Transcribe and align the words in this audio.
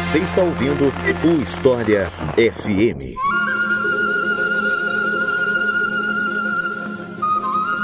Você 0.00 0.18
está 0.20 0.40
ouvindo 0.40 0.90
o 1.22 1.42
História 1.42 2.10
FM. 2.34 3.20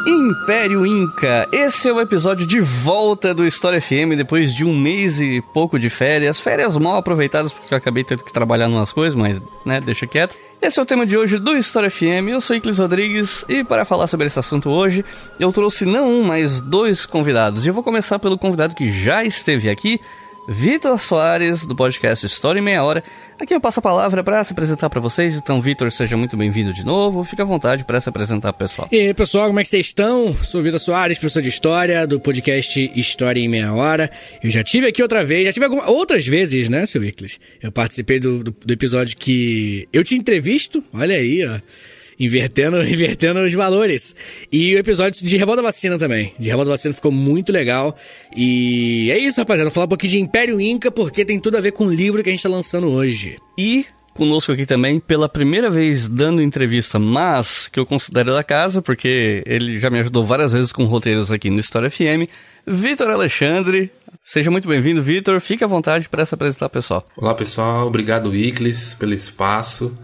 Império 0.08 0.86
Inca. 0.86 1.46
Esse 1.52 1.88
é 1.88 1.92
o 1.92 2.00
episódio 2.00 2.46
de 2.46 2.58
volta 2.58 3.34
do 3.34 3.46
História 3.46 3.82
FM 3.82 4.16
depois 4.16 4.54
de 4.54 4.64
um 4.64 4.74
mês 4.74 5.20
e 5.20 5.42
pouco 5.52 5.78
de 5.78 5.90
férias. 5.90 6.40
Férias 6.40 6.78
mal 6.78 6.96
aproveitadas 6.96 7.52
porque 7.52 7.74
eu 7.74 7.76
acabei 7.76 8.02
tendo 8.02 8.24
que 8.24 8.32
trabalhar 8.32 8.68
umas 8.68 8.92
coisas, 8.92 9.14
mas, 9.14 9.38
né, 9.62 9.78
deixa 9.78 10.06
quieto. 10.06 10.38
Esse 10.60 10.80
é 10.80 10.82
o 10.82 10.86
tema 10.86 11.04
de 11.04 11.18
hoje 11.18 11.38
do 11.38 11.54
História 11.54 11.90
FM. 11.90 12.30
Eu 12.30 12.40
sou 12.40 12.56
Iclis 12.56 12.78
Rodrigues 12.78 13.44
e 13.46 13.62
para 13.62 13.84
falar 13.84 14.06
sobre 14.06 14.26
esse 14.26 14.38
assunto 14.38 14.70
hoje, 14.70 15.04
eu 15.38 15.52
trouxe 15.52 15.84
não 15.84 16.10
um, 16.10 16.24
mas 16.24 16.62
dois 16.62 17.04
convidados. 17.04 17.66
E 17.66 17.68
eu 17.68 17.74
vou 17.74 17.84
começar 17.84 18.18
pelo 18.18 18.38
convidado 18.38 18.74
que 18.74 18.90
já 18.90 19.22
esteve 19.22 19.68
aqui, 19.68 20.00
Vitor 20.48 21.00
Soares, 21.00 21.66
do 21.66 21.74
podcast 21.74 22.24
História 22.24 22.60
em 22.60 22.62
Meia 22.62 22.82
Hora. 22.82 23.02
Aqui 23.38 23.52
eu 23.52 23.60
passo 23.60 23.80
a 23.80 23.82
palavra 23.82 24.22
para 24.22 24.44
se 24.44 24.52
apresentar 24.52 24.88
para 24.88 25.00
vocês. 25.00 25.34
Então, 25.34 25.60
Vitor, 25.60 25.90
seja 25.90 26.16
muito 26.16 26.36
bem-vindo 26.36 26.72
de 26.72 26.84
novo. 26.84 27.24
Fique 27.24 27.42
à 27.42 27.44
vontade 27.44 27.84
para 27.84 28.00
se 28.00 28.08
apresentar 28.08 28.52
pro 28.52 28.66
pessoal. 28.66 28.88
E 28.92 28.96
aí, 28.96 29.14
pessoal, 29.14 29.48
como 29.48 29.58
é 29.58 29.64
que 29.64 29.68
vocês 29.68 29.86
estão? 29.86 30.32
Sou 30.44 30.62
Vitor 30.62 30.78
Soares, 30.78 31.18
professor 31.18 31.42
de 31.42 31.48
História, 31.48 32.06
do 32.06 32.20
podcast 32.20 32.92
História 32.94 33.40
em 33.40 33.48
Meia 33.48 33.72
Hora. 33.72 34.08
Eu 34.40 34.50
já 34.50 34.62
tive 34.62 34.86
aqui 34.86 35.02
outra 35.02 35.24
vez, 35.24 35.46
já 35.46 35.52
tive 35.52 35.64
algumas, 35.64 35.88
outras 35.88 36.26
vezes, 36.26 36.68
né, 36.68 36.86
seu 36.86 37.04
Iclis? 37.04 37.40
Eu 37.60 37.72
participei 37.72 38.20
do, 38.20 38.44
do, 38.44 38.56
do 38.64 38.72
episódio 38.72 39.16
que 39.16 39.88
eu 39.92 40.04
te 40.04 40.14
entrevisto, 40.14 40.82
olha 40.92 41.16
aí, 41.16 41.44
ó 41.44 41.58
invertendo, 42.18 42.82
invertendo 42.86 43.40
os 43.40 43.52
valores. 43.52 44.14
E 44.50 44.74
o 44.74 44.78
episódio 44.78 45.24
de 45.24 45.36
Revolta 45.36 45.62
Vacina 45.62 45.98
também. 45.98 46.34
De 46.38 46.48
Revolta 46.48 46.70
Vacina 46.70 46.94
ficou 46.94 47.12
muito 47.12 47.52
legal. 47.52 47.96
E 48.36 49.10
é 49.10 49.18
isso, 49.18 49.40
rapaziada. 49.40 49.70
Vou 49.70 49.74
falar 49.74 49.86
um 49.86 49.90
pouquinho 49.90 50.12
de 50.12 50.18
Império 50.18 50.60
Inca, 50.60 50.90
porque 50.90 51.24
tem 51.24 51.38
tudo 51.38 51.56
a 51.56 51.60
ver 51.60 51.72
com 51.72 51.86
o 51.86 51.92
livro 51.92 52.22
que 52.22 52.28
a 52.28 52.32
gente 52.32 52.42
tá 52.42 52.48
lançando 52.48 52.88
hoje. 52.88 53.36
E 53.58 53.86
conosco 54.16 54.50
aqui 54.50 54.64
também, 54.64 54.98
pela 54.98 55.28
primeira 55.28 55.70
vez 55.70 56.08
dando 56.08 56.40
entrevista, 56.40 56.98
mas 56.98 57.68
que 57.68 57.78
eu 57.78 57.84
considero 57.84 58.32
da 58.32 58.42
casa, 58.42 58.80
porque 58.80 59.42
ele 59.46 59.78
já 59.78 59.90
me 59.90 60.00
ajudou 60.00 60.24
várias 60.24 60.52
vezes 60.52 60.72
com 60.72 60.84
roteiros 60.86 61.30
aqui 61.30 61.50
no 61.50 61.60
História 61.60 61.90
FM, 61.90 62.26
Vitor 62.66 63.10
Alexandre. 63.10 63.92
Seja 64.22 64.50
muito 64.50 64.66
bem-vindo, 64.66 65.02
Vitor. 65.02 65.40
Fique 65.40 65.62
à 65.62 65.66
vontade 65.66 66.08
para 66.08 66.24
se 66.24 66.34
apresentar, 66.34 66.68
pessoal. 66.68 67.04
Olá, 67.16 67.34
pessoal. 67.34 67.86
Obrigado, 67.86 68.34
Iclis, 68.34 68.94
pelo 68.94 69.14
espaço. 69.14 69.96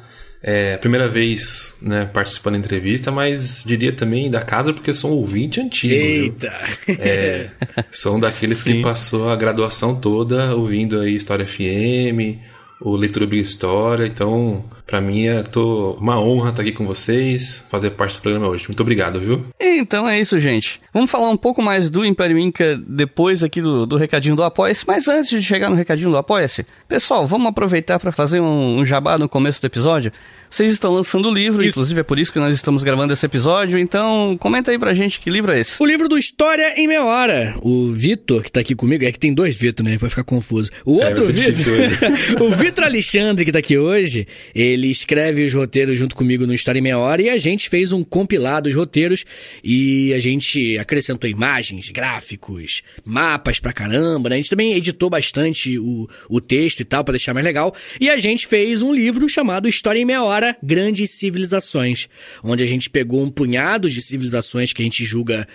É 0.43 0.75
a 0.75 0.79
primeira 0.79 1.07
vez 1.07 1.77
né, 1.81 2.05
participando 2.05 2.55
da 2.55 2.59
entrevista, 2.59 3.13
mas 3.13 3.63
diria 3.65 3.93
também 3.93 4.29
da 4.29 4.43
casa 4.43 4.73
porque 4.73 4.91
eu 4.91 4.95
sou 4.95 5.13
um 5.13 5.15
ouvinte 5.15 5.61
antigo. 5.61 5.95
Eita! 5.95 6.53
É, 6.99 7.49
sou 7.89 8.17
um 8.17 8.19
daqueles 8.19 8.59
Sim. 8.59 8.73
que 8.73 8.83
passou 8.83 9.31
a 9.31 9.37
graduação 9.37 9.95
toda 9.95 10.53
ouvindo 10.55 10.99
aí 10.99 11.15
História 11.15 11.47
FM, 11.47 12.41
o 12.81 12.97
Leitura 12.97 13.25
Big 13.25 13.41
História. 13.41 14.05
Então, 14.05 14.65
para 14.87 15.01
mim 15.01 15.27
é 15.27 15.43
tô, 15.43 15.93
uma 16.01 16.21
honra 16.21 16.51
estar 16.51 16.63
aqui 16.63 16.73
com 16.73 16.87
vocês, 16.87 17.67
fazer 17.71 17.91
parte 17.91 18.11
desse 18.11 18.21
programa 18.21 18.49
hoje. 18.49 18.65
Muito 18.69 18.81
obrigado, 18.81 19.21
viu? 19.21 19.45
Então 19.59 20.09
é 20.09 20.21
isso, 20.21 20.39
gente. 20.39 20.81
Vamos 20.93 21.11
falar 21.11 21.31
um 21.31 21.37
pouco 21.37 21.63
mais 21.63 21.89
do 21.89 22.05
Império 22.05 22.39
Inca 22.39 22.81
depois 22.87 23.43
aqui 23.43 23.61
do, 23.61 23.87
do 23.87 23.97
recadinho 23.97 24.37
do 24.37 24.43
Apoia-se. 24.43 24.87
Mas 24.87 25.09
antes 25.09 25.31
de 25.31 25.43
chegar 25.43 25.71
no 25.71 25.77
recadinho 25.77 26.11
do 26.11 26.17
Apoia-se, 26.17 26.67
pessoal, 26.89 27.27
vamos 27.27 27.47
aproveitar 27.49 27.99
para 27.99 28.13
fazer 28.13 28.41
um, 28.41 28.79
um, 28.79 28.85
jabá 28.85 29.17
no 29.17 29.29
começo 29.29 29.61
do 29.61 29.67
episódio. 29.67 30.13
Vocês 30.51 30.71
estão 30.71 30.93
lançando 30.93 31.29
o 31.29 31.33
livro, 31.33 31.63
isso. 31.63 31.71
inclusive 31.71 32.01
é 32.01 32.03
por 32.05 32.19
isso 32.19 32.33
que 32.33 32.39
nós 32.39 32.55
estamos 32.55 32.85
gravando 32.85 33.13
esse 33.13 33.25
episódio. 33.25 33.79
Então, 33.79 34.37
comenta 34.39 34.71
aí 34.71 34.79
pra 34.79 34.93
gente 34.93 35.19
que 35.21 35.31
livro 35.31 35.53
é 35.53 35.61
esse. 35.61 35.83
O 35.83 35.87
livro 35.87 36.09
do 36.09 36.19
História 36.19 36.79
em 36.79 36.87
Meia 36.87 37.05
Hora. 37.05 37.55
O 37.63 37.93
Vitor, 37.93 38.43
que 38.43 38.53
tá 38.53 38.61
aqui 38.61 38.75
comigo, 38.75 39.05
é 39.05 39.13
que 39.13 39.19
tem 39.19 39.33
dois 39.33 39.57
Vitor, 39.57 39.87
né? 39.87 39.97
Vai 39.97 40.11
ficar 40.11 40.25
confuso. 40.25 40.71
O 40.85 41.01
é, 41.01 41.09
outro 41.09 41.29
é, 41.29 41.33
Vitor. 41.33 42.43
o 42.43 42.55
Vitor 42.55 42.85
Alexandre, 42.85 43.45
que 43.45 43.53
tá 43.53 43.61
aqui 43.61 43.79
hoje, 43.79 44.27
ele 44.55 44.72
escreve 44.91 45.45
os 45.45 45.53
roteiros 45.55 45.99
junto 45.99 46.15
comigo 46.15 46.47
no 46.47 46.55
História 46.55 46.79
em 46.79 46.83
Meia 46.83 46.99
Hora 46.99 47.23
e 47.23 47.29
a 47.29 47.39
gente 47.39 47.69
fez 47.69 47.93
um 47.93 48.03
compilado 48.03 48.69
dos 48.69 48.77
roteiros 48.77 49.25
e 49.63 50.13
a 50.15 50.21
gente 50.21 50.79
acrescentou 50.79 51.29
imagens, 51.29 51.91
gráficos, 51.91 52.83
mapas 53.05 53.59
pra 53.59 53.73
caramba, 53.73 54.29
né? 54.29 54.37
A 54.37 54.39
gente 54.39 54.51
também 54.51 54.75
editou 54.75 55.11
bastante 55.11 55.79
o, 55.79 56.09
o 56.29 56.41
texto 56.41 56.81
e 56.81 56.85
tal 56.85 57.05
para 57.05 57.13
deixar 57.13 57.35
mais 57.35 57.45
legal. 57.45 57.75
E 58.01 58.09
a 58.09 58.19
gente 58.19 58.47
fez 58.47 58.83
um 58.83 58.95
livro 58.95 59.29
chamado 59.29 59.69
História 59.69 60.01
em 60.01 60.05
Meia 60.05 60.23
Hora 60.23 60.57
Grandes 60.63 61.13
Civilizações, 61.13 62.09
onde 62.43 62.63
a 62.63 62.67
gente 62.67 62.89
pegou 62.91 63.23
um 63.23 63.31
punhado 63.31 63.91
de 63.91 64.01
civilizações 64.03 64.73
que 64.73 64.83
a 64.83 64.85
gente 64.85 65.05
julga 65.05 65.47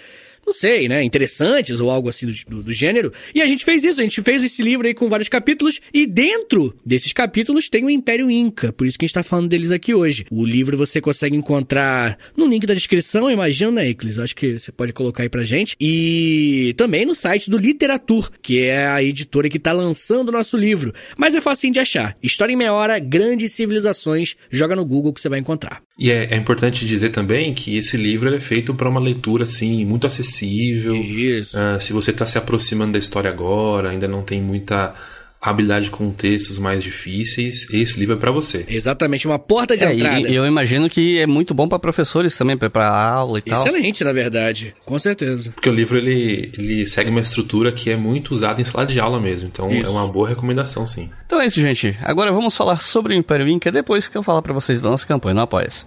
não 0.47 0.53
sei, 0.53 0.88
né, 0.88 1.03
interessantes 1.03 1.81
ou 1.81 1.91
algo 1.91 2.08
assim 2.08 2.25
do, 2.25 2.34
do, 2.47 2.63
do, 2.63 2.74
gênero. 2.74 3.12
E 3.35 3.41
a 3.41 3.47
gente 3.47 3.66
fez 3.66 3.84
isso, 3.84 4.00
a 4.00 4.03
gente 4.03 4.22
fez 4.22 4.41
esse 4.46 4.63
livro 4.63 4.88
aí 4.88 4.94
com 4.94 5.09
vários 5.09 5.28
capítulos 5.28 5.81
e 5.94 6.08
dentro 6.08 6.74
desses 6.85 7.12
capítulos 7.12 7.68
tem 7.68 7.84
o 7.84 7.90
Império 7.90 8.31
Inca, 8.31 8.72
por 8.72 8.88
isso 8.88 8.97
que 8.97 9.03
a 9.03 9.08
gente 9.08 9.13
tá 9.13 9.24
falando 9.24 9.50
deles 9.50 9.72
aqui 9.72 9.94
hoje. 9.94 10.25
O 10.31 10.46
livro 10.46 10.78
você 10.78 11.02
consegue 11.02 11.35
encontrar 11.35 12.18
no 12.35 12.46
link 12.46 12.66
da 12.66 12.74
descrição, 12.74 13.30
imagino, 13.30 13.74
né, 13.74 13.90
Iclis? 13.90 14.19
Acho 14.19 14.35
que 14.35 14.58
você 14.58 14.72
pode 14.72 14.94
colocar 14.94 15.24
aí 15.24 15.30
pra 15.30 15.44
gente. 15.44 15.75
E 15.81 16.74
também 16.78 17.06
no 17.06 17.14
site 17.14 17.50
do 17.50 17.58
Literatur, 17.58 18.31
que 18.41 18.64
é 18.64 18.88
a 18.88 19.03
editora 19.03 19.50
que 19.50 19.59
tá 19.59 19.74
lançando 19.74 20.29
o 20.29 20.31
nosso 20.31 20.56
livro. 20.56 20.94
Mas 21.18 21.35
é 21.35 21.41
fácil 21.41 21.72
de 21.72 21.79
achar. 21.79 22.16
História 22.24 22.53
em 22.53 22.56
meia 22.56 22.72
hora, 22.72 23.00
grandes 23.00 23.52
civilizações, 23.52 24.38
joga 24.50 24.75
no 24.75 24.85
Google 24.85 25.14
que 25.14 25.19
você 25.19 25.28
vai 25.28 25.40
encontrar. 25.40 25.87
E 25.97 26.12
é, 26.12 26.34
é 26.34 26.35
importante 26.35 26.85
dizer 26.85 27.09
também 27.09 27.53
que 27.53 27.75
esse 27.75 27.97
livro 27.97 28.34
é 28.34 28.40
feito 28.40 28.74
para 28.75 28.88
uma 28.88 29.00
leitura, 29.00 29.46
assim, 29.46 29.84
muito 29.84 30.06
acessível. 30.06 30.96
Isso. 30.96 31.58
Uh, 31.58 31.80
se 31.80 31.91
você 31.91 32.12
está 32.12 32.25
se 32.25 32.38
aproximando 32.38 32.94
da 32.94 33.00
história 33.00 33.30
agora, 33.30 33.90
ainda 33.90 34.08
não 34.08 34.22
tem 34.22 34.40
muita 34.40 34.94
habilidade 35.42 35.90
com 35.90 36.09
textos 36.12 36.58
mais 36.58 36.84
difíceis, 36.84 37.68
esse 37.72 38.00
livro 38.00 38.16
é 38.16 38.18
para 38.18 38.31
você. 38.31 38.66
Exatamente, 38.68 39.28
uma 39.28 39.40
porta 39.40 39.78
de 39.78 39.84
é, 39.84 39.94
entrada. 39.94 40.30
E, 40.30 40.36
eu 40.36 40.46
imagino 40.46 40.90
que 40.90 41.20
é 41.20 41.28
muito 41.28 41.53
bom 41.53 41.68
para 41.68 41.80
professores 41.80 42.36
também, 42.38 42.58
para 42.58 42.88
aula 42.88 43.40
e 43.40 43.42
tal. 43.42 43.59
Excelente, 43.59 44.03
na 44.03 44.14
verdade, 44.14 44.76
com 44.86 44.97
certeza. 44.97 45.52
Porque 45.52 45.70
o 45.70 45.74
livro 45.74 45.97
ele, 45.97 46.52
ele 46.58 46.86
segue 46.86 47.09
uma 47.09 47.22
estrutura 47.22 47.72
que 47.72 47.90
é 47.90 47.96
muito 47.96 48.31
usada 48.31 48.62
em 48.62 48.66
sala 48.66 48.86
de 48.86 49.00
aula 49.00 49.20
mesmo, 49.20 49.47
então 49.47 49.72
isso. 49.72 49.88
é 49.88 49.90
uma 49.90 50.08
boa 50.08 50.28
recomendação, 50.28 50.86
sim. 50.86 51.09
Então 51.26 51.40
é 51.40 51.46
isso, 51.46 51.59
gente. 51.62 51.96
Agora 52.02 52.31
vamos 52.31 52.56
falar 52.56 52.81
sobre 52.81 53.14
o 53.14 53.18
Império 53.18 53.47
Inca 53.47 53.72
depois 53.72 54.08
que 54.08 54.18
eu 54.18 54.24
falar 54.24 54.42
para 54.42 54.53
vocês 54.53 54.81
da 54.81 54.90
nossa 54.90 55.06
campanha 55.06 55.36
no 55.36 55.42
Apoia-se. 55.42 55.86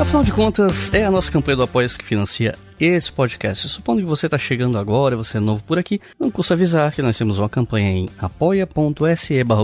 Afinal 0.00 0.24
de 0.24 0.32
contas, 0.32 0.94
é 0.94 1.04
a 1.04 1.10
nossa 1.10 1.30
campanha 1.30 1.58
do 1.58 1.62
Apoia 1.62 1.86
que 1.86 2.02
financia 2.02 2.54
esse 2.80 3.12
podcast. 3.12 3.68
Supondo 3.68 4.00
que 4.00 4.06
você 4.06 4.26
está 4.26 4.38
chegando 4.38 4.78
agora, 4.78 5.14
você 5.14 5.36
é 5.36 5.40
novo 5.40 5.62
por 5.62 5.78
aqui, 5.78 6.00
não 6.18 6.30
custa 6.30 6.54
avisar 6.54 6.90
que 6.92 7.02
nós 7.02 7.18
temos 7.18 7.38
uma 7.38 7.50
campanha 7.50 7.90
em 7.90 8.08
apoia.se 8.18 9.44
barra 9.44 9.62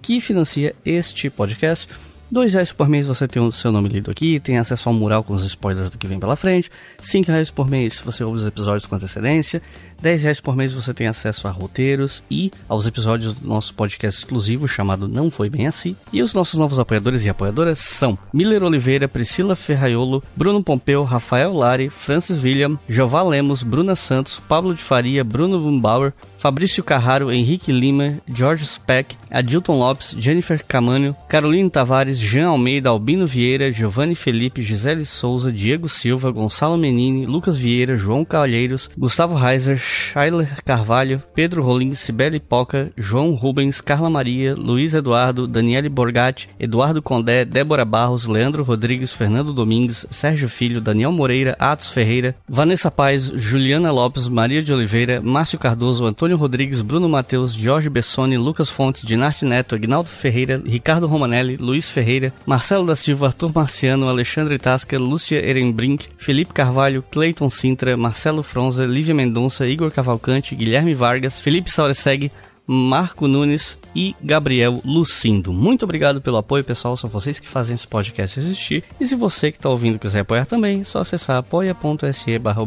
que 0.00 0.22
financia 0.22 0.74
este 0.86 1.28
podcast. 1.28 1.86
Dois 2.30 2.54
reais 2.54 2.72
por 2.72 2.88
mês 2.88 3.06
você 3.06 3.28
tem 3.28 3.42
o 3.42 3.52
seu 3.52 3.70
nome 3.70 3.90
lido 3.90 4.10
aqui, 4.10 4.40
tem 4.40 4.58
acesso 4.58 4.88
ao 4.88 4.94
mural 4.94 5.22
com 5.22 5.34
os 5.34 5.44
spoilers 5.44 5.90
do 5.90 5.98
que 5.98 6.06
vem 6.06 6.18
pela 6.18 6.36
frente. 6.36 6.70
Cinco 7.02 7.30
reais 7.30 7.50
por 7.50 7.68
mês 7.68 8.00
você 8.00 8.24
ouve 8.24 8.38
os 8.38 8.46
episódios 8.46 8.86
com 8.86 8.96
antecedência. 8.96 9.62
10 10.00 10.22
reais 10.22 10.40
por 10.40 10.56
mês 10.56 10.72
você 10.72 10.94
tem 10.94 11.06
acesso 11.06 11.48
a 11.48 11.50
roteiros 11.50 12.22
e 12.30 12.50
aos 12.68 12.86
episódios 12.86 13.34
do 13.34 13.46
nosso 13.46 13.74
podcast 13.74 14.20
exclusivo 14.20 14.68
chamado 14.68 15.08
Não 15.08 15.30
Foi 15.30 15.50
Bem 15.50 15.66
Assim. 15.66 15.96
E 16.12 16.22
os 16.22 16.34
nossos 16.34 16.58
novos 16.58 16.78
apoiadores 16.78 17.24
e 17.24 17.28
apoiadoras 17.28 17.78
são 17.78 18.18
Miller 18.32 18.62
Oliveira, 18.62 19.08
Priscila 19.08 19.56
Ferraiolo, 19.56 20.22
Bruno 20.36 20.62
Pompeu, 20.62 21.02
Rafael 21.02 21.52
Lari, 21.52 21.90
Francis 21.90 22.42
William, 22.42 22.78
Jová 22.88 23.22
Lemos, 23.22 23.62
Bruna 23.62 23.96
Santos, 23.96 24.40
Pablo 24.48 24.74
de 24.74 24.82
Faria, 24.82 25.24
Bruno 25.24 25.58
Bumbauer, 25.58 26.12
Fabrício 26.38 26.84
Carraro, 26.84 27.32
Henrique 27.32 27.72
Lima, 27.72 28.18
George 28.32 28.64
Speck, 28.64 29.16
Adilton 29.30 29.78
Lopes, 29.78 30.14
Jennifer 30.16 30.62
Camânio, 30.66 31.16
Caroline 31.28 31.68
Tavares, 31.68 32.18
Jean 32.18 32.48
Almeida, 32.50 32.90
Albino 32.90 33.26
Vieira, 33.26 33.72
Giovanni 33.72 34.14
Felipe, 34.14 34.62
Gisele 34.62 35.04
Souza, 35.04 35.50
Diego 35.50 35.88
Silva, 35.88 36.30
Gonçalo 36.30 36.78
Menini, 36.78 37.26
Lucas 37.26 37.56
Vieira, 37.56 37.96
João 37.96 38.24
Calheiros, 38.24 38.88
Gustavo 38.96 39.34
Reiser, 39.34 39.78
Schuyler 39.88 40.48
Carvalho, 40.64 41.22
Pedro 41.34 41.62
Rolim, 41.62 41.94
Sibeli 41.94 42.38
Poca, 42.38 42.92
João 42.96 43.34
Rubens, 43.34 43.80
Carla 43.80 44.10
Maria, 44.10 44.54
Luiz 44.54 44.94
Eduardo, 44.94 45.46
Daniele 45.46 45.88
Borgatti, 45.88 46.48
Eduardo 46.60 47.02
Condé, 47.02 47.44
Débora 47.44 47.84
Barros, 47.84 48.26
Leandro 48.26 48.62
Rodrigues, 48.62 49.12
Fernando 49.12 49.52
Domingues, 49.52 50.06
Sérgio 50.10 50.48
Filho, 50.48 50.80
Daniel 50.80 51.12
Moreira, 51.12 51.56
Atos 51.58 51.90
Ferreira, 51.90 52.36
Vanessa 52.48 52.90
Paz, 52.90 53.32
Juliana 53.34 53.90
Lopes, 53.90 54.28
Maria 54.28 54.62
de 54.62 54.72
Oliveira, 54.72 55.20
Márcio 55.22 55.58
Cardoso, 55.58 56.04
Antônio 56.04 56.36
Rodrigues, 56.36 56.82
Bruno 56.82 57.08
Matheus, 57.08 57.54
Jorge 57.54 57.88
Bessoni, 57.88 58.36
Lucas 58.36 58.70
Fontes, 58.70 59.04
Dinarte 59.04 59.44
Neto, 59.44 59.74
Agnaldo 59.74 60.08
Ferreira, 60.08 60.60
Ricardo 60.64 61.06
Romanelli, 61.06 61.56
Luiz 61.56 61.88
Ferreira, 61.88 62.32
Marcelo 62.44 62.86
da 62.86 62.96
Silva, 62.96 63.26
Arthur 63.26 63.52
Marciano, 63.54 64.08
Alexandre 64.08 64.58
Tasca, 64.58 64.98
Lúcia 64.98 65.38
Ehrenbrink, 65.38 66.06
Felipe 66.18 66.52
Carvalho, 66.52 67.02
Cleiton 67.10 67.50
Sintra, 67.50 67.96
Marcelo 67.96 68.42
Fronza, 68.42 68.84
Lívia 68.84 69.14
Mendonça, 69.14 69.66
Igor 69.78 69.92
Cavalcante, 69.92 70.56
Guilherme 70.56 70.92
Vargas, 70.92 71.40
Felipe 71.40 71.70
Saureseg, 71.70 72.32
Marco 72.66 73.28
Nunes 73.28 73.78
e 73.94 74.16
Gabriel 74.20 74.82
Lucindo. 74.84 75.52
Muito 75.52 75.84
obrigado 75.84 76.20
pelo 76.20 76.36
apoio, 76.36 76.64
pessoal. 76.64 76.96
São 76.96 77.08
vocês 77.08 77.38
que 77.40 77.48
fazem 77.48 77.74
esse 77.74 77.86
podcast 77.86 78.38
existir. 78.38 78.84
E 79.00 79.06
se 79.06 79.14
você 79.14 79.50
que 79.50 79.56
está 79.56 79.70
ouvindo 79.70 79.98
quiser 79.98 80.20
apoiar 80.20 80.44
também, 80.44 80.82
é 80.82 80.84
só 80.84 80.98
acessar 80.98 81.38
apoia.se 81.38 82.38
barra. 82.38 82.60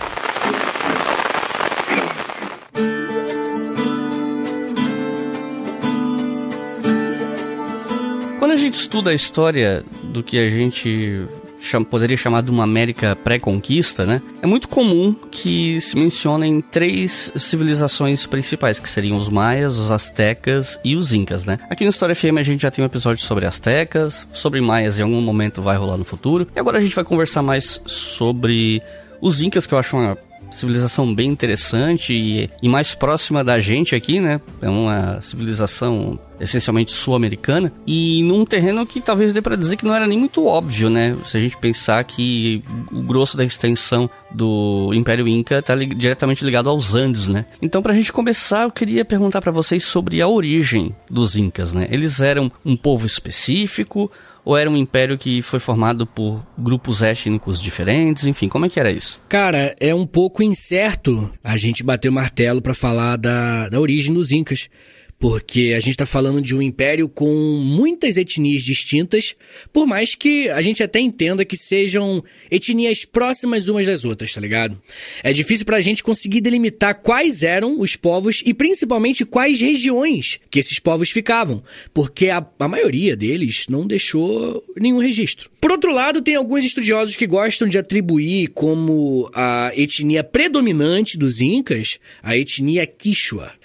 Quando 8.39 8.51
a 8.51 8.57
gente 8.57 8.75
estuda 8.75 9.11
a 9.11 9.15
história 9.15 9.85
do 10.03 10.21
que 10.21 10.37
a 10.37 10.49
gente 10.49 11.25
cham, 11.59 11.83
poderia 11.83 12.17
chamar 12.17 12.41
de 12.41 12.51
uma 12.51 12.63
América 12.63 13.15
pré-conquista, 13.15 14.05
né? 14.05 14.21
É 14.41 14.47
muito 14.47 14.67
comum 14.67 15.13
que 15.13 15.79
se 15.81 15.95
mencionem 15.95 16.61
três 16.61 17.31
civilizações 17.35 18.25
principais, 18.25 18.79
que 18.79 18.89
seriam 18.89 19.17
os 19.17 19.29
maias, 19.29 19.77
os 19.77 19.91
astecas 19.91 20.79
e 20.83 20.95
os 20.95 21.13
incas, 21.13 21.45
né? 21.45 21.59
Aqui 21.69 21.83
no 21.83 21.89
História 21.89 22.15
FM 22.15 22.37
a 22.37 22.43
gente 22.43 22.61
já 22.61 22.71
tem 22.71 22.83
um 22.83 22.87
episódio 22.87 23.23
sobre 23.23 23.45
astecas, 23.45 24.27
sobre 24.33 24.61
maias 24.61 24.99
em 24.99 25.03
algum 25.03 25.21
momento 25.21 25.61
vai 25.61 25.77
rolar 25.77 25.97
no 25.97 26.05
futuro. 26.05 26.47
E 26.55 26.59
agora 26.59 26.77
a 26.77 26.81
gente 26.81 26.95
vai 26.95 27.03
conversar 27.03 27.41
mais 27.41 27.81
sobre 27.85 28.81
os 29.21 29.41
incas, 29.41 29.67
que 29.67 29.73
eu 29.73 29.77
acho 29.77 29.97
uma 29.97 30.17
civilização 30.51 31.13
bem 31.13 31.29
interessante 31.29 32.13
e, 32.13 32.49
e 32.61 32.69
mais 32.69 32.93
próxima 32.93 33.43
da 33.43 33.59
gente 33.59 33.95
aqui, 33.95 34.19
né? 34.19 34.41
É 34.61 34.69
uma 34.69 35.21
civilização 35.21 36.19
essencialmente 36.39 36.91
sul-americana 36.91 37.71
e 37.85 38.23
num 38.23 38.45
terreno 38.45 38.85
que 38.85 39.01
talvez 39.01 39.33
dê 39.33 39.41
para 39.41 39.57
dizer 39.57 39.75
que 39.75 39.85
não 39.85 39.93
era 39.93 40.07
nem 40.07 40.17
muito 40.17 40.45
óbvio, 40.45 40.89
né? 40.89 41.17
Se 41.25 41.37
a 41.37 41.39
gente 41.39 41.57
pensar 41.57 42.03
que 42.03 42.63
o 42.91 43.01
grosso 43.01 43.35
da 43.35 43.43
extensão 43.43 44.09
do 44.31 44.91
Império 44.93 45.27
Inca 45.27 45.59
está 45.59 45.75
li 45.75 45.87
diretamente 45.87 46.45
ligado 46.45 46.69
aos 46.69 46.95
Andes, 46.95 47.27
né? 47.27 47.45
Então, 47.61 47.81
para 47.81 47.91
a 47.91 47.95
gente 47.95 48.13
começar, 48.13 48.63
eu 48.63 48.71
queria 48.71 49.03
perguntar 49.03 49.41
para 49.41 49.51
vocês 49.51 49.83
sobre 49.83 50.21
a 50.21 50.27
origem 50.27 50.95
dos 51.09 51.35
Incas, 51.35 51.73
né? 51.73 51.87
Eles 51.91 52.21
eram 52.21 52.51
um 52.63 52.77
povo 52.77 53.05
específico 53.05 54.11
ou 54.43 54.57
era 54.57 54.69
um 54.69 54.77
império 54.77 55.17
que 55.17 55.41
foi 55.41 55.59
formado 55.59 56.05
por 56.05 56.43
grupos 56.57 57.01
étnicos 57.01 57.61
diferentes? 57.61 58.25
Enfim, 58.25 58.47
como 58.47 58.65
é 58.65 58.69
que 58.69 58.79
era 58.79 58.91
isso? 58.91 59.21
Cara, 59.29 59.75
é 59.79 59.93
um 59.93 60.05
pouco 60.05 60.41
incerto 60.41 61.31
a 61.43 61.57
gente 61.57 61.83
bater 61.83 62.09
o 62.09 62.13
martelo 62.13 62.61
para 62.61 62.73
falar 62.73 63.17
da, 63.17 63.69
da 63.69 63.79
origem 63.79 64.13
dos 64.13 64.31
Incas 64.31 64.69
porque 65.19 65.73
a 65.75 65.79
gente 65.81 65.91
está 65.91 66.05
falando 66.05 66.41
de 66.41 66.55
um 66.55 66.61
império 66.61 67.09
com 67.09 67.29
muitas 67.61 68.15
etnias 68.15 68.63
distintas, 68.63 69.35
por 69.73 69.85
mais 69.85 70.15
que 70.15 70.49
a 70.49 70.61
gente 70.61 70.81
até 70.81 71.01
entenda 71.01 71.43
que 71.43 71.57
sejam 71.57 72.23
etnias 72.49 73.03
próximas 73.03 73.67
umas 73.67 73.85
das 73.85 74.05
outras, 74.05 74.33
tá 74.33 74.39
ligado? 74.39 74.81
É 75.21 75.33
difícil 75.33 75.65
para 75.65 75.75
a 75.75 75.81
gente 75.81 76.01
conseguir 76.01 76.39
delimitar 76.39 77.01
quais 77.01 77.43
eram 77.43 77.81
os 77.81 77.97
povos 77.97 78.41
e 78.45 78.53
principalmente 78.53 79.25
quais 79.25 79.59
regiões 79.59 80.39
que 80.49 80.59
esses 80.59 80.79
povos 80.79 81.09
ficavam, 81.09 81.61
porque 81.93 82.29
a, 82.29 82.45
a 82.57 82.67
maioria 82.69 83.13
deles 83.17 83.65
não 83.69 83.85
deixou 83.85 84.63
nenhum 84.77 84.99
registro. 84.99 85.51
Por 85.59 85.71
outro 85.71 85.93
lado, 85.93 86.21
tem 86.21 86.35
alguns 86.35 86.63
estudiosos 86.63 87.17
que 87.17 87.27
gostam 87.27 87.67
de 87.67 87.77
atribuir 87.77 88.51
como 88.53 89.29
a 89.33 89.73
etnia 89.75 90.23
predominante 90.23 91.17
dos 91.17 91.41
Incas 91.41 91.99
a 92.23 92.37
etnia 92.37 92.87
Quichua. 92.87 93.58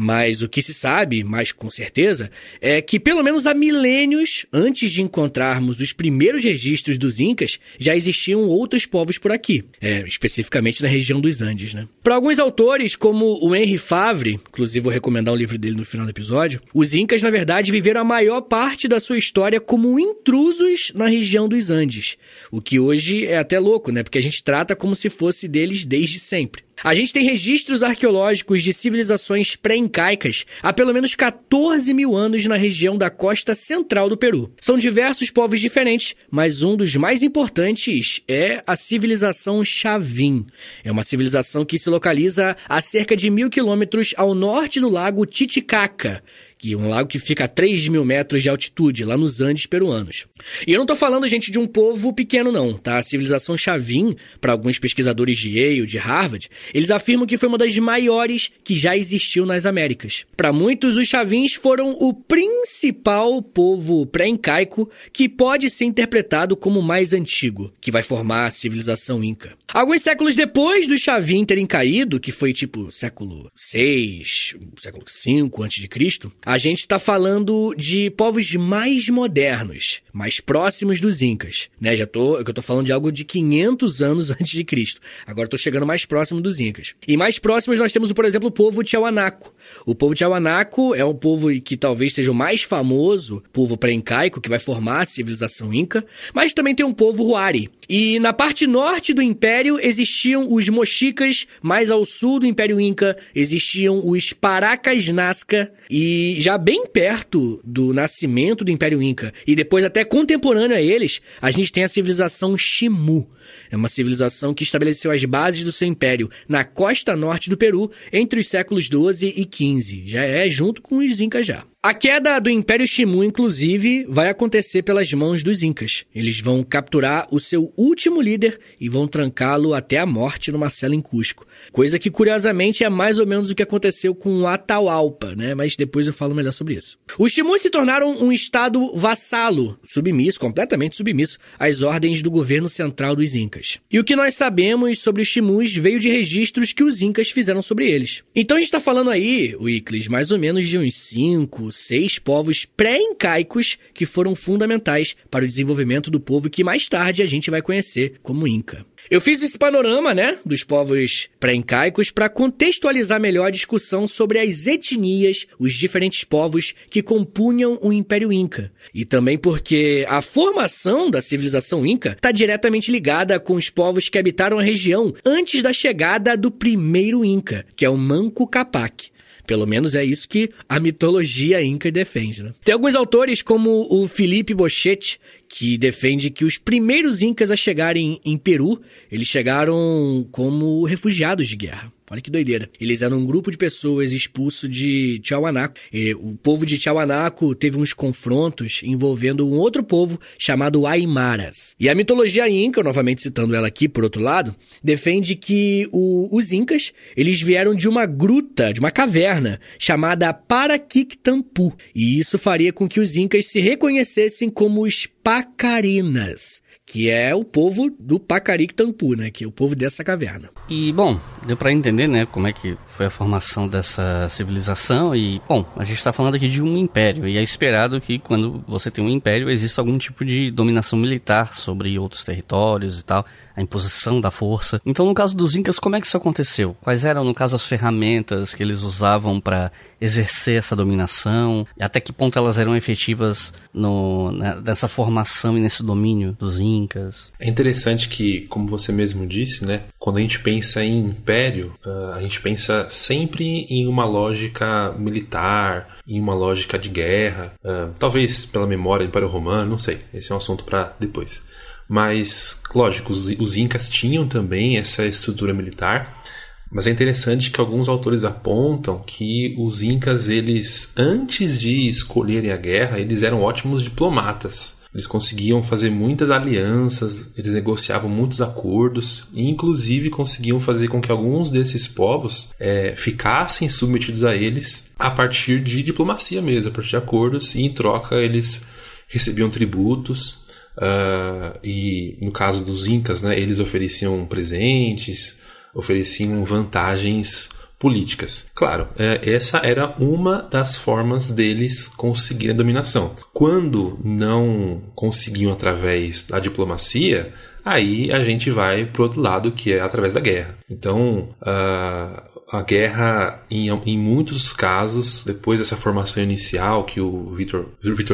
Mas 0.00 0.42
o 0.42 0.48
que 0.48 0.62
se 0.62 0.72
sabe, 0.72 1.24
mais 1.24 1.50
com 1.50 1.68
certeza, 1.68 2.30
é 2.60 2.80
que 2.80 3.00
pelo 3.00 3.20
menos 3.20 3.48
há 3.48 3.52
milênios 3.52 4.46
antes 4.52 4.92
de 4.92 5.02
encontrarmos 5.02 5.80
os 5.80 5.92
primeiros 5.92 6.44
registros 6.44 6.96
dos 6.96 7.18
Incas, 7.18 7.58
já 7.80 7.96
existiam 7.96 8.42
outros 8.42 8.86
povos 8.86 9.18
por 9.18 9.32
aqui, 9.32 9.64
é, 9.80 10.04
especificamente 10.06 10.84
na 10.84 10.88
região 10.88 11.20
dos 11.20 11.42
Andes. 11.42 11.74
Né? 11.74 11.88
Para 12.00 12.14
alguns 12.14 12.38
autores, 12.38 12.94
como 12.94 13.44
o 13.44 13.56
Henry 13.56 13.76
Favre, 13.76 14.34
inclusive 14.34 14.84
vou 14.84 14.92
recomendar 14.92 15.34
um 15.34 15.36
livro 15.36 15.58
dele 15.58 15.74
no 15.74 15.84
final 15.84 16.06
do 16.06 16.10
episódio, 16.10 16.62
os 16.72 16.94
Incas, 16.94 17.20
na 17.20 17.30
verdade, 17.30 17.72
viveram 17.72 18.02
a 18.02 18.04
maior 18.04 18.42
parte 18.42 18.86
da 18.86 19.00
sua 19.00 19.18
história 19.18 19.60
como 19.60 19.98
intrusos 19.98 20.92
na 20.94 21.08
região 21.08 21.48
dos 21.48 21.70
Andes, 21.70 22.16
o 22.52 22.62
que 22.62 22.78
hoje 22.78 23.26
é 23.26 23.38
até 23.38 23.58
louco, 23.58 23.90
né? 23.90 24.04
Porque 24.04 24.18
a 24.18 24.22
gente 24.22 24.44
trata 24.44 24.76
como 24.76 24.94
se 24.94 25.10
fosse 25.10 25.48
deles 25.48 25.84
desde 25.84 26.20
sempre. 26.20 26.67
A 26.82 26.94
gente 26.94 27.12
tem 27.12 27.24
registros 27.24 27.82
arqueológicos 27.82 28.62
de 28.62 28.72
civilizações 28.72 29.56
pré-incaicas 29.56 30.46
há 30.62 30.72
pelo 30.72 30.92
menos 30.94 31.14
14 31.14 31.92
mil 31.92 32.14
anos 32.14 32.46
na 32.46 32.56
região 32.56 32.96
da 32.96 33.10
costa 33.10 33.54
central 33.54 34.08
do 34.08 34.16
Peru. 34.16 34.52
São 34.60 34.78
diversos 34.78 35.30
povos 35.30 35.60
diferentes, 35.60 36.14
mas 36.30 36.62
um 36.62 36.76
dos 36.76 36.94
mais 36.94 37.22
importantes 37.22 38.22
é 38.28 38.62
a 38.64 38.76
civilização 38.76 39.64
Chavin. 39.64 40.46
É 40.84 40.92
uma 40.92 41.02
civilização 41.02 41.64
que 41.64 41.78
se 41.78 41.90
localiza 41.90 42.56
a 42.68 42.80
cerca 42.80 43.16
de 43.16 43.28
mil 43.28 43.50
quilômetros 43.50 44.14
ao 44.16 44.34
norte 44.34 44.80
do 44.80 44.88
lago 44.88 45.26
Titicaca 45.26 46.22
que 46.58 46.74
um 46.74 46.88
lago 46.88 47.08
que 47.08 47.18
fica 47.18 47.44
a 47.44 47.48
3 47.48 47.88
mil 47.88 48.04
metros 48.04 48.42
de 48.42 48.48
altitude, 48.48 49.04
lá 49.04 49.16
nos 49.16 49.40
Andes 49.40 49.66
peruanos. 49.66 50.26
E 50.66 50.72
eu 50.72 50.78
não 50.78 50.86
tô 50.86 50.96
falando, 50.96 51.28
gente, 51.28 51.50
de 51.50 51.58
um 51.58 51.66
povo 51.66 52.12
pequeno, 52.12 52.50
não, 52.50 52.74
tá? 52.74 52.98
A 52.98 53.02
civilização 53.02 53.56
Chavin, 53.56 54.16
para 54.40 54.52
alguns 54.52 54.78
pesquisadores 54.78 55.38
de 55.38 55.50
Yale, 55.50 55.86
de 55.86 55.98
Harvard, 55.98 56.50
eles 56.74 56.90
afirmam 56.90 57.26
que 57.26 57.38
foi 57.38 57.48
uma 57.48 57.58
das 57.58 57.76
maiores 57.78 58.50
que 58.64 58.74
já 58.74 58.96
existiu 58.96 59.46
nas 59.46 59.66
Américas. 59.66 60.26
Para 60.36 60.52
muitos, 60.52 60.96
os 60.96 61.06
Chavins 61.06 61.54
foram 61.54 61.92
o 61.92 62.12
principal 62.12 63.40
povo 63.40 64.04
pré-incaico 64.06 64.90
que 65.12 65.28
pode 65.28 65.70
ser 65.70 65.84
interpretado 65.84 66.56
como 66.56 66.80
o 66.80 66.82
mais 66.82 67.12
antigo, 67.12 67.72
que 67.80 67.90
vai 67.90 68.02
formar 68.02 68.46
a 68.46 68.50
civilização 68.50 69.22
Inca. 69.22 69.56
Alguns 69.72 70.02
séculos 70.02 70.34
depois 70.34 70.86
do 70.86 70.98
Chavin 70.98 71.44
terem 71.44 71.66
caído, 71.66 72.18
que 72.18 72.32
foi 72.32 72.52
tipo 72.52 72.90
século 72.90 73.50
6, 73.54 74.56
século 74.78 75.04
5 75.06 75.62
antes 75.62 75.80
de 75.80 75.88
Cristo, 75.88 76.32
a 76.48 76.56
gente 76.56 76.78
está 76.78 76.98
falando 76.98 77.74
de 77.76 78.08
povos 78.12 78.54
mais 78.54 79.10
modernos, 79.10 80.00
mais 80.14 80.40
próximos 80.40 80.98
dos 80.98 81.20
Incas, 81.20 81.68
né? 81.78 81.94
Já 81.94 82.06
tô, 82.06 82.38
eu 82.38 82.44
tô 82.54 82.62
falando 82.62 82.86
de 82.86 82.92
algo 82.92 83.12
de 83.12 83.22
500 83.22 84.00
anos 84.00 84.30
antes 84.32 84.52
de 84.52 84.64
Cristo. 84.64 84.98
Agora 85.26 85.44
estou 85.44 85.58
chegando 85.58 85.84
mais 85.84 86.06
próximo 86.06 86.40
dos 86.40 86.58
Incas. 86.58 86.94
E 87.06 87.18
mais 87.18 87.38
próximos 87.38 87.78
nós 87.78 87.92
temos, 87.92 88.14
por 88.14 88.24
exemplo, 88.24 88.48
o 88.48 88.50
povo 88.50 88.82
Tiahuanaco. 88.82 89.52
O 89.84 89.94
povo 89.94 90.14
Tiahuanaco 90.14 90.94
é 90.94 91.04
um 91.04 91.14
povo 91.14 91.48
que 91.60 91.76
talvez 91.76 92.14
seja 92.14 92.32
o 92.32 92.34
mais 92.34 92.62
famoso 92.62 93.42
povo 93.52 93.76
pré-incaico 93.76 94.40
que 94.40 94.48
vai 94.48 94.58
formar 94.58 95.02
a 95.02 95.04
civilização 95.04 95.74
Inca, 95.74 96.02
mas 96.32 96.54
também 96.54 96.74
tem 96.74 96.86
um 96.86 96.94
povo 96.94 97.24
Huari. 97.24 97.70
E 97.86 98.18
na 98.20 98.32
parte 98.32 98.66
norte 98.66 99.12
do 99.12 99.20
império 99.20 99.78
existiam 99.78 100.50
os 100.50 100.66
Mochicas, 100.70 101.46
mais 101.60 101.90
ao 101.90 102.06
sul 102.06 102.40
do 102.40 102.46
Império 102.46 102.80
Inca 102.80 103.18
existiam 103.34 104.02
os 104.06 104.32
Paracas 104.32 105.08
Nazca 105.08 105.70
e 105.90 106.37
já 106.38 106.56
bem 106.56 106.86
perto 106.86 107.60
do 107.64 107.92
nascimento 107.92 108.64
do 108.64 108.70
Império 108.70 109.02
Inca, 109.02 109.32
e 109.46 109.54
depois 109.54 109.84
até 109.84 110.04
contemporâneo 110.04 110.76
a 110.76 110.80
eles, 110.80 111.20
a 111.40 111.50
gente 111.50 111.72
tem 111.72 111.84
a 111.84 111.88
civilização 111.88 112.56
Shimu. 112.56 113.28
É 113.70 113.76
uma 113.76 113.88
civilização 113.88 114.54
que 114.54 114.62
estabeleceu 114.62 115.10
as 115.10 115.24
bases 115.24 115.64
do 115.64 115.72
seu 115.72 115.88
império 115.88 116.30
na 116.48 116.64
costa 116.64 117.16
norte 117.16 117.50
do 117.50 117.56
Peru 117.56 117.90
entre 118.12 118.40
os 118.40 118.48
séculos 118.48 118.88
12 118.88 119.34
e 119.36 119.44
15. 119.44 120.04
Já 120.06 120.22
é 120.22 120.48
junto 120.48 120.80
com 120.80 120.98
os 120.98 121.20
Incas 121.20 121.46
já. 121.46 121.64
A 121.88 121.94
queda 121.94 122.38
do 122.38 122.50
Império 122.50 122.86
Shimu, 122.86 123.24
inclusive, 123.24 124.04
vai 124.10 124.28
acontecer 124.28 124.82
pelas 124.82 125.10
mãos 125.14 125.42
dos 125.42 125.62
Incas. 125.62 126.04
Eles 126.14 126.38
vão 126.38 126.62
capturar 126.62 127.26
o 127.30 127.40
seu 127.40 127.72
último 127.78 128.20
líder 128.20 128.60
e 128.78 128.90
vão 128.90 129.08
trancá-lo 129.08 129.72
até 129.72 129.96
a 129.96 130.04
morte 130.04 130.52
numa 130.52 130.68
cela 130.68 130.94
em 130.94 131.00
Cusco. 131.00 131.46
Coisa 131.72 131.98
que, 131.98 132.10
curiosamente, 132.10 132.84
é 132.84 132.90
mais 132.90 133.18
ou 133.18 133.26
menos 133.26 133.50
o 133.50 133.54
que 133.54 133.62
aconteceu 133.62 134.14
com 134.14 134.46
Atahualpa, 134.46 135.34
né? 135.34 135.54
Mas 135.54 135.76
depois 135.76 136.06
eu 136.06 136.12
falo 136.12 136.34
melhor 136.34 136.52
sobre 136.52 136.74
isso. 136.74 136.98
Os 137.18 137.32
Shimus 137.32 137.62
se 137.62 137.70
tornaram 137.70 138.22
um 138.22 138.30
estado 138.30 138.94
vassalo, 138.94 139.78
submisso, 139.82 140.38
completamente 140.38 140.94
submisso, 140.94 141.38
às 141.58 141.80
ordens 141.80 142.22
do 142.22 142.30
governo 142.30 142.68
central 142.68 143.16
dos 143.16 143.34
Incas. 143.34 143.80
E 143.90 143.98
o 143.98 144.04
que 144.04 144.14
nós 144.14 144.34
sabemos 144.34 144.98
sobre 144.98 145.22
os 145.22 145.28
Shimus 145.28 145.74
veio 145.74 145.98
de 145.98 146.10
registros 146.10 146.74
que 146.74 146.84
os 146.84 147.00
Incas 147.00 147.30
fizeram 147.30 147.62
sobre 147.62 147.90
eles. 147.90 148.24
Então 148.36 148.58
a 148.58 148.60
gente 148.60 148.68
está 148.68 148.78
falando 148.78 149.08
aí, 149.08 149.56
Wiclis, 149.58 150.06
mais 150.06 150.30
ou 150.30 150.38
menos 150.38 150.68
de 150.68 150.76
uns 150.76 150.94
5, 150.94 151.77
seis 151.78 152.18
povos 152.18 152.64
pré-incaicos 152.64 153.78
que 153.94 154.06
foram 154.06 154.34
fundamentais 154.34 155.16
para 155.30 155.44
o 155.44 155.48
desenvolvimento 155.48 156.10
do 156.10 156.20
povo 156.20 156.50
que 156.50 156.64
mais 156.64 156.88
tarde 156.88 157.22
a 157.22 157.26
gente 157.26 157.50
vai 157.50 157.62
conhecer 157.62 158.14
como 158.22 158.46
Inca. 158.46 158.84
Eu 159.10 159.20
fiz 159.20 159.42
esse 159.42 159.56
panorama, 159.56 160.12
né, 160.12 160.36
dos 160.44 160.64
povos 160.64 161.28
pré-incaicos 161.40 162.10
para 162.10 162.28
contextualizar 162.28 163.18
melhor 163.18 163.46
a 163.46 163.50
discussão 163.50 164.06
sobre 164.06 164.38
as 164.38 164.66
etnias, 164.66 165.46
os 165.58 165.72
diferentes 165.72 166.24
povos 166.24 166.74
que 166.90 167.02
compunham 167.02 167.78
o 167.80 167.92
Império 167.92 168.32
Inca. 168.32 168.70
E 168.92 169.04
também 169.04 169.38
porque 169.38 170.04
a 170.08 170.20
formação 170.20 171.10
da 171.10 171.22
civilização 171.22 171.86
Inca 171.86 172.10
está 172.10 172.30
diretamente 172.30 172.90
ligada 172.90 173.40
com 173.40 173.54
os 173.54 173.70
povos 173.70 174.08
que 174.08 174.18
habitaram 174.18 174.58
a 174.58 174.62
região 174.62 175.14
antes 175.24 175.62
da 175.62 175.72
chegada 175.72 176.36
do 176.36 176.50
primeiro 176.50 177.24
Inca, 177.24 177.64
que 177.74 177.84
é 177.84 177.90
o 177.90 177.96
Manco 177.96 178.46
Capac. 178.46 179.10
Pelo 179.48 179.66
menos 179.66 179.94
é 179.94 180.04
isso 180.04 180.28
que 180.28 180.50
a 180.68 180.78
mitologia 180.78 181.64
inca 181.64 181.90
defende. 181.90 182.42
Né? 182.42 182.52
Tem 182.62 182.74
alguns 182.74 182.94
autores, 182.94 183.40
como 183.40 183.88
o 183.90 184.06
Felipe 184.06 184.52
Bochetti, 184.52 185.18
que 185.48 185.78
defende 185.78 186.28
que 186.28 186.44
os 186.44 186.58
primeiros 186.58 187.22
incas 187.22 187.50
a 187.50 187.56
chegarem 187.56 188.20
em 188.22 188.36
Peru, 188.36 188.78
eles 189.10 189.26
chegaram 189.26 190.28
como 190.30 190.84
refugiados 190.84 191.48
de 191.48 191.56
guerra. 191.56 191.90
Olha 192.10 192.22
que 192.22 192.30
doideira. 192.30 192.70
Eles 192.80 193.02
eram 193.02 193.18
um 193.18 193.26
grupo 193.26 193.50
de 193.50 193.58
pessoas 193.58 194.12
expulso 194.12 194.66
de 194.66 195.18
Tiahuanaco. 195.18 195.74
E 195.92 196.14
o 196.14 196.36
povo 196.42 196.64
de 196.64 196.78
Tiahuanaco 196.78 197.54
teve 197.54 197.78
uns 197.78 197.92
confrontos 197.92 198.80
envolvendo 198.82 199.46
um 199.46 199.58
outro 199.58 199.82
povo 199.82 200.18
chamado 200.38 200.86
Aimaras. 200.86 201.74
E 201.78 201.88
a 201.88 201.94
mitologia 201.94 202.48
inca, 202.48 202.82
novamente 202.82 203.22
citando 203.22 203.54
ela 203.54 203.68
aqui 203.68 203.88
por 203.88 204.04
outro 204.04 204.22
lado, 204.22 204.56
defende 204.82 205.34
que 205.34 205.86
o, 205.92 206.28
os 206.34 206.50
incas, 206.50 206.92
eles 207.14 207.40
vieram 207.42 207.74
de 207.74 207.88
uma 207.88 208.06
gruta, 208.06 208.72
de 208.72 208.80
uma 208.80 208.90
caverna, 208.90 209.60
chamada 209.78 210.32
Paraquictampu. 210.32 211.76
E 211.94 212.18
isso 212.18 212.38
faria 212.38 212.72
com 212.72 212.88
que 212.88 213.00
os 213.00 213.16
incas 213.16 213.46
se 213.46 213.60
reconhecessem 213.60 214.48
como 214.48 214.82
os 214.82 215.06
Pacarinas 215.22 216.62
que 216.88 217.10
é 217.10 217.34
o 217.34 217.44
povo 217.44 217.94
do 218.00 218.18
Pacarictampu, 218.18 219.14
né, 219.14 219.30
que 219.30 219.44
é 219.44 219.46
o 219.46 219.52
povo 219.52 219.76
dessa 219.76 220.02
caverna. 220.02 220.48
E 220.70 220.90
bom, 220.90 221.20
deu 221.46 221.54
para 221.54 221.70
entender, 221.70 222.08
né, 222.08 222.24
como 222.24 222.46
é 222.46 222.52
que 222.52 222.78
foi 222.86 223.06
a 223.06 223.10
formação 223.10 223.68
dessa 223.68 224.26
civilização 224.30 225.14
e 225.14 225.40
bom, 225.46 225.66
a 225.76 225.84
gente 225.84 225.98
está 225.98 226.14
falando 226.14 226.36
aqui 226.36 226.48
de 226.48 226.62
um 226.62 226.78
império 226.78 227.28
e 227.28 227.36
é 227.36 227.42
esperado 227.42 228.00
que 228.00 228.18
quando 228.18 228.64
você 228.66 228.90
tem 228.90 229.04
um 229.04 229.08
império 229.10 229.50
exista 229.50 229.82
algum 229.82 229.98
tipo 229.98 230.24
de 230.24 230.50
dominação 230.50 230.98
militar 230.98 231.52
sobre 231.52 231.98
outros 231.98 232.24
territórios 232.24 233.00
e 233.00 233.04
tal, 233.04 233.24
a 233.54 233.60
imposição 233.60 234.18
da 234.18 234.30
força. 234.30 234.80
Então, 234.86 235.04
no 235.04 235.14
caso 235.14 235.36
dos 235.36 235.54
incas, 235.56 235.78
como 235.78 235.96
é 235.96 236.00
que 236.00 236.06
isso 236.06 236.16
aconteceu? 236.16 236.74
Quais 236.80 237.04
eram, 237.04 237.22
no 237.22 237.34
caso, 237.34 237.54
as 237.54 237.66
ferramentas 237.66 238.54
que 238.54 238.62
eles 238.62 238.82
usavam 238.82 239.40
para 239.40 239.70
exercer 240.00 240.56
essa 240.56 240.74
dominação? 240.74 241.66
Até 241.78 242.00
que 242.00 242.12
ponto 242.12 242.38
elas 242.38 242.56
eram 242.56 242.74
efetivas 242.74 243.52
no, 243.74 244.32
né, 244.32 244.58
nessa 244.64 244.88
formação 244.88 245.58
e 245.58 245.60
nesse 245.60 245.82
domínio 245.82 246.36
dos 246.38 246.58
incas? 246.58 246.77
Incas. 246.78 247.30
É 247.38 247.48
interessante 247.48 248.08
que, 248.08 248.42
como 248.42 248.68
você 248.68 248.92
mesmo 248.92 249.26
disse, 249.26 249.64
né, 249.64 249.82
quando 249.98 250.18
a 250.18 250.20
gente 250.20 250.40
pensa 250.40 250.82
em 250.82 250.98
império, 250.98 251.74
uh, 251.84 252.12
a 252.14 252.22
gente 252.22 252.40
pensa 252.40 252.86
sempre 252.88 253.66
em 253.68 253.86
uma 253.86 254.04
lógica 254.04 254.94
militar, 254.98 255.98
em 256.06 256.20
uma 256.20 256.34
lógica 256.34 256.78
de 256.78 256.88
guerra, 256.88 257.54
uh, 257.64 257.92
talvez 257.98 258.44
pela 258.44 258.66
memória 258.66 259.06
do 259.06 259.10
Império 259.10 259.28
Romano, 259.28 259.70
não 259.70 259.78
sei. 259.78 259.98
Esse 260.12 260.32
é 260.32 260.34
um 260.34 260.38
assunto 260.38 260.64
para 260.64 260.94
depois. 260.98 261.42
Mas, 261.88 262.60
lógico, 262.74 263.12
os, 263.12 263.28
os 263.38 263.56
incas 263.56 263.88
tinham 263.88 264.28
também 264.28 264.76
essa 264.76 265.06
estrutura 265.06 265.54
militar. 265.54 266.22
Mas 266.70 266.86
é 266.86 266.90
interessante 266.90 267.50
que 267.50 267.60
alguns 267.60 267.88
autores 267.88 268.24
apontam 268.24 268.98
que 268.98 269.54
os 269.58 269.80
incas, 269.80 270.28
eles 270.28 270.92
antes 270.96 271.58
de 271.58 271.88
escolherem 271.88 272.50
a 272.50 272.56
guerra, 272.56 272.98
eles 272.98 273.22
eram 273.22 273.42
ótimos 273.42 273.82
diplomatas. 273.82 274.77
Eles 274.94 275.06
conseguiam 275.06 275.62
fazer 275.62 275.90
muitas 275.90 276.30
alianças, 276.30 277.30
eles 277.36 277.52
negociavam 277.52 278.08
muitos 278.08 278.40
acordos 278.40 279.28
e, 279.34 279.48
inclusive, 279.48 280.08
conseguiam 280.08 280.58
fazer 280.58 280.88
com 280.88 281.00
que 281.00 281.12
alguns 281.12 281.50
desses 281.50 281.86
povos 281.86 282.48
é, 282.58 282.94
ficassem 282.96 283.68
submetidos 283.68 284.24
a 284.24 284.34
eles 284.34 284.86
a 284.98 285.10
partir 285.10 285.62
de 285.62 285.82
diplomacia 285.82 286.40
mesmo, 286.40 286.70
a 286.70 286.72
partir 286.72 286.90
de 286.90 286.96
acordos, 286.96 287.54
e 287.54 287.62
em 287.62 287.70
troca 287.70 288.16
eles 288.16 288.66
recebiam 289.06 289.50
tributos. 289.50 290.46
Uh, 290.76 291.58
e 291.62 292.16
no 292.22 292.30
caso 292.30 292.64
dos 292.64 292.86
Incas, 292.86 293.20
né, 293.20 293.38
eles 293.38 293.58
ofereciam 293.58 294.24
presentes, 294.24 295.38
ofereciam 295.74 296.44
vantagens 296.44 297.48
políticas. 297.78 298.50
Claro, 298.54 298.88
é, 298.98 299.20
essa 299.30 299.58
era 299.58 299.94
uma 299.98 300.42
das 300.42 300.76
formas 300.76 301.30
deles 301.30 301.88
conseguirem 301.88 302.54
a 302.54 302.56
dominação. 302.58 303.12
Quando 303.32 303.98
não 304.04 304.82
conseguiam 304.94 305.52
através 305.52 306.22
da 306.22 306.38
diplomacia, 306.38 307.32
aí 307.64 308.10
a 308.10 308.20
gente 308.20 308.50
vai 308.50 308.86
para 308.86 309.02
outro 309.02 309.20
lado, 309.20 309.52
que 309.52 309.72
é 309.72 309.80
através 309.80 310.14
da 310.14 310.20
guerra. 310.20 310.56
Então, 310.70 311.28
a, 311.40 312.24
a 312.50 312.62
guerra, 312.62 313.42
em, 313.50 313.68
em 313.68 313.98
muitos 313.98 314.52
casos, 314.52 315.24
depois 315.24 315.58
dessa 315.58 315.76
formação 315.76 316.22
inicial 316.22 316.84
que 316.84 317.00
o 317.00 317.30
Vitor, 317.30 317.66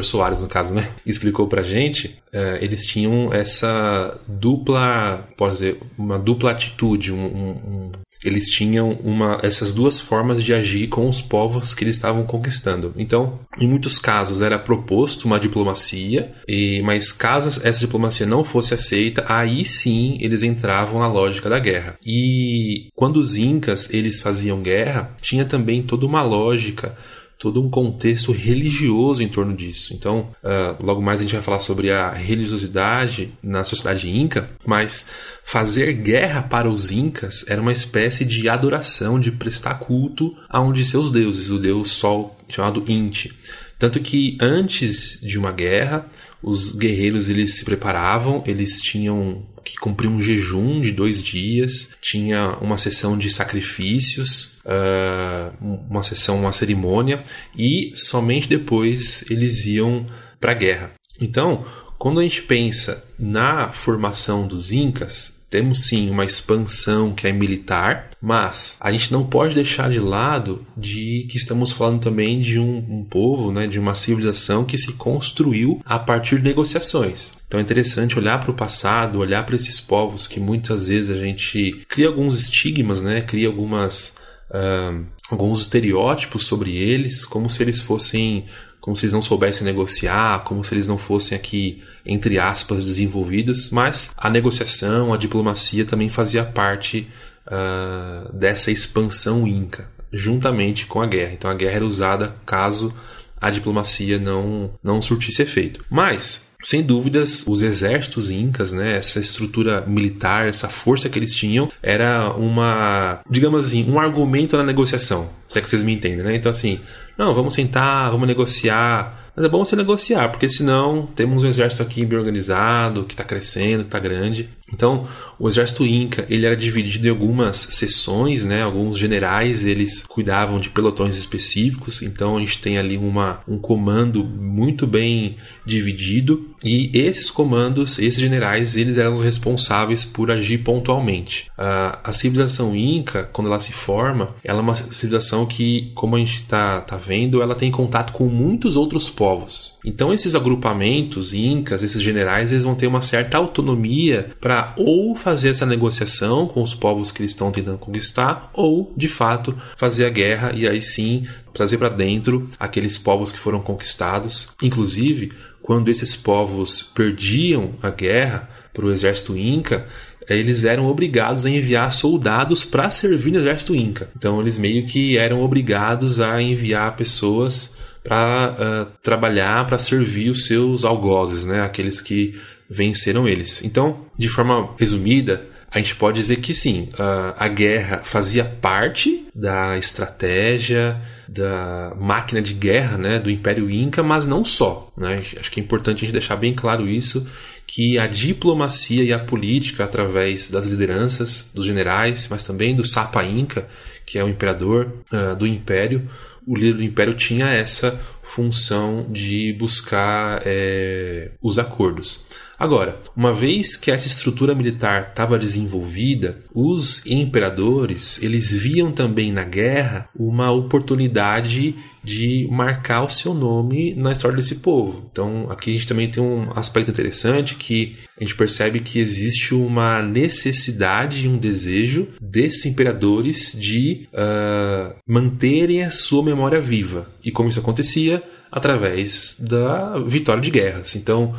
Soares, 0.02 0.42
no 0.42 0.48
caso, 0.48 0.74
né, 0.74 0.90
explicou 1.06 1.46
para 1.46 1.62
gente, 1.62 2.18
é, 2.32 2.58
eles 2.60 2.84
tinham 2.84 3.32
essa 3.32 4.20
dupla, 4.26 5.26
pode 5.36 5.52
dizer, 5.54 5.80
uma 5.96 6.18
dupla 6.18 6.50
atitude, 6.50 7.12
um, 7.12 7.24
um, 7.24 7.92
eles 8.24 8.48
tinham 8.48 8.92
uma, 9.02 9.38
essas 9.42 9.74
duas 9.74 10.00
formas 10.00 10.42
de 10.42 10.54
agir 10.54 10.88
com 10.88 11.08
os 11.08 11.20
povos 11.20 11.74
que 11.74 11.84
eles 11.84 11.96
estavam 11.96 12.24
conquistando. 12.24 12.92
Então, 12.96 13.40
em 13.58 13.68
muitos 13.68 13.98
casos 13.98 14.40
era 14.40 14.58
proposto 14.58 15.24
uma 15.24 15.38
diplomacia, 15.38 16.32
e, 16.48 16.80
mas 16.82 17.12
caso 17.12 17.60
essa 17.62 17.80
diplomacia 17.80 18.26
não 18.26 18.42
fosse 18.42 18.74
aceita, 18.74 19.24
aí 19.28 19.64
sim 19.64 20.16
eles 20.20 20.42
entravam 20.42 21.00
na 21.00 21.06
lógica 21.06 21.48
da 21.48 21.58
guerra. 21.58 21.98
E 22.04 22.88
quando 22.94 23.18
os 23.18 23.36
incas 23.36 23.92
eles 23.92 24.20
faziam 24.20 24.62
guerra, 24.62 25.14
tinha 25.20 25.44
também 25.44 25.82
toda 25.82 26.06
uma 26.06 26.22
lógica 26.22 26.96
todo 27.44 27.60
um 27.60 27.68
contexto 27.68 28.32
religioso 28.32 29.22
em 29.22 29.28
torno 29.28 29.54
disso. 29.54 29.92
Então, 29.92 30.30
uh, 30.42 30.82
logo 30.82 31.02
mais 31.02 31.20
a 31.20 31.24
gente 31.24 31.34
vai 31.34 31.42
falar 31.42 31.58
sobre 31.58 31.90
a 31.90 32.10
religiosidade 32.10 33.34
na 33.42 33.62
sociedade 33.62 34.08
inca, 34.08 34.48
mas 34.64 35.08
fazer 35.44 35.92
guerra 35.92 36.40
para 36.40 36.70
os 36.70 36.90
incas 36.90 37.44
era 37.46 37.60
uma 37.60 37.70
espécie 37.70 38.24
de 38.24 38.48
adoração, 38.48 39.20
de 39.20 39.30
prestar 39.30 39.74
culto 39.74 40.34
a 40.48 40.58
um 40.58 40.72
de 40.72 40.86
seus 40.86 41.12
deuses, 41.12 41.50
o 41.50 41.58
deus 41.58 41.92
Sol, 41.92 42.34
chamado 42.48 42.82
Inti. 42.88 43.30
Tanto 43.78 44.00
que 44.00 44.38
antes 44.40 45.20
de 45.20 45.38
uma 45.38 45.52
guerra, 45.52 46.06
os 46.42 46.72
guerreiros 46.72 47.28
eles 47.28 47.56
se 47.56 47.64
preparavam, 47.66 48.42
eles 48.46 48.80
tinham 48.80 49.42
que 49.64 49.76
cumprir 49.76 50.08
um 50.08 50.20
jejum 50.20 50.80
de 50.80 50.92
dois 50.92 51.22
dias, 51.22 51.90
tinha 52.00 52.56
uma 52.60 52.78
sessão 52.78 53.16
de 53.16 53.30
sacrifícios, 53.30 54.58
uh, 54.64 55.86
uma 55.90 56.02
sessão, 56.02 56.38
uma 56.38 56.52
cerimônia, 56.52 57.22
e 57.56 57.92
somente 57.96 58.48
depois 58.48 59.24
eles 59.30 59.64
iam 59.66 60.06
para 60.40 60.52
a 60.52 60.54
guerra. 60.54 60.92
Então, 61.20 61.64
quando 61.98 62.20
a 62.20 62.22
gente 62.22 62.42
pensa 62.42 63.02
na 63.18 63.72
formação 63.72 64.46
dos 64.46 64.72
Incas, 64.72 65.33
temos 65.54 65.86
sim 65.86 66.10
uma 66.10 66.24
expansão 66.24 67.12
que 67.12 67.28
é 67.28 67.32
militar, 67.32 68.10
mas 68.20 68.76
a 68.80 68.90
gente 68.90 69.12
não 69.12 69.24
pode 69.24 69.54
deixar 69.54 69.88
de 69.88 70.00
lado 70.00 70.66
de 70.76 71.28
que 71.30 71.36
estamos 71.36 71.70
falando 71.70 72.00
também 72.00 72.40
de 72.40 72.58
um, 72.58 72.78
um 72.78 73.04
povo, 73.04 73.52
né, 73.52 73.68
de 73.68 73.78
uma 73.78 73.94
civilização 73.94 74.64
que 74.64 74.76
se 74.76 74.94
construiu 74.94 75.80
a 75.84 75.96
partir 75.96 76.38
de 76.38 76.42
negociações. 76.42 77.34
Então 77.46 77.60
é 77.60 77.62
interessante 77.62 78.18
olhar 78.18 78.40
para 78.40 78.50
o 78.50 78.54
passado, 78.54 79.20
olhar 79.20 79.46
para 79.46 79.54
esses 79.54 79.78
povos 79.78 80.26
que 80.26 80.40
muitas 80.40 80.88
vezes 80.88 81.16
a 81.16 81.20
gente 81.20 81.84
cria 81.88 82.08
alguns 82.08 82.36
estigmas, 82.36 83.00
né, 83.00 83.20
cria 83.20 83.46
algumas 83.46 84.16
uh, 84.50 85.06
alguns 85.30 85.60
estereótipos 85.60 86.48
sobre 86.48 86.76
eles, 86.76 87.24
como 87.24 87.48
se 87.48 87.62
eles 87.62 87.80
fossem 87.80 88.44
como 88.84 88.94
se 88.94 89.06
eles 89.06 89.14
não 89.14 89.22
soubessem 89.22 89.64
negociar, 89.64 90.44
como 90.44 90.62
se 90.62 90.74
eles 90.74 90.86
não 90.86 90.98
fossem 90.98 91.34
aqui, 91.34 91.82
entre 92.04 92.38
aspas, 92.38 92.84
desenvolvidos, 92.84 93.70
mas 93.70 94.10
a 94.14 94.28
negociação, 94.28 95.10
a 95.10 95.16
diplomacia 95.16 95.86
também 95.86 96.10
fazia 96.10 96.44
parte 96.44 97.08
uh, 97.46 98.30
dessa 98.30 98.70
expansão 98.70 99.48
inca, 99.48 99.88
juntamente 100.12 100.84
com 100.84 101.00
a 101.00 101.06
guerra. 101.06 101.32
Então 101.32 101.50
a 101.50 101.54
guerra 101.54 101.76
era 101.76 101.86
usada 101.86 102.36
caso 102.44 102.94
a 103.40 103.48
diplomacia 103.48 104.18
não, 104.18 104.72
não 104.82 105.00
surtisse 105.00 105.40
efeito. 105.40 105.82
Mas 105.88 106.46
sem 106.64 106.82
dúvidas, 106.82 107.44
os 107.46 107.60
exércitos 107.62 108.30
incas, 108.30 108.72
né, 108.72 108.96
essa 108.96 109.20
estrutura 109.20 109.84
militar, 109.86 110.48
essa 110.48 110.66
força 110.66 111.10
que 111.10 111.18
eles 111.18 111.34
tinham, 111.34 111.70
era 111.82 112.34
uma, 112.34 113.20
digamos 113.30 113.66
assim, 113.66 113.88
um 113.90 114.00
argumento 114.00 114.56
na 114.56 114.62
negociação. 114.62 115.28
Se 115.46 115.58
é 115.58 115.62
que 115.62 115.68
vocês 115.68 115.82
me 115.82 115.92
entendem, 115.92 116.24
né? 116.24 116.34
Então, 116.34 116.48
assim, 116.48 116.80
não, 117.16 117.34
vamos 117.34 117.54
sentar, 117.54 118.10
vamos 118.10 118.26
negociar. 118.26 119.24
Mas 119.36 119.44
é 119.44 119.48
bom 119.48 119.64
você 119.64 119.74
negociar, 119.74 120.28
porque 120.30 120.48
senão 120.48 121.02
temos 121.02 121.42
um 121.42 121.46
exército 121.48 121.82
aqui 121.82 122.04
bem 122.04 122.18
organizado, 122.18 123.04
que 123.04 123.14
está 123.14 123.24
crescendo, 123.24 123.82
que 123.82 123.88
está 123.88 123.98
grande. 123.98 124.48
Então, 124.72 125.06
o 125.38 125.46
exército 125.46 125.84
inca, 125.84 126.26
ele 126.28 126.46
era 126.46 126.56
dividido 126.56 127.06
em 127.06 127.10
algumas 127.10 127.56
seções, 127.56 128.44
né? 128.44 128.62
Alguns 128.62 128.98
generais, 128.98 129.64
eles 129.64 130.04
cuidavam 130.04 130.58
de 130.58 130.70
pelotões 130.70 131.16
específicos. 131.16 132.02
Então, 132.02 132.36
a 132.36 132.40
gente 132.40 132.60
tem 132.60 132.78
ali 132.78 132.96
uma, 132.96 133.40
um 133.46 133.58
comando 133.58 134.24
muito 134.24 134.86
bem 134.86 135.36
dividido 135.66 136.54
e 136.64 136.90
esses 136.94 137.30
comandos, 137.30 137.98
esses 137.98 138.18
generais, 138.18 138.74
eles 138.74 138.96
eram 138.96 139.12
os 139.12 139.20
responsáveis 139.20 140.04
por 140.04 140.30
agir 140.30 140.58
pontualmente. 140.58 141.50
A, 141.58 141.98
a 142.02 142.12
civilização 142.12 142.74
inca, 142.74 143.28
quando 143.32 143.48
ela 143.48 143.60
se 143.60 143.72
forma, 143.72 144.34
ela 144.42 144.60
é 144.60 144.62
uma 144.62 144.74
civilização 144.74 145.44
que, 145.44 145.92
como 145.94 146.16
a 146.16 146.18
gente 146.18 146.36
está 146.36 146.80
tá 146.80 146.96
vendo, 146.96 147.42
ela 147.42 147.54
tem 147.54 147.70
contato 147.70 148.14
com 148.14 148.24
muitos 148.24 148.76
outros 148.76 149.10
povos. 149.10 149.73
Então, 149.84 150.12
esses 150.12 150.34
agrupamentos 150.34 151.34
incas, 151.34 151.82
esses 151.82 152.02
generais, 152.02 152.50
eles 152.50 152.64
vão 152.64 152.74
ter 152.74 152.86
uma 152.86 153.02
certa 153.02 153.36
autonomia 153.36 154.30
para 154.40 154.74
ou 154.78 155.14
fazer 155.14 155.50
essa 155.50 155.66
negociação 155.66 156.46
com 156.46 156.62
os 156.62 156.74
povos 156.74 157.12
que 157.12 157.20
eles 157.20 157.32
estão 157.32 157.50
tentando 157.50 157.78
conquistar, 157.78 158.50
ou, 158.54 158.92
de 158.96 159.08
fato, 159.08 159.54
fazer 159.76 160.06
a 160.06 160.10
guerra 160.10 160.52
e 160.54 160.66
aí 160.66 160.80
sim 160.80 161.26
trazer 161.52 161.76
para 161.76 161.90
dentro 161.90 162.48
aqueles 162.58 162.96
povos 162.96 163.30
que 163.30 163.38
foram 163.38 163.60
conquistados. 163.60 164.54
Inclusive, 164.62 165.30
quando 165.62 165.90
esses 165.90 166.16
povos 166.16 166.82
perdiam 166.82 167.74
a 167.82 167.90
guerra 167.90 168.48
para 168.72 168.86
o 168.86 168.90
exército 168.90 169.36
inca, 169.36 169.86
eles 170.28 170.64
eram 170.64 170.86
obrigados 170.86 171.44
a 171.46 171.50
enviar 171.50 171.90
soldados 171.90 172.64
para 172.64 172.90
servir 172.90 173.30
no 173.30 173.40
exército 173.40 173.74
inca. 173.74 174.08
Então 174.16 174.40
eles 174.40 174.58
meio 174.58 174.84
que 174.84 175.16
eram 175.16 175.42
obrigados 175.42 176.20
a 176.20 176.40
enviar 176.40 176.96
pessoas 176.96 177.72
para 178.04 178.54
uh, 178.54 178.98
trabalhar, 179.02 179.66
para 179.66 179.78
servir 179.78 180.30
os 180.30 180.44
seus 180.44 180.84
algozes, 180.84 181.46
né? 181.46 181.62
aqueles 181.62 182.02
que 182.02 182.38
venceram 182.68 183.26
eles. 183.26 183.64
Então, 183.64 184.04
de 184.16 184.28
forma 184.28 184.74
resumida, 184.78 185.46
a 185.70 185.78
gente 185.78 185.96
pode 185.96 186.20
dizer 186.20 186.36
que 186.36 186.54
sim, 186.54 186.88
a, 186.96 187.34
a 187.36 187.48
guerra 187.48 188.02
fazia 188.04 188.44
parte 188.44 189.26
da 189.34 189.76
estratégia, 189.76 191.00
da 191.26 191.92
máquina 191.98 192.40
de 192.40 192.54
guerra 192.54 192.96
né, 192.96 193.18
do 193.18 193.28
Império 193.28 193.68
Inca, 193.68 194.00
mas 194.00 194.24
não 194.24 194.44
só. 194.44 194.92
Né? 194.96 195.20
Acho 195.36 195.50
que 195.50 195.58
é 195.58 195.62
importante 195.62 195.98
a 195.98 196.00
gente 196.02 196.12
deixar 196.12 196.36
bem 196.36 196.54
claro 196.54 196.88
isso, 196.88 197.26
que 197.66 197.98
a 197.98 198.06
diplomacia 198.06 199.02
e 199.02 199.12
a 199.12 199.18
política, 199.18 199.82
através 199.82 200.48
das 200.48 200.66
lideranças, 200.66 201.50
dos 201.52 201.66
generais, 201.66 202.28
mas 202.30 202.44
também 202.44 202.76
do 202.76 202.86
Sapa 202.86 203.24
Inca, 203.24 203.66
que 204.06 204.16
é 204.16 204.22
o 204.22 204.28
imperador 204.28 204.92
uh, 205.12 205.34
do 205.34 205.44
Império, 205.46 206.08
o 206.46 206.56
líder 206.56 206.74
do 206.74 206.82
Império 206.82 207.14
tinha 207.14 207.46
essa 207.46 207.98
função 208.22 209.06
de 209.10 209.52
buscar 209.54 210.42
é, 210.44 211.30
os 211.42 211.58
acordos. 211.58 212.24
Agora, 212.58 213.00
uma 213.16 213.32
vez 213.32 213.76
que 213.76 213.90
essa 213.90 214.06
estrutura 214.06 214.54
militar 214.54 215.08
estava 215.08 215.38
desenvolvida, 215.38 216.38
os 216.54 217.04
imperadores 217.06 218.22
eles 218.22 218.52
viam 218.52 218.92
também 218.92 219.32
na 219.32 219.44
guerra 219.44 220.08
uma 220.16 220.50
oportunidade 220.50 221.74
de 222.02 222.46
marcar 222.50 223.02
o 223.02 223.08
seu 223.08 223.32
nome 223.32 223.94
na 223.94 224.12
história 224.12 224.36
desse 224.36 224.56
povo. 224.56 225.08
Então, 225.10 225.46
aqui 225.50 225.70
a 225.70 225.72
gente 225.72 225.86
também 225.86 226.08
tem 226.08 226.22
um 226.22 226.50
aspecto 226.54 226.90
interessante 226.90 227.54
que 227.54 227.96
a 228.20 228.22
gente 228.22 228.36
percebe 228.36 228.80
que 228.80 228.98
existe 228.98 229.54
uma 229.54 230.02
necessidade 230.02 231.24
e 231.24 231.28
um 231.28 231.38
desejo 231.38 232.08
desses 232.20 232.66
imperadores 232.66 233.56
de 233.58 234.06
uh, 234.12 234.94
manterem 235.08 235.82
a 235.82 235.90
sua 235.90 236.22
memória 236.22 236.60
viva. 236.60 237.08
E 237.24 237.30
como 237.30 237.48
isso 237.48 237.58
acontecia? 237.58 238.22
Através 238.52 239.36
da 239.40 239.98
vitória 239.98 240.42
de 240.42 240.50
guerras. 240.50 240.94
Então, 240.94 241.34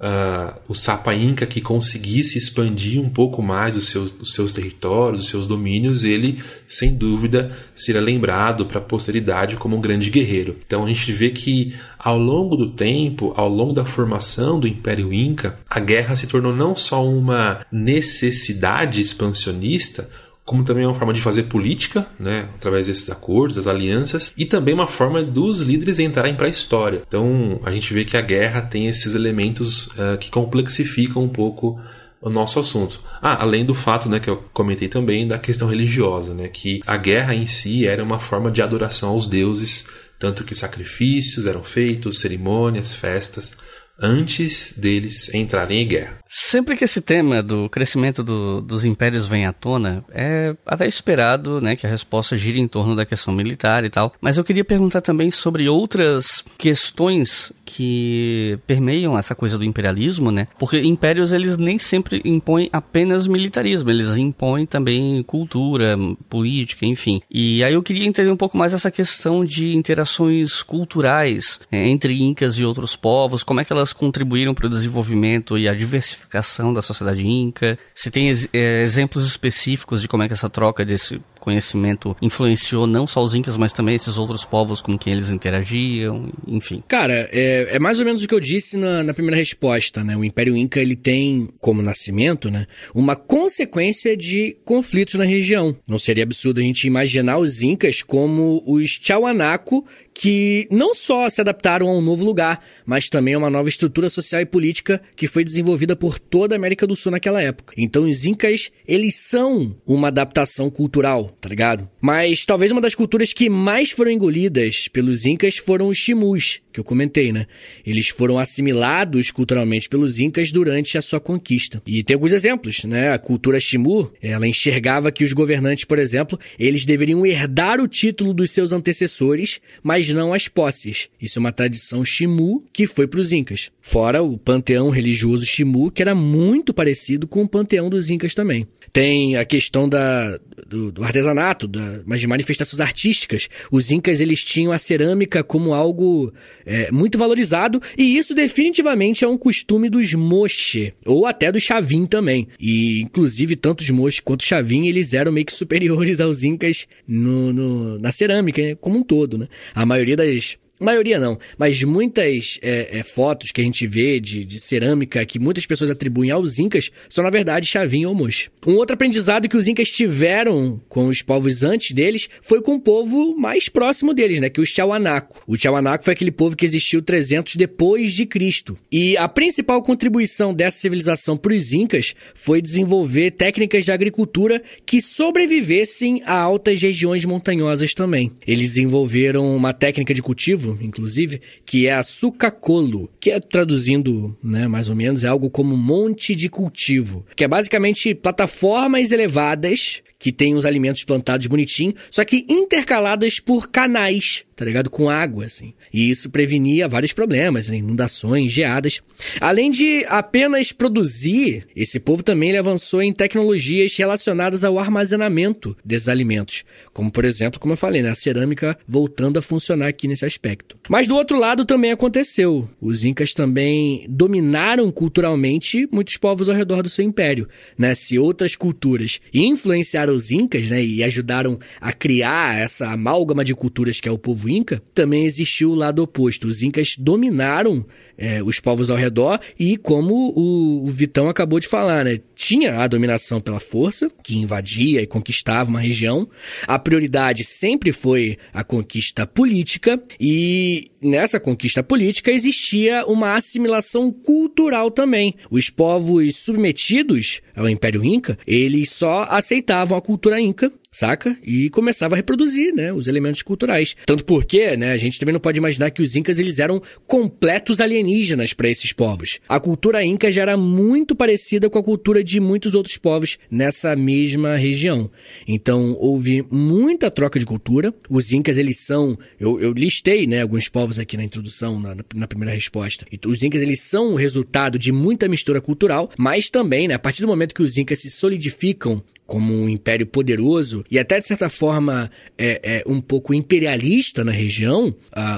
uh, 0.00 0.58
o 0.68 0.74
Sapa 0.74 1.14
Inca 1.14 1.46
que 1.46 1.60
conseguisse 1.60 2.38
expandir 2.38 3.00
um 3.00 3.08
pouco 3.08 3.42
mais 3.42 3.76
os 3.76 3.88
seus, 3.88 4.14
os 4.20 4.32
seus 4.32 4.52
territórios, 4.52 5.22
os 5.22 5.28
seus 5.28 5.46
domínios, 5.46 6.04
ele, 6.04 6.42
sem 6.66 6.94
dúvida, 6.94 7.50
será 7.74 8.00
lembrado 8.00 8.66
para 8.66 8.78
a 8.78 8.82
posteridade 8.82 9.56
como 9.56 9.76
um 9.76 9.80
grande 9.80 10.10
guerreiro. 10.10 10.56
Então 10.66 10.84
a 10.84 10.88
gente 10.88 11.12
vê 11.12 11.30
que 11.30 11.74
ao 11.98 12.18
longo 12.18 12.56
do 12.56 12.70
tempo, 12.70 13.32
ao 13.36 13.48
longo 13.48 13.72
da 13.72 13.84
formação 13.84 14.58
do 14.58 14.68
Império 14.68 15.12
Inca, 15.12 15.58
a 15.68 15.80
guerra 15.80 16.14
se 16.14 16.26
tornou 16.26 16.54
não 16.54 16.76
só 16.76 17.04
uma 17.04 17.66
necessidade 17.72 19.00
expansionista, 19.00 20.08
como 20.48 20.64
também 20.64 20.84
é 20.84 20.86
uma 20.86 20.94
forma 20.94 21.12
de 21.12 21.20
fazer 21.20 21.42
política, 21.42 22.06
né, 22.18 22.48
através 22.54 22.86
desses 22.86 23.10
acordos, 23.10 23.56
das 23.56 23.66
alianças, 23.66 24.32
e 24.34 24.46
também 24.46 24.72
uma 24.72 24.86
forma 24.86 25.22
dos 25.22 25.60
líderes 25.60 25.98
entrarem 25.98 26.34
para 26.34 26.46
a 26.46 26.50
história. 26.50 27.02
Então, 27.06 27.60
a 27.62 27.70
gente 27.70 27.92
vê 27.92 28.02
que 28.02 28.16
a 28.16 28.22
guerra 28.22 28.62
tem 28.62 28.86
esses 28.86 29.14
elementos 29.14 29.88
uh, 29.88 30.16
que 30.18 30.30
complexificam 30.30 31.22
um 31.22 31.28
pouco 31.28 31.78
o 32.18 32.30
nosso 32.30 32.58
assunto. 32.58 32.98
Ah, 33.20 33.42
além 33.42 33.62
do 33.62 33.74
fato, 33.74 34.08
né, 34.08 34.18
que 34.18 34.30
eu 34.30 34.42
comentei 34.54 34.88
também 34.88 35.28
da 35.28 35.38
questão 35.38 35.68
religiosa, 35.68 36.32
né, 36.32 36.48
que 36.48 36.80
a 36.86 36.96
guerra 36.96 37.34
em 37.34 37.46
si 37.46 37.86
era 37.86 38.02
uma 38.02 38.18
forma 38.18 38.50
de 38.50 38.62
adoração 38.62 39.10
aos 39.10 39.28
deuses, 39.28 39.84
tanto 40.18 40.44
que 40.44 40.54
sacrifícios 40.54 41.44
eram 41.44 41.62
feitos, 41.62 42.20
cerimônias, 42.20 42.90
festas, 42.94 43.54
antes 44.00 44.72
deles 44.76 45.32
entrarem 45.34 45.82
em 45.82 45.88
guerra. 45.88 46.18
Sempre 46.28 46.76
que 46.76 46.84
esse 46.84 47.00
tema 47.00 47.42
do 47.42 47.68
crescimento 47.68 48.22
do, 48.22 48.60
dos 48.60 48.84
impérios 48.84 49.26
vem 49.26 49.46
à 49.46 49.52
tona, 49.52 50.04
é 50.10 50.54
até 50.66 50.86
esperado 50.86 51.60
né, 51.60 51.74
que 51.74 51.86
a 51.86 51.90
resposta 51.90 52.36
gire 52.36 52.60
em 52.60 52.68
torno 52.68 52.94
da 52.94 53.06
questão 53.06 53.32
militar 53.34 53.84
e 53.84 53.90
tal. 53.90 54.12
Mas 54.20 54.36
eu 54.36 54.44
queria 54.44 54.64
perguntar 54.64 55.00
também 55.00 55.30
sobre 55.30 55.68
outras 55.68 56.44
questões 56.58 57.50
que 57.70 58.58
permeiam 58.66 59.18
essa 59.18 59.34
coisa 59.34 59.58
do 59.58 59.64
imperialismo, 59.64 60.30
né? 60.30 60.48
Porque 60.58 60.80
impérios 60.80 61.34
eles 61.34 61.58
nem 61.58 61.78
sempre 61.78 62.22
impõem 62.24 62.70
apenas 62.72 63.26
militarismo, 63.26 63.90
eles 63.90 64.16
impõem 64.16 64.64
também 64.64 65.22
cultura, 65.22 65.98
política, 66.30 66.86
enfim. 66.86 67.20
E 67.30 67.62
aí 67.62 67.74
eu 67.74 67.82
queria 67.82 68.06
entender 68.06 68.30
um 68.30 68.36
pouco 68.36 68.56
mais 68.56 68.72
essa 68.72 68.90
questão 68.90 69.44
de 69.44 69.76
interações 69.76 70.62
culturais 70.62 71.60
é, 71.70 71.86
entre 71.86 72.22
incas 72.22 72.54
e 72.54 72.64
outros 72.64 72.96
povos, 72.96 73.42
como 73.42 73.60
é 73.60 73.64
que 73.64 73.72
elas 73.72 73.92
contribuíram 73.92 74.54
para 74.54 74.66
o 74.66 74.70
desenvolvimento 74.70 75.58
e 75.58 75.68
a 75.68 75.74
diversificação 75.74 76.38
diversificação 76.38 76.72
da 76.72 76.82
sociedade 76.82 77.26
inca? 77.26 77.78
Se 77.94 78.10
tem 78.10 78.30
é, 78.52 78.82
exemplos 78.82 79.26
específicos 79.26 80.00
de 80.00 80.08
como 80.08 80.22
é 80.22 80.26
que 80.26 80.32
essa 80.32 80.48
troca 80.48 80.84
desse 80.84 81.20
conhecimento 81.38 82.16
influenciou 82.20 82.86
não 82.86 83.06
só 83.06 83.22
os 83.22 83.34
incas, 83.34 83.56
mas 83.56 83.72
também 83.72 83.94
esses 83.94 84.18
outros 84.18 84.44
povos 84.44 84.80
com 84.80 84.98
quem 84.98 85.12
eles 85.12 85.28
interagiam, 85.28 86.30
enfim. 86.46 86.82
Cara, 86.86 87.28
é, 87.32 87.76
é 87.76 87.78
mais 87.78 87.98
ou 88.00 88.06
menos 88.06 88.22
o 88.22 88.28
que 88.28 88.34
eu 88.34 88.40
disse 88.40 88.76
na, 88.76 89.02
na, 89.02 89.14
primeira 89.14 89.36
resposta, 89.36 90.02
né? 90.04 90.16
O 90.16 90.24
Império 90.24 90.56
Inca, 90.56 90.80
ele 90.80 90.96
tem, 90.96 91.48
como 91.60 91.82
nascimento, 91.82 92.50
né? 92.50 92.66
Uma 92.94 93.16
consequência 93.16 94.16
de 94.16 94.56
conflitos 94.64 95.14
na 95.14 95.24
região. 95.24 95.76
Não 95.86 95.98
seria 95.98 96.24
absurdo 96.24 96.60
a 96.60 96.62
gente 96.62 96.86
imaginar 96.86 97.38
os 97.38 97.62
incas 97.62 98.02
como 98.02 98.62
os 98.66 98.98
Tiahuanaco, 98.98 99.84
que 100.18 100.66
não 100.68 100.96
só 100.96 101.30
se 101.30 101.40
adaptaram 101.40 101.88
a 101.88 101.96
um 101.96 102.00
novo 102.00 102.24
lugar, 102.24 102.60
mas 102.84 103.08
também 103.08 103.34
a 103.34 103.38
uma 103.38 103.48
nova 103.48 103.68
estrutura 103.68 104.10
social 104.10 104.40
e 104.40 104.46
política 104.46 105.00
que 105.14 105.28
foi 105.28 105.44
desenvolvida 105.44 105.94
por 105.94 106.18
toda 106.18 106.56
a 106.56 106.58
América 106.58 106.88
do 106.88 106.96
Sul 106.96 107.12
naquela 107.12 107.40
época. 107.40 107.72
Então 107.76 108.02
os 108.02 108.24
incas, 108.24 108.72
eles 108.86 109.14
são 109.14 109.76
uma 109.86 110.08
adaptação 110.08 110.68
cultural, 110.70 111.30
tá 111.40 111.48
ligado? 111.48 111.88
Mas 112.00 112.44
talvez 112.44 112.72
uma 112.72 112.80
das 112.80 112.96
culturas 112.96 113.32
que 113.32 113.48
mais 113.48 113.92
foram 113.92 114.10
engolidas 114.10 114.88
pelos 114.88 115.24
incas 115.24 115.56
foram 115.56 115.86
os 115.86 115.98
chimus, 115.98 116.62
que 116.78 116.80
eu 116.80 116.84
comentei, 116.84 117.32
né? 117.32 117.46
Eles 117.86 118.08
foram 118.08 118.38
assimilados 118.38 119.30
culturalmente 119.30 119.88
pelos 119.88 120.18
incas 120.18 120.50
durante 120.50 120.96
a 120.96 121.02
sua 121.02 121.20
conquista. 121.20 121.82
E 121.86 122.02
tem 122.02 122.14
alguns 122.14 122.32
exemplos, 122.32 122.84
né? 122.84 123.12
A 123.12 123.18
cultura 123.18 123.60
chimu, 123.60 124.10
ela 124.22 124.46
enxergava 124.46 125.12
que 125.12 125.24
os 125.24 125.32
governantes, 125.32 125.84
por 125.84 125.98
exemplo, 125.98 126.38
eles 126.58 126.84
deveriam 126.84 127.24
herdar 127.26 127.80
o 127.80 127.86
título 127.86 128.32
dos 128.32 128.50
seus 128.50 128.72
antecessores, 128.72 129.60
mas 129.82 129.98
mas 129.98 130.14
não 130.14 130.32
as 130.32 130.46
posses. 130.46 131.08
Isso 131.20 131.38
é 131.38 131.40
uma 131.40 131.50
tradição 131.50 132.04
Shimu 132.04 132.62
que 132.72 132.86
foi 132.86 133.08
para 133.08 133.18
os 133.18 133.32
Incas. 133.32 133.70
Fora 133.80 134.22
o 134.22 134.38
panteão 134.38 134.90
religioso 134.90 135.44
Shimu, 135.44 135.90
que 135.90 136.00
era 136.00 136.14
muito 136.14 136.72
parecido 136.72 137.26
com 137.26 137.42
o 137.42 137.48
panteão 137.48 137.90
dos 137.90 138.08
Incas 138.10 138.34
também. 138.34 138.66
Tem 138.92 139.36
a 139.36 139.44
questão 139.44 139.88
da, 139.88 140.38
do, 140.66 140.92
do 140.92 141.04
artesanato, 141.04 141.66
da, 141.66 142.00
mas 142.06 142.20
de 142.20 142.26
manifestações 142.26 142.80
artísticas. 142.80 143.48
Os 143.70 143.90
Incas 143.90 144.20
eles 144.20 144.44
tinham 144.44 144.72
a 144.72 144.78
cerâmica 144.78 145.42
como 145.42 145.74
algo 145.74 146.32
é, 146.68 146.92
muito 146.92 147.16
valorizado 147.16 147.80
e 147.96 148.18
isso 148.18 148.34
definitivamente 148.34 149.24
é 149.24 149.28
um 149.28 149.38
costume 149.38 149.88
dos 149.88 150.12
Moche, 150.12 150.92
ou 151.06 151.24
até 151.24 151.50
do 151.50 151.58
Chavin 151.58 152.06
também. 152.06 152.46
E 152.60 153.00
inclusive 153.00 153.56
tanto 153.56 153.80
os 153.80 153.90
Moche 153.90 154.20
quanto 154.20 154.42
os 154.42 154.46
Chavin 154.46 154.86
eles 154.86 155.14
eram 155.14 155.32
meio 155.32 155.46
que 155.46 155.52
superiores 155.52 156.20
aos 156.20 156.44
Incas 156.44 156.86
no, 157.06 157.52
no, 157.52 157.98
na 157.98 158.12
cerâmica 158.12 158.76
como 158.80 158.98
um 158.98 159.02
todo, 159.02 159.38
né? 159.38 159.48
A 159.74 159.86
maioria 159.86 160.16
das 160.16 160.58
maioria 160.84 161.18
não, 161.18 161.38
mas 161.56 161.82
muitas 161.82 162.58
é, 162.62 162.98
é, 162.98 163.02
fotos 163.02 163.50
que 163.50 163.60
a 163.60 163.64
gente 163.64 163.86
vê 163.86 164.20
de, 164.20 164.44
de, 164.44 164.60
cerâmica 164.60 165.24
que 165.26 165.38
muitas 165.38 165.66
pessoas 165.66 165.90
atribuem 165.90 166.30
aos 166.30 166.58
Incas 166.58 166.90
são, 167.08 167.24
na 167.24 167.30
verdade, 167.30 167.66
chavinho 167.66 168.08
ou 168.08 168.14
mocho. 168.14 168.50
Um 168.66 168.74
outro 168.74 168.94
aprendizado 168.94 169.48
que 169.48 169.56
os 169.56 169.66
Incas 169.66 169.90
tiveram 169.90 170.80
com 170.88 171.08
os 171.08 171.22
povos 171.22 171.62
antes 171.62 171.92
deles 171.92 172.28
foi 172.42 172.62
com 172.62 172.74
o 172.74 172.80
povo 172.80 173.36
mais 173.36 173.68
próximo 173.68 174.14
deles, 174.14 174.40
né? 174.40 174.48
Que 174.48 174.60
é 174.60 174.62
o 174.62 174.66
Tiahuanaco. 174.66 175.42
O 175.46 175.56
Tiahuanaco 175.56 176.04
foi 176.04 176.12
aquele 176.12 176.30
povo 176.30 176.56
que 176.56 176.64
existiu 176.64 177.02
300 177.02 177.56
depois 177.56 178.12
de 178.12 178.26
Cristo. 178.26 178.76
E 178.90 179.16
a 179.16 179.28
principal 179.28 179.82
contribuição 179.82 180.54
dessa 180.54 180.78
civilização 180.78 181.36
para 181.36 181.54
os 181.54 181.72
Incas 181.72 182.14
foi 182.34 182.60
desenvolver 182.62 183.32
técnicas 183.32 183.84
de 183.84 183.92
agricultura 183.92 184.62
que 184.84 185.00
sobrevivessem 185.00 186.22
a 186.24 186.34
altas 186.34 186.80
regiões 186.80 187.24
montanhosas 187.24 187.94
também. 187.94 188.32
Eles 188.46 188.70
desenvolveram 188.70 189.56
uma 189.56 189.72
técnica 189.72 190.14
de 190.14 190.22
cultivo 190.22 190.67
inclusive, 190.80 191.40
que 191.64 191.86
é 191.86 191.94
a 191.94 192.02
sucacolo, 192.02 193.10
que 193.20 193.30
é 193.30 193.40
traduzindo, 193.40 194.36
né, 194.42 194.66
mais 194.66 194.88
ou 194.88 194.96
menos, 194.96 195.24
é 195.24 195.28
algo 195.28 195.50
como 195.50 195.76
monte 195.76 196.34
de 196.34 196.48
cultivo, 196.48 197.24
que 197.36 197.44
é 197.44 197.48
basicamente 197.48 198.14
plataformas 198.14 199.12
elevadas 199.12 200.02
que 200.18 200.32
tem 200.32 200.54
os 200.54 200.66
alimentos 200.66 201.04
plantados 201.04 201.46
bonitinho, 201.46 201.94
só 202.10 202.24
que 202.24 202.44
intercaladas 202.48 203.38
por 203.38 203.68
canais, 203.68 204.44
tá 204.56 204.64
ligado? 204.64 204.90
Com 204.90 205.08
água, 205.08 205.44
assim. 205.44 205.72
E 205.92 206.10
isso 206.10 206.28
prevenia 206.28 206.88
vários 206.88 207.12
problemas, 207.12 207.68
né? 207.68 207.76
inundações, 207.76 208.50
geadas. 208.50 209.00
Além 209.40 209.70
de 209.70 210.04
apenas 210.08 210.72
produzir, 210.72 211.66
esse 211.76 212.00
povo 212.00 212.22
também 212.22 212.56
avançou 212.56 213.00
em 213.00 213.12
tecnologias 213.12 213.96
relacionadas 213.96 214.64
ao 214.64 214.78
armazenamento 214.78 215.76
desses 215.84 216.08
alimentos. 216.08 216.64
Como, 216.92 217.12
por 217.12 217.24
exemplo, 217.24 217.60
como 217.60 217.74
eu 217.74 217.76
falei, 217.76 218.02
né? 218.02 218.10
a 218.10 218.14
cerâmica 218.14 218.76
voltando 218.86 219.38
a 219.38 219.42
funcionar 219.42 219.86
aqui 219.86 220.08
nesse 220.08 220.26
aspecto. 220.26 220.76
Mas 220.88 221.06
do 221.06 221.14
outro 221.14 221.38
lado 221.38 221.64
também 221.64 221.92
aconteceu. 221.92 222.68
Os 222.80 223.04
incas 223.04 223.32
também 223.32 224.04
dominaram 224.08 224.90
culturalmente 224.90 225.88
muitos 225.92 226.16
povos 226.16 226.48
ao 226.48 226.56
redor 226.56 226.82
do 226.82 226.88
seu 226.88 227.04
império. 227.04 227.48
Né? 227.76 227.94
Se 227.94 228.18
outras 228.18 228.56
culturas 228.56 229.20
influenciaram 229.32 230.07
os 230.12 230.30
incas, 230.30 230.70
né, 230.70 230.82
e 230.82 231.02
ajudaram 231.02 231.58
a 231.80 231.92
criar 231.92 232.58
essa 232.58 232.88
amálgama 232.88 233.44
de 233.44 233.54
culturas 233.54 234.00
que 234.00 234.08
é 234.08 234.12
o 234.12 234.18
povo 234.18 234.48
inca, 234.48 234.82
também 234.94 235.24
existiu 235.24 235.70
o 235.70 235.74
lado 235.74 236.02
oposto. 236.02 236.48
Os 236.48 236.62
incas 236.62 236.96
dominaram 236.98 237.84
é, 238.18 238.42
os 238.42 238.58
povos 238.58 238.90
ao 238.90 238.96
redor 238.96 239.40
e 239.58 239.76
como 239.76 240.32
o, 240.36 240.84
o, 240.84 240.90
Vitão 240.90 241.28
acabou 241.28 241.60
de 241.60 241.68
falar, 241.68 242.04
né, 242.04 242.20
tinha 242.34 242.80
a 242.80 242.86
dominação 242.88 243.40
pela 243.40 243.60
força, 243.60 244.10
que 244.24 244.36
invadia 244.36 245.00
e 245.00 245.06
conquistava 245.06 245.70
uma 245.70 245.80
região. 245.80 246.28
A 246.66 246.78
prioridade 246.78 247.44
sempre 247.44 247.92
foi 247.92 248.36
a 248.52 248.64
conquista 248.64 249.26
política 249.26 250.02
e 250.20 250.90
nessa 251.02 251.38
conquista 251.38 251.82
política 251.82 252.30
existia 252.30 253.06
uma 253.06 253.36
assimilação 253.36 254.10
cultural 254.10 254.90
também. 254.90 255.34
Os 255.50 255.70
povos 255.70 256.36
submetidos 256.36 257.40
ao 257.54 257.68
Império 257.68 258.04
Inca, 258.04 258.38
eles 258.46 258.90
só 258.90 259.26
aceitavam 259.30 259.96
a 259.96 260.02
cultura 260.02 260.40
inca 260.40 260.72
saca? 260.98 261.36
E 261.44 261.70
começava 261.70 262.14
a 262.14 262.16
reproduzir, 262.16 262.74
né, 262.74 262.92
os 262.92 263.06
elementos 263.06 263.42
culturais. 263.42 263.96
Tanto 264.04 264.24
porque, 264.24 264.76
né, 264.76 264.92
a 264.92 264.96
gente 264.96 265.18
também 265.18 265.32
não 265.32 265.40
pode 265.40 265.58
imaginar 265.58 265.90
que 265.90 266.02
os 266.02 266.16
incas 266.16 266.38
eles 266.38 266.58
eram 266.58 266.82
completos 267.06 267.80
alienígenas 267.80 268.52
para 268.52 268.68
esses 268.68 268.92
povos. 268.92 269.38
A 269.48 269.60
cultura 269.60 270.04
inca 270.04 270.32
já 270.32 270.42
era 270.42 270.56
muito 270.56 271.14
parecida 271.14 271.70
com 271.70 271.78
a 271.78 271.82
cultura 271.82 272.24
de 272.24 272.40
muitos 272.40 272.74
outros 272.74 272.96
povos 272.96 273.38
nessa 273.50 273.94
mesma 273.94 274.56
região. 274.56 275.10
Então, 275.46 275.96
houve 276.00 276.44
muita 276.50 277.10
troca 277.10 277.38
de 277.38 277.46
cultura. 277.46 277.94
Os 278.10 278.32
incas 278.32 278.58
eles 278.58 278.78
são, 278.78 279.16
eu, 279.38 279.60
eu 279.60 279.72
listei, 279.72 280.26
né, 280.26 280.42
alguns 280.42 280.68
povos 280.68 280.98
aqui 280.98 281.16
na 281.16 281.24
introdução, 281.24 281.78
na, 281.78 281.96
na 282.14 282.26
primeira 282.26 282.52
resposta. 282.52 283.06
E 283.12 283.18
os 283.26 283.42
incas 283.42 283.62
eles 283.62 283.80
são 283.80 284.12
o 284.12 284.16
resultado 284.16 284.78
de 284.78 284.90
muita 284.90 285.28
mistura 285.28 285.60
cultural, 285.60 286.10
mas 286.18 286.50
também, 286.50 286.88
né, 286.88 286.94
a 286.94 286.98
partir 286.98 287.22
do 287.22 287.28
momento 287.28 287.54
que 287.54 287.62
os 287.62 287.78
incas 287.78 288.00
se 288.00 288.10
solidificam 288.10 289.02
como 289.28 289.52
um 289.52 289.68
império 289.68 290.06
poderoso 290.06 290.82
e 290.90 290.98
até 290.98 291.20
de 291.20 291.26
certa 291.26 291.50
forma 291.50 292.10
é, 292.38 292.80
é 292.80 292.90
um 292.90 292.98
pouco 292.98 293.34
imperialista 293.34 294.24
na 294.24 294.32
região, 294.32 294.88
uh, 294.88 294.94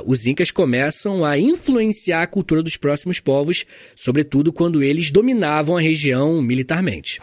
os 0.06 0.28
incas 0.28 0.52
começam 0.52 1.24
a 1.24 1.36
influenciar 1.36 2.22
a 2.22 2.26
cultura 2.26 2.62
dos 2.62 2.76
próximos 2.76 3.18
povos, 3.18 3.66
sobretudo 3.96 4.52
quando 4.52 4.80
eles 4.80 5.10
dominavam 5.10 5.76
a 5.76 5.80
região 5.80 6.40
militarmente. 6.40 7.20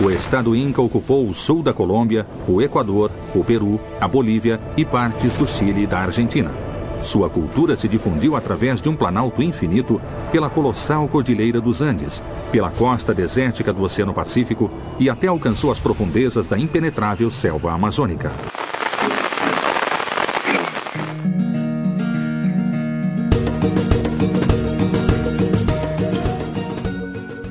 O 0.00 0.10
Estado 0.10 0.54
Inca 0.54 0.80
ocupou 0.80 1.28
o 1.28 1.34
sul 1.34 1.62
da 1.62 1.72
Colômbia, 1.72 2.24
o 2.46 2.62
Equador, 2.62 3.10
o 3.34 3.42
Peru, 3.42 3.80
a 4.00 4.06
Bolívia 4.06 4.60
e 4.76 4.84
partes 4.84 5.34
do 5.34 5.46
Chile 5.46 5.82
e 5.82 5.86
da 5.86 5.98
Argentina. 5.98 6.63
Sua 7.04 7.28
cultura 7.28 7.76
se 7.76 7.86
difundiu 7.86 8.34
através 8.34 8.80
de 8.80 8.88
um 8.88 8.96
planalto 8.96 9.42
infinito 9.42 10.00
pela 10.32 10.48
colossal 10.48 11.06
Cordilheira 11.06 11.60
dos 11.60 11.82
Andes, 11.82 12.22
pela 12.50 12.70
costa 12.70 13.14
desértica 13.14 13.74
do 13.74 13.82
Oceano 13.82 14.14
Pacífico 14.14 14.70
e 14.98 15.10
até 15.10 15.26
alcançou 15.26 15.70
as 15.70 15.78
profundezas 15.78 16.46
da 16.46 16.58
impenetrável 16.58 17.30
selva 17.30 17.72
amazônica. 17.72 18.32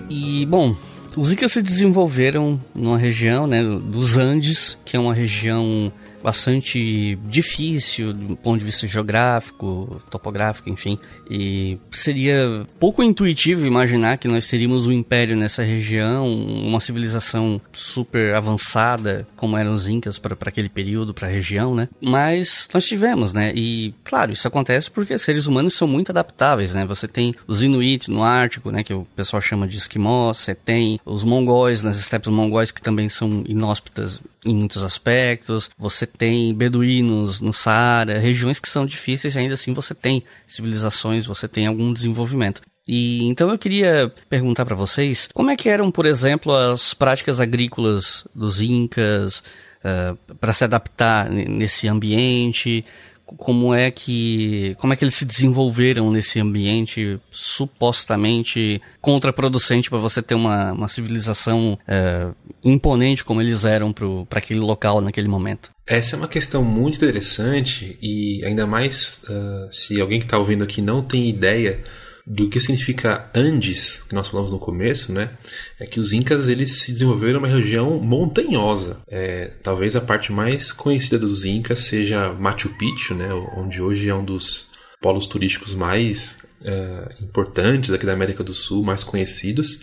E, 0.10 0.48
bom, 0.48 0.76
os 1.16 1.32
Incas 1.32 1.52
se 1.52 1.62
desenvolveram 1.62 2.60
numa 2.74 2.98
região 2.98 3.46
né, 3.46 3.64
dos 3.64 4.18
Andes, 4.18 4.80
que 4.84 4.98
é 4.98 5.00
uma 5.00 5.14
região 5.14 5.92
bastante 6.24 7.18
difícil 7.26 8.14
do 8.14 8.36
ponto 8.38 8.60
de 8.60 8.66
vista 8.66 8.88
geográfico, 8.88 10.02
topográfico, 10.10 10.70
enfim. 10.70 10.98
E 11.30 11.78
seria 11.92 12.66
pouco 12.80 13.04
intuitivo 13.04 13.66
imaginar 13.68 14.18
que 14.18 14.28
nós 14.28 14.48
teríamos 14.48 14.88
um 14.88 14.92
império 14.92 15.36
nessa 15.36 15.64
região, 15.64 16.32
uma 16.32 16.80
civilização 16.80 17.60
super 17.72 18.34
avançada, 18.36 19.28
como 19.36 19.58
eram 19.58 19.74
os 19.74 19.88
Incas 19.88 20.18
para 20.18 20.38
aquele 20.42 20.70
período, 20.70 21.14
para 21.14 21.28
a 21.28 21.32
região, 21.32 21.76
né? 21.76 21.90
Mas 22.02 22.70
nós 22.74 22.86
tivemos, 22.86 23.34
né? 23.34 23.52
E, 23.56 23.94
claro, 24.04 24.32
isso 24.32 24.48
acontece 24.48 24.90
porque 24.90 25.18
seres 25.18 25.46
humanos 25.46 25.74
são 25.74 25.88
muito 25.88 26.12
adaptáveis, 26.12 26.74
né? 26.74 26.86
Você 26.86 27.08
tem 27.08 27.36
os 27.48 27.64
Inuit 27.64 28.10
no 28.10 28.24
Ártico, 28.24 28.72
né? 28.72 28.84
Que 28.84 28.94
o 28.94 29.06
pessoal 29.16 29.42
chama 29.42 29.68
de 29.68 29.78
esquimós, 29.78 30.38
você 30.38 30.56
tem 30.56 31.00
os 31.06 31.24
mongóis 31.24 31.84
nas 31.84 31.98
estepes 31.98 32.32
mongóis 32.32 32.72
que 32.72 32.82
também 32.82 33.10
são 33.10 33.44
inóspitas 33.48 34.22
em 34.46 34.56
muitos 34.56 34.84
aspectos. 34.84 35.70
Você 35.78 36.06
tem 36.06 36.54
beduínos 36.54 37.40
no 37.40 37.54
Saara, 37.54 38.20
regiões 38.20 38.60
que 38.60 38.70
são 38.70 38.86
difíceis 38.86 39.36
ainda 39.38 39.54
assim 39.54 39.74
você 39.74 39.94
tem 39.94 40.24
civilizações, 40.48 41.26
você 41.26 41.48
tem 41.48 41.68
algum 41.68 41.92
desenvolvimento. 41.94 42.62
E 42.88 43.24
então 43.26 43.50
eu 43.50 43.58
queria 43.58 44.12
perguntar 44.30 44.66
para 44.66 44.76
vocês 44.76 45.30
como 45.34 45.50
é 45.50 45.56
que 45.56 45.70
eram, 45.70 45.90
por 45.90 46.06
exemplo, 46.06 46.54
as 46.54 46.94
práticas 46.94 47.40
agrícolas 47.40 48.28
dos 48.36 48.60
incas 48.60 49.40
uh, 49.84 50.36
para 50.36 50.52
se 50.52 50.64
adaptar 50.64 51.30
nesse 51.30 51.88
ambiente 51.88 52.84
como 53.26 53.74
é 53.74 53.90
que 53.90 54.76
como 54.80 54.94
é 54.94 54.96
que 54.96 55.04
eles 55.04 55.16
se 55.16 55.26
desenvolveram 55.26 56.12
nesse 56.12 56.40
ambiente 56.40 57.20
supostamente 57.32 58.82
contraproducente 59.02 59.90
para 59.90 60.00
você 60.00 60.22
ter 60.22 60.36
uma, 60.36 60.74
uma 60.74 60.88
civilização 60.88 61.78
é, 61.88 62.28
imponente 62.64 63.24
como 63.24 63.42
eles 63.42 63.66
eram 63.66 63.94
para 63.94 64.40
aquele 64.40 64.60
local 64.60 65.02
naquele 65.02 65.28
momento. 65.28 65.72
Essa 65.86 66.16
é 66.16 66.20
uma 66.20 66.28
questão 66.28 66.64
muito 66.64 66.96
interessante 66.96 67.98
e 68.02 68.44
ainda 68.46 68.66
mais 68.66 69.22
uh, 69.28 69.68
se 69.72 70.00
alguém 70.00 70.20
que 70.20 70.26
está 70.26 70.38
ouvindo 70.38 70.64
aqui 70.64 70.82
não 70.82 71.02
tem 71.02 71.28
ideia 71.28 71.84
do 72.26 72.50
que 72.50 72.60
significa 72.60 73.30
Andes, 73.36 74.04
que 74.04 74.16
nós 74.16 74.30
falamos 74.30 74.52
no 74.52 74.60
começo, 74.60 75.12
né? 75.12 75.32
É 75.80 75.86
que 75.86 76.00
os 76.00 76.14
Incas 76.14 76.48
eles 76.48 76.72
se 76.80 76.92
desenvolveram 76.92 77.40
uma 77.40 77.48
região 77.48 78.00
montanhosa. 78.00 79.02
É, 79.08 79.52
talvez 79.62 79.96
a 79.96 80.02
parte 80.02 80.32
mais 80.32 80.72
conhecida 80.72 81.20
dos 81.20 81.44
Incas 81.44 81.80
seja 81.80 82.32
Machu 82.34 82.70
Picchu, 82.78 83.14
né? 83.14 83.34
Onde 83.58 83.82
hoje 83.82 84.08
é 84.10 84.16
um 84.16 84.24
dos 84.24 84.72
polos 85.02 85.28
turísticos 85.28 85.74
mais 85.74 86.38
é, 86.64 87.16
importantes 87.22 87.92
aqui 87.92 88.06
da 88.06 88.14
América 88.14 88.44
do 88.44 88.54
Sul, 88.54 88.84
mais 88.84 89.04
conhecidos. 89.04 89.82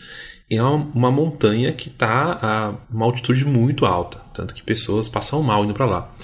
É 0.49 0.63
uma, 0.63 0.91
uma 0.95 1.11
montanha 1.11 1.73
que 1.73 1.89
está 1.89 2.39
a 2.41 2.75
uma 2.91 3.05
altitude 3.05 3.45
muito 3.45 3.85
alta, 3.85 4.19
tanto 4.33 4.55
que 4.55 4.63
pessoas 4.63 5.09
passam 5.09 5.43
mal 5.43 5.63
indo 5.63 5.75
para 5.75 5.87
lá. 5.87 6.15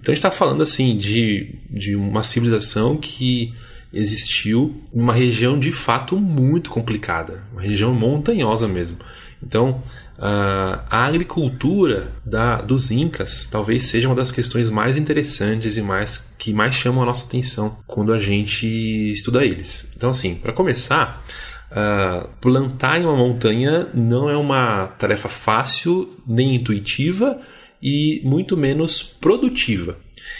Então 0.00 0.12
a 0.12 0.14
gente 0.14 0.24
está 0.24 0.30
falando 0.30 0.62
assim 0.62 0.96
de, 0.96 1.54
de 1.70 1.94
uma 1.94 2.22
civilização 2.22 2.96
que 2.96 3.54
existiu 3.96 4.82
uma 4.92 5.12
região 5.12 5.58
de 5.58 5.72
fato 5.72 6.16
muito 6.18 6.70
complicada, 6.70 7.44
uma 7.52 7.62
região 7.62 7.94
montanhosa 7.94 8.68
mesmo. 8.68 8.98
Então, 9.42 9.82
a 10.18 11.04
agricultura 11.04 12.12
da, 12.24 12.60
dos 12.62 12.90
incas 12.90 13.46
talvez 13.46 13.84
seja 13.84 14.08
uma 14.08 14.14
das 14.14 14.32
questões 14.32 14.70
mais 14.70 14.96
interessantes 14.96 15.76
e 15.76 15.82
mais 15.82 16.26
que 16.38 16.52
mais 16.52 16.74
chamam 16.74 17.02
a 17.02 17.06
nossa 17.06 17.24
atenção 17.24 17.76
quando 17.86 18.12
a 18.12 18.18
gente 18.18 18.66
estuda 19.12 19.44
eles. 19.44 19.90
Então, 19.94 20.10
assim, 20.10 20.34
para 20.34 20.52
começar, 20.52 21.22
uh, 21.70 22.28
plantar 22.40 23.00
em 23.00 23.04
uma 23.04 23.16
montanha 23.16 23.88
não 23.94 24.30
é 24.30 24.36
uma 24.36 24.86
tarefa 24.98 25.28
fácil 25.28 26.18
nem 26.26 26.54
intuitiva 26.54 27.38
e 27.82 28.22
muito 28.24 28.56
menos 28.56 29.02
produtiva. 29.02 29.98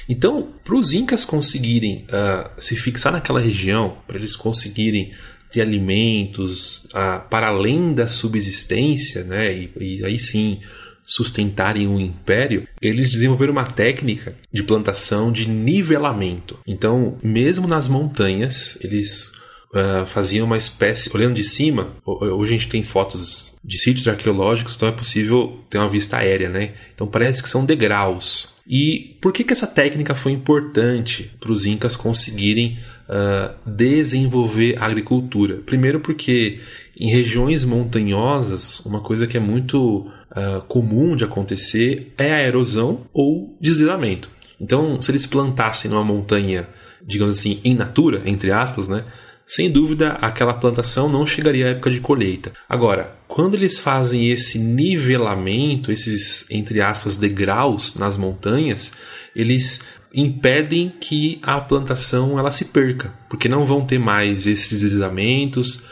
Então, 0.09 0.49
para 0.64 0.77
os 0.77 0.92
incas 0.92 1.25
conseguirem 1.25 2.07
uh, 2.11 2.51
se 2.59 2.77
fixar 2.77 3.12
naquela 3.12 3.40
região, 3.40 3.97
para 4.07 4.16
eles 4.16 4.37
conseguirem 4.37 5.12
ter 5.51 5.61
alimentos 5.61 6.85
uh, 6.87 7.27
para 7.29 7.49
além 7.49 7.95
da 7.95 8.07
subsistência, 8.07 9.25
né, 9.25 9.53
e, 9.53 9.73
e 9.81 10.05
aí 10.05 10.19
sim 10.19 10.61
sustentarem 11.05 11.87
um 11.87 12.01
império, 12.01 12.66
eles 12.83 13.11
desenvolveram 13.11 13.53
uma 13.53 13.64
técnica 13.64 14.35
de 14.53 14.62
plantação 14.62 15.31
de 15.31 15.49
nivelamento. 15.49 16.59
Então, 16.66 17.16
mesmo 17.23 17.69
nas 17.69 17.87
montanhas, 17.87 18.77
eles 18.83 19.33
uh, 19.73 20.05
faziam 20.07 20.47
uma 20.47 20.57
espécie, 20.57 21.11
olhando 21.14 21.35
de 21.35 21.45
cima, 21.45 21.95
hoje 22.05 22.55
a 22.55 22.59
gente 22.59 22.69
tem 22.69 22.83
fotos 22.83 23.55
de 23.64 23.79
sítios 23.79 24.09
arqueológicos, 24.09 24.75
então 24.75 24.88
é 24.88 24.92
possível 24.92 25.61
ter 25.71 25.79
uma 25.79 25.88
vista 25.88 26.16
aérea, 26.16 26.49
né? 26.49 26.75
Então 26.92 27.07
parece 27.07 27.40
que 27.42 27.49
são 27.49 27.64
degraus. 27.64 28.56
E 28.68 29.16
por 29.20 29.33
que, 29.33 29.44
que 29.44 29.52
essa 29.52 29.66
técnica 29.66 30.14
foi 30.14 30.33
importante 30.33 31.31
para 31.38 31.52
os 31.52 31.66
incas 31.66 31.94
conseguirem 31.94 32.79
uh, 33.09 33.55
desenvolver 33.64 34.76
a 34.79 34.87
agricultura? 34.87 35.59
Primeiro 35.64 36.00
porque 36.00 36.59
em 36.98 37.09
regiões 37.09 37.64
montanhosas, 37.64 38.81
uma 38.81 39.00
coisa 39.00 39.26
que 39.26 39.37
é 39.37 39.40
muito 39.40 40.11
uh, 40.31 40.62
comum 40.66 41.14
de 41.14 41.24
acontecer 41.24 42.12
é 42.18 42.33
a 42.33 42.42
erosão 42.42 43.02
ou 43.12 43.57
deslizamento. 43.61 44.31
Então, 44.61 45.00
se 45.00 45.11
eles 45.11 45.26
plantassem 45.26 45.90
numa 45.90 46.02
montanha, 46.02 46.66
digamos 47.07 47.38
assim, 47.38 47.61
em 47.62 47.74
natura, 47.74 48.22
entre 48.24 48.50
aspas, 48.50 48.88
né? 48.88 49.05
Sem 49.46 49.70
dúvida 49.70 50.12
aquela 50.20 50.52
plantação 50.52 51.09
não 51.09 51.24
chegaria 51.24 51.66
à 51.66 51.68
época 51.70 51.90
de 51.90 52.00
colheita. 52.00 52.52
Agora, 52.68 53.16
quando 53.28 53.54
eles 53.54 53.78
fazem 53.78 54.30
esse 54.30 54.59
nivelamento, 54.59 55.92
esses 55.92 56.50
entre 56.50 56.80
aspas 56.80 57.16
degraus 57.16 57.94
nas 57.94 58.16
montanhas, 58.16 58.92
eles 59.35 59.82
impedem 60.12 60.92
que 61.00 61.38
a 61.42 61.61
plantação 61.61 62.38
ela 62.38 62.50
se 62.50 62.66
perca, 62.66 63.12
porque 63.28 63.48
não 63.48 63.64
vão 63.64 63.85
ter 63.85 63.98
mais 63.98 64.46
esses 64.46 64.68
deslizamentos, 64.68 65.82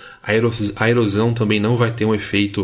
a 0.76 0.88
erosão 0.88 1.34
também 1.34 1.60
não 1.60 1.76
vai 1.76 1.92
ter 1.92 2.06
um 2.06 2.14
efeito 2.14 2.62